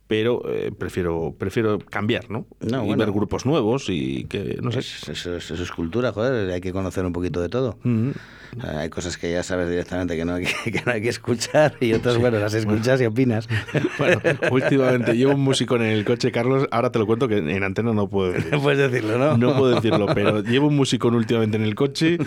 pero 0.07 0.41
eh, 0.49 0.71
prefiero, 0.77 1.34
prefiero 1.38 1.79
cambiar, 1.79 2.29
¿no? 2.29 2.45
No, 2.59 2.84
y 2.84 2.88
bueno. 2.88 2.97
ver 3.05 3.11
grupos 3.13 3.45
nuevos 3.45 3.86
y 3.88 4.25
que, 4.25 4.57
no 4.61 4.69
sé. 4.73 4.79
Eso, 4.79 5.11
eso 5.13 5.36
es- 5.38 5.51
eso 5.51 5.63
es 5.63 5.71
cultura, 5.71 6.11
joder, 6.11 6.51
hay 6.51 6.59
que 6.59 6.73
conocer 6.73 7.05
un 7.05 7.13
poquito 7.13 7.39
de 7.39 7.47
todo. 7.47 7.77
Mm. 7.84 8.09
O 8.57 8.61
sea, 8.61 8.79
hay 8.79 8.89
cosas 8.89 9.17
que 9.17 9.32
ya 9.32 9.43
sabes 9.43 9.69
directamente 9.69 10.17
que 10.17 10.25
no 10.25 10.34
hay 10.34 10.43
que, 10.43 10.71
que 10.73 10.82
no 10.86 10.91
hay 10.91 11.01
que 11.01 11.07
escuchar 11.07 11.75
y 11.79 11.93
otras, 11.93 12.17
bueno, 12.17 12.38
las 12.39 12.53
escuchas 12.53 12.99
y 12.99 13.05
opinas. 13.05 13.47
Bueno, 13.97 14.19
últimamente 14.51 15.15
llevo 15.15 15.34
un 15.36 15.41
músico 15.41 15.75
en 15.75 15.84
el 15.84 16.03
coche, 16.03 16.32
Carlos. 16.32 16.67
Ahora 16.71 16.91
te 16.91 16.97
lo 16.99 17.05
cuento 17.05 17.27
que 17.27 17.38
en 17.38 17.63
antena 17.63 17.93
no 17.93 18.09
puedo 18.09 18.32
decir. 18.34 18.51
No 18.51 18.59
puedes 18.63 18.79
decirlo, 18.91 19.17
¿no? 19.19 19.38
No 19.38 19.55
puedo 19.55 19.75
decirlo, 19.75 20.07
pero 20.13 20.41
llevo 20.41 20.67
un 20.67 20.75
musicón 20.75 21.13
últimamente 21.15 21.55
en 21.57 21.63
el 21.63 21.75
coche 21.75 22.17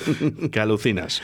que 0.53 0.61
alucinas. 0.61 1.21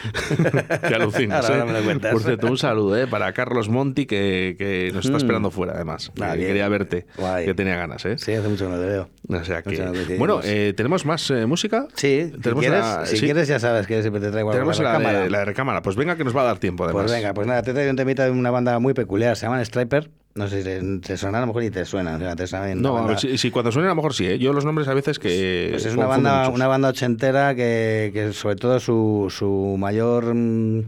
que 0.89 0.95
alucinas. 0.95 1.45
Ahora 1.49 1.57
¿eh? 1.57 1.67
no 1.67 1.73
me 1.73 1.79
lo 1.79 1.85
cuentas. 1.85 2.13
Por 2.13 2.23
cierto, 2.23 2.49
un 2.49 2.59
saludo 2.59 2.97
¿eh? 2.97 3.07
para 3.07 3.33
Carlos 3.33 3.69
Monti, 3.69 4.07
que, 4.07 4.57
que 4.59 4.91
nos 4.93 5.05
está 5.05 5.17
esperando 5.21 5.51
fuera, 5.51 5.73
además. 5.75 6.11
Ah, 6.21 6.31
que 6.33 6.37
bien. 6.39 6.49
quería 6.49 6.69
verte, 6.69 7.07
Guay. 7.17 7.45
que 7.47 7.55
tenía 7.55 7.77
ganas. 7.77 8.05
¿eh? 8.07 8.17
Sí, 8.19 8.33
hace 8.33 8.49
mucho 8.49 8.67
que 8.67 8.73
no 8.73 8.79
te 8.81 8.87
veo. 8.87 9.09
O 9.29 9.45
sea 9.45 9.63
que, 9.63 10.17
bueno, 10.19 10.41
eh, 10.43 10.75
¿tenemos 10.77 11.07
más 11.07 11.31
eh, 11.31 11.47
música? 11.47 11.87
Sí, 11.95 12.33
si, 12.43 12.51
quieres, 12.53 12.81
la- 12.81 13.07
si 13.07 13.17
sí. 13.17 13.25
quieres 13.25 13.49
ya 13.49 13.59
sabes 13.59 13.87
que 13.87 14.01
siempre 14.03 14.21
te 14.21 14.31
traigo 14.31 14.51
algo 14.51 14.59
Tenemos 14.61 14.81
la, 14.81 14.93
cámara. 14.93 15.21
de, 15.21 15.31
la 15.31 15.39
de 15.41 15.45
recámara. 15.45 15.83
Pues 15.83 15.97
venga, 15.97 16.17
que 16.17 16.25
nos 16.25 16.37
va 16.37 16.43
a 16.43 16.45
dar 16.45 16.59
tiempo, 16.59 16.85
además. 16.85 17.05
Pues 17.05 17.13
venga, 17.13 17.33
pues 17.35 17.47
nada, 17.47 17.63
te 17.63 17.73
traigo 17.73 17.91
un 17.91 17.97
temita 17.97 18.25
de 18.25 18.31
una 18.31 18.51
banda 18.51 18.79
muy 18.79 18.95
peculiar, 18.95 19.37
se 19.37 19.47
llaman 19.47 19.65
Striper. 19.65 20.11
No 20.33 20.47
sé 20.47 20.59
si 20.59 20.65
te, 20.65 20.81
te 21.01 21.17
suena, 21.17 21.39
a 21.39 21.41
lo 21.41 21.49
mejor 21.49 21.63
ni 21.65 21.71
te 21.71 21.85
suena. 21.85 22.17
fíjate, 22.17 22.47
saben, 22.47 22.79
una 22.79 22.89
No, 22.89 22.95
banda- 22.95 23.19
si, 23.19 23.37
si 23.37 23.51
cuando 23.51 23.73
suene 23.73 23.89
a 23.89 23.91
lo 23.91 23.97
mejor 23.97 24.15
sí. 24.15 24.27
¿eh? 24.27 24.39
Yo 24.39 24.53
los 24.53 24.65
nombres 24.65 24.87
a 24.87 24.95
veces 24.95 25.19
que. 25.19 25.69
Pues 25.73 25.85
es 25.87 25.95
una 25.97 26.07
banda, 26.07 26.39
muchos. 26.43 26.55
una 26.55 26.67
banda 26.69 26.89
ochentera 26.89 27.55
que, 27.57 28.11
que 28.15 28.33
sobre 28.33 28.55
todo 28.57 28.79
su, 28.79 29.27
su 29.29 29.77
mayor... 29.79 30.33
mm, 30.35 30.85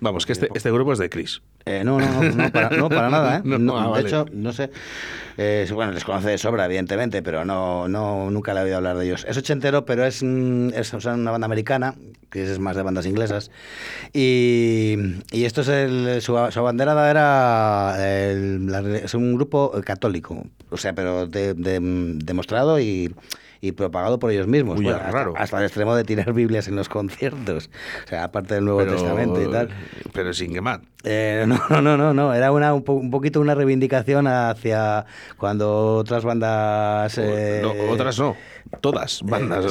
Vamos, 0.00 0.24
que 0.26 0.32
este, 0.32 0.48
este 0.54 0.70
grupo 0.70 0.92
es 0.92 0.98
de 0.98 1.10
Chris. 1.10 1.42
Eh, 1.66 1.82
no, 1.84 1.98
no, 2.00 2.22
no, 2.22 2.30
no, 2.32 2.50
para, 2.50 2.70
no, 2.70 2.88
para 2.88 3.10
nada, 3.10 3.36
¿eh? 3.38 3.42
No, 3.44 3.58
No, 3.58 3.78
ah, 3.78 3.84
de 3.84 3.90
vale. 3.90 4.08
hecho, 4.08 4.26
no 4.32 4.52
sé. 4.52 4.70
Eh, 5.36 5.68
bueno, 5.72 5.92
les 5.92 6.04
conoce 6.04 6.28
de 6.30 6.38
sobra, 6.38 6.64
evidentemente, 6.66 7.22
pero 7.22 7.44
no, 7.44 7.86
no, 7.88 8.30
nunca 8.30 8.54
le 8.54 8.60
he 8.60 8.64
oído 8.64 8.76
hablar 8.78 8.96
de 8.96 9.04
ellos. 9.06 9.26
Es 9.28 9.36
ochentero, 9.36 9.84
pero 9.84 10.04
es, 10.04 10.22
mm, 10.22 10.70
es 10.74 10.92
o 10.94 11.00
sea, 11.00 11.14
una 11.14 11.30
banda 11.30 11.44
americana, 11.44 11.94
que 12.30 12.42
es 12.50 12.58
más 12.58 12.76
de 12.76 12.82
bandas 12.82 13.04
inglesas. 13.06 13.50
Y, 14.12 14.96
y 15.32 15.44
esto 15.44 15.60
es 15.60 15.68
el, 15.68 16.20
su, 16.22 16.36
su 16.50 16.58
abanderada 16.60 17.10
era 17.10 17.96
el- 18.30 18.66
la- 18.66 18.80
es 18.98 19.14
un 19.14 19.34
grupo 19.34 19.72
católico, 19.84 20.44
o 20.70 20.76
sea, 20.76 20.92
pero 20.94 21.26
de- 21.26 21.54
de- 21.54 21.78
demostrado 22.16 22.80
y, 22.80 23.14
y 23.60 23.72
propagado 23.72 24.18
por 24.18 24.30
ellos 24.30 24.46
mismos. 24.46 24.78
Uy, 24.78 24.84
Bueno, 24.84 24.98
hasta, 24.98 25.10
raro. 25.10 25.34
hasta 25.36 25.58
el 25.58 25.64
extremo 25.64 25.94
de 25.94 26.04
tirar 26.04 26.32
Biblias 26.32 26.66
en 26.68 26.76
los 26.76 26.88
conciertos, 26.88 27.70
o 28.04 28.08
sea, 28.08 28.24
aparte 28.24 28.54
del 28.54 28.64
Nuevo 28.64 28.80
Pero, 28.80 28.92
Testamento 28.92 29.42
y 29.42 29.50
tal. 29.50 29.68
pero 30.12 30.32
sin 30.32 30.52
quemar. 30.52 30.80
Eh, 31.04 31.44
no, 31.46 31.58
no, 31.82 31.96
no, 31.96 32.12
no. 32.14 32.34
Era 32.34 32.52
una, 32.52 32.72
un, 32.74 32.82
po- 32.82 32.92
un 32.94 33.10
poquito 33.10 33.40
una 33.40 33.54
reivindicación 33.54 34.26
hacia 34.26 35.04
cuando 35.38 35.96
otras 35.96 36.24
bandas. 36.24 37.16
eh, 37.18 37.60
No, 37.62 37.72
otras 37.92 38.18
no, 38.18 38.36
todas 38.80 39.20
bandas. 39.24 39.64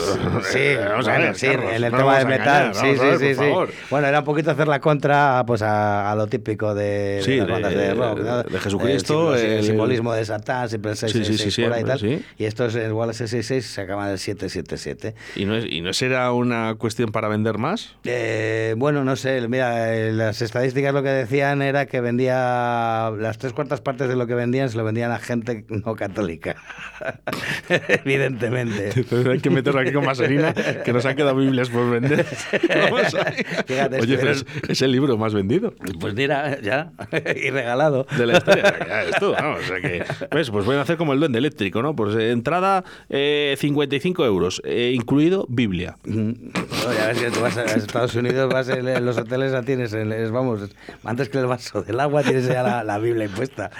Sí, 0.51 0.59
Vamos 0.77 1.07
a 1.07 1.11
bueno, 1.11 1.25
ver, 1.25 1.35
sí, 1.35 1.47
Carlos, 1.47 1.71
en 1.73 1.83
el 1.83 1.91
no 1.91 1.97
tema 1.97 2.17
del 2.19 2.27
metal, 2.27 2.75
sí, 2.75 2.87
ver, 2.87 3.17
sí, 3.19 3.25
sí, 3.27 3.35
sí. 3.35 3.51
Bueno, 3.89 4.07
era 4.07 4.19
un 4.19 4.25
poquito 4.25 4.51
hacer 4.51 4.67
la 4.67 4.79
contra 4.79 5.43
pues 5.45 5.61
a, 5.61 6.11
a 6.11 6.15
lo 6.15 6.27
típico 6.27 6.73
de, 6.73 7.17
de 7.17 7.21
Sí, 7.23 7.37
las 7.37 7.47
bandas 7.49 7.73
de 7.73 7.93
rock, 7.93 8.19
¿no? 8.19 8.43
de 8.43 8.59
Jesucristo, 8.59 9.35
el, 9.35 9.39
simbolo- 9.39 9.45
el 9.51 9.57
el- 9.59 9.63
simbolismo 9.63 10.13
de 10.13 10.25
Satán, 10.25 10.69
siempre 10.69 10.91
el 10.91 10.97
Sí, 10.97 11.07
sí, 11.07 11.13
666 11.23 11.53
sí, 11.55 11.63
por 11.63 11.73
ahí 11.73 11.81
y 11.81 11.85
tal. 11.85 11.99
sí. 11.99 12.25
Y 12.37 12.45
estos 12.45 12.75
igual 12.75 13.09
el 13.09 13.15
666 13.15 13.65
se 13.65 13.81
acaban 13.81 14.09
el 14.09 14.17
777. 14.19 15.15
¿Y 15.35 15.45
no, 15.45 15.55
es, 15.55 15.65
¿Y 15.67 15.81
no 15.81 15.93
será 15.93 16.31
una 16.31 16.75
cuestión 16.75 17.11
para 17.11 17.27
vender 17.27 17.57
más? 17.57 17.95
Eh, 18.05 18.75
bueno, 18.77 19.03
no 19.03 19.15
sé, 19.15 19.45
mira, 19.47 19.93
eh, 19.95 20.11
las 20.11 20.41
estadísticas 20.41 20.93
lo 20.93 21.03
que 21.03 21.09
decían 21.09 21.61
era 21.61 21.85
que 21.85 22.01
vendía 22.01 23.11
las 23.17 23.37
tres 23.37 23.53
cuartas 23.53 23.81
partes 23.81 24.07
de 24.09 24.15
lo 24.15 24.27
que 24.27 24.35
vendían 24.35 24.69
se 24.69 24.77
lo 24.77 24.83
vendían 24.83 25.11
a 25.11 25.19
gente 25.19 25.65
no 25.69 25.95
católica. 25.95 26.55
Evidentemente. 27.69 28.78
Entonces 28.95 29.27
hay 29.27 29.39
que 29.39 29.49
meterlo 29.49 29.79
aquí 29.81 29.91
con 29.91 30.05
vaselina, 30.05 30.53
que 30.53 30.93
nos 30.93 31.05
han 31.05 31.15
quedado 31.15 31.35
Biblias 31.35 31.69
por 31.69 31.89
vender. 31.89 32.25
A- 32.69 33.63
Fíjate, 33.65 33.99
Oye, 34.01 34.17
pero 34.17 34.31
es, 34.31 34.45
es 34.67 34.81
el 34.81 34.91
libro 34.91 35.17
más 35.17 35.33
vendido 35.33 35.73
Pues 35.99 36.13
mira, 36.13 36.59
ya, 36.61 36.91
y 37.35 37.49
regalado. 37.49 38.05
de 38.17 38.25
la 38.25 38.37
historia. 38.37 38.75
Ya 38.87 39.03
ves 39.03 39.15
tú, 39.19 39.31
vamos, 39.31 39.61
o 39.61 39.67
sea 39.67 39.81
que, 39.81 40.03
pues, 40.29 40.49
pues 40.49 40.65
pueden 40.65 40.81
hacer 40.81 40.97
como 40.97 41.13
el 41.13 41.19
duende 41.19 41.37
eléctrico, 41.39 41.81
¿no? 41.81 41.95
Pues 41.95 42.15
eh, 42.15 42.31
entrada 42.31 42.83
eh, 43.09 43.55
55 43.57 44.25
euros, 44.25 44.61
eh, 44.65 44.91
incluido 44.93 45.45
Biblia. 45.49 45.95
Mm, 46.05 46.29
no, 46.29 46.93
ya 46.97 47.07
ves 47.07 47.19
que 47.19 47.31
tú 47.31 47.39
vas 47.41 47.57
a, 47.57 47.61
a 47.61 47.65
Estados 47.65 48.15
Unidos, 48.15 48.51
vas 48.51 48.69
en, 48.69 48.87
en 48.87 49.05
los 49.05 49.17
hoteles, 49.17 49.51
la 49.51 49.63
tienes, 49.63 49.93
en- 49.93 50.11
es, 50.11 50.31
vamos, 50.31 50.69
antes 51.03 51.29
que 51.29 51.37
el 51.39 51.45
vaso 51.45 51.81
del 51.83 51.99
agua 51.99 52.23
tienes 52.23 52.45
ya 52.47 52.63
la, 52.63 52.83
la 52.83 52.97
Biblia 52.99 53.25
impuesta. 53.25 53.71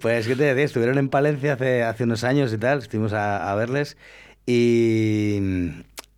Pues, 0.00 0.26
¿qué 0.26 0.36
te 0.36 0.44
decía? 0.44 0.64
Estuvieron 0.64 0.98
en 0.98 1.08
Palencia 1.08 1.54
hace, 1.54 1.82
hace 1.82 2.04
unos 2.04 2.24
años 2.24 2.52
y 2.52 2.58
tal, 2.58 2.78
estuvimos 2.78 3.12
a, 3.12 3.50
a 3.50 3.54
verles 3.54 3.96
y... 4.46 5.40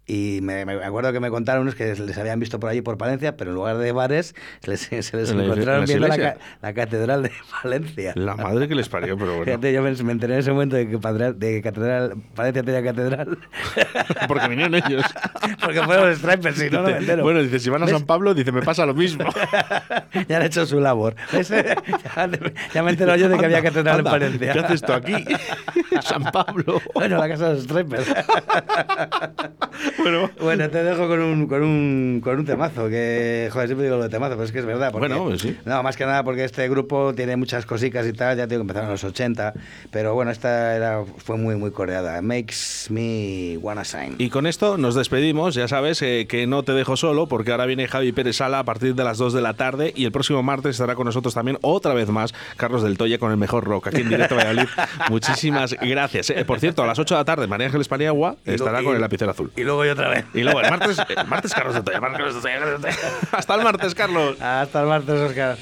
Y 0.08 0.38
me, 0.40 0.64
me 0.64 0.74
acuerdo 0.84 1.12
que 1.12 1.18
me 1.18 1.30
contaron 1.30 1.62
unos 1.62 1.74
que 1.74 1.94
les 1.96 2.16
habían 2.16 2.38
visto 2.38 2.60
por 2.60 2.70
allí 2.70 2.80
por 2.80 2.96
Palencia, 2.96 3.36
pero 3.36 3.50
en 3.50 3.56
lugar 3.56 3.76
de 3.78 3.90
bares 3.90 4.36
se 4.62 4.70
les, 4.70 4.80
se 5.04 5.16
les 5.16 5.30
En 5.30 5.38
la- 5.38 5.42
en 5.44 5.50
encontraron 5.50 5.80
las 5.80 5.88
viendo 5.90 6.06
la, 6.06 6.36
la 6.62 6.74
catedral 6.74 7.22
de 7.24 7.32
Valencia. 7.64 8.12
La 8.14 8.36
madre 8.36 8.68
que 8.68 8.76
les 8.76 8.88
parió, 8.88 9.16
pero 9.18 9.30
bueno. 9.32 9.44
Fíjate, 9.46 9.72
yo 9.72 9.82
me, 9.82 9.90
me 9.90 10.12
enteré 10.12 10.34
en 10.34 10.40
ese 10.40 10.52
momento 10.52 10.76
de 10.76 10.88
que, 10.88 10.96
de 11.36 11.60
catedral, 11.62 12.14
Valencia 12.36 12.62
tenía 12.62 12.84
catedral. 12.84 13.38
Porque 14.28 14.46
vinieron 14.48 14.74
ellos. 14.76 15.02
Porque 15.60 15.82
fueron 15.82 16.08
los 16.10 16.18
stripers, 16.18 16.56
si 16.56 16.70
no, 16.70 16.82
no 16.82 16.88
me 16.90 16.98
entero. 16.98 17.22
Bueno, 17.24 17.42
dice, 17.42 17.58
si 17.58 17.68
van 17.70 17.82
a 17.82 17.86
¿Ves? 17.86 17.94
San 17.96 18.06
Pablo, 18.06 18.32
dice, 18.32 18.52
me 18.52 18.62
pasa 18.62 18.86
lo 18.86 18.94
mismo. 18.94 19.24
ya 20.28 20.36
han 20.36 20.42
hecho 20.44 20.64
su 20.66 20.78
labor. 20.78 21.16
¿Ves? 21.32 21.48
ya, 21.48 21.76
ya 22.72 22.82
me 22.84 22.90
entero 22.92 23.16
yo 23.16 23.28
de 23.28 23.38
que 23.38 23.44
había 23.44 23.60
catedral 23.62 23.98
Anda, 23.98 24.10
en 24.14 24.20
Valencia. 24.20 24.52
¿Qué 24.52 24.58
haces 24.60 24.82
tú 24.82 24.92
aquí? 24.92 25.14
San 26.00 26.22
Pablo. 26.30 26.80
Bueno, 26.94 27.18
la 27.18 27.28
casa 27.28 27.48
de 27.48 27.54
los 27.54 27.64
stripers. 27.64 28.06
Bueno, 29.98 30.30
bueno, 30.40 30.68
te 30.70 30.82
dejo 30.84 31.08
con 31.08 31.20
un, 31.20 31.46
con 31.46 31.62
un, 31.62 32.20
con 32.22 32.38
un 32.38 32.44
temazo, 32.44 32.88
que, 32.88 33.48
joder, 33.52 33.68
siempre 33.68 33.84
digo 33.86 33.96
lo 33.96 34.02
de 34.04 34.08
temazo, 34.08 34.34
pero 34.34 34.44
es 34.44 34.52
que 34.52 34.58
es 34.60 34.66
verdad. 34.66 34.92
Porque, 34.92 35.08
Bueno, 35.08 35.24
pues 35.24 35.40
sí. 35.42 35.56
No, 35.64 35.82
más 35.82 35.96
que 35.96 36.04
nada 36.06 36.22
porque 36.22 36.44
este 36.44 36.68
grupo 36.68 37.14
tiene 37.14 37.36
muchas 37.36 37.66
cositas 37.66 38.06
y 38.06 38.12
tal, 38.12 38.36
ya 38.36 38.46
tengo 38.46 38.60
que 38.60 38.62
empezaron 38.62 38.86
en 38.88 38.92
los 38.92 39.04
80, 39.04 39.54
pero 39.90 40.14
bueno, 40.14 40.30
esta 40.30 40.76
era, 40.76 41.02
fue 41.18 41.36
muy, 41.36 41.56
muy 41.56 41.70
coreada. 41.70 42.20
Makes 42.22 42.90
me 42.90 43.56
wanna 43.58 43.84
sign. 43.84 44.16
Y 44.18 44.28
con 44.30 44.46
esto 44.46 44.76
nos 44.76 44.94
despedimos. 44.94 45.54
Ya 45.54 45.68
sabes 45.68 46.02
eh, 46.02 46.26
que 46.28 46.46
no 46.46 46.62
te 46.62 46.72
dejo 46.72 46.96
solo 46.96 47.26
porque 47.26 47.50
ahora 47.52 47.66
viene 47.66 47.88
Javi 47.88 48.12
Pérez 48.12 48.36
Sala 48.36 48.58
a 48.60 48.64
partir 48.64 48.94
de 48.94 49.04
las 49.04 49.18
2 49.18 49.32
de 49.32 49.40
la 49.40 49.54
tarde 49.54 49.92
y 49.96 50.04
el 50.04 50.12
próximo 50.12 50.42
martes 50.42 50.72
estará 50.72 50.94
con 50.94 51.06
nosotros 51.06 51.34
también 51.34 51.58
otra 51.62 51.94
vez 51.94 52.08
más 52.08 52.34
Carlos 52.56 52.82
del 52.82 52.98
Toya 52.98 53.18
con 53.18 53.30
el 53.30 53.36
mejor 53.36 53.64
rock 53.64 53.88
aquí 53.88 54.02
en 54.02 54.08
directo 54.08 54.36
Valladolid. 54.36 54.68
Muchísimas 55.10 55.74
gracias. 55.80 56.30
Eh, 56.30 56.44
por 56.44 56.60
cierto, 56.60 56.82
a 56.82 56.86
las 56.86 56.98
8 56.98 57.14
de 57.14 57.20
la 57.20 57.24
tarde 57.24 57.46
María 57.46 57.66
Ángeles 57.66 57.88
Paniagua 57.88 58.36
estará 58.44 58.82
y- 58.82 58.84
con 58.84 58.94
el 58.94 59.00
lapicero 59.00 59.30
azul. 59.30 59.50
Y 59.56 59.62
luego 59.62 59.84
yo 59.86 59.92
otra 59.92 60.08
vez. 60.08 60.24
Y 60.34 60.42
luego 60.42 60.60
el 60.60 60.70
martes, 60.70 60.98
el 61.08 61.26
martes 61.26 61.54
Carlos. 61.54 61.76
Hasta 61.76 63.54
el 63.54 63.62
martes, 63.62 63.94
Carlos. 63.94 64.40
Hasta 64.40 64.80
el 64.80 64.86
martes, 64.86 65.20
Oscar. 65.20 65.56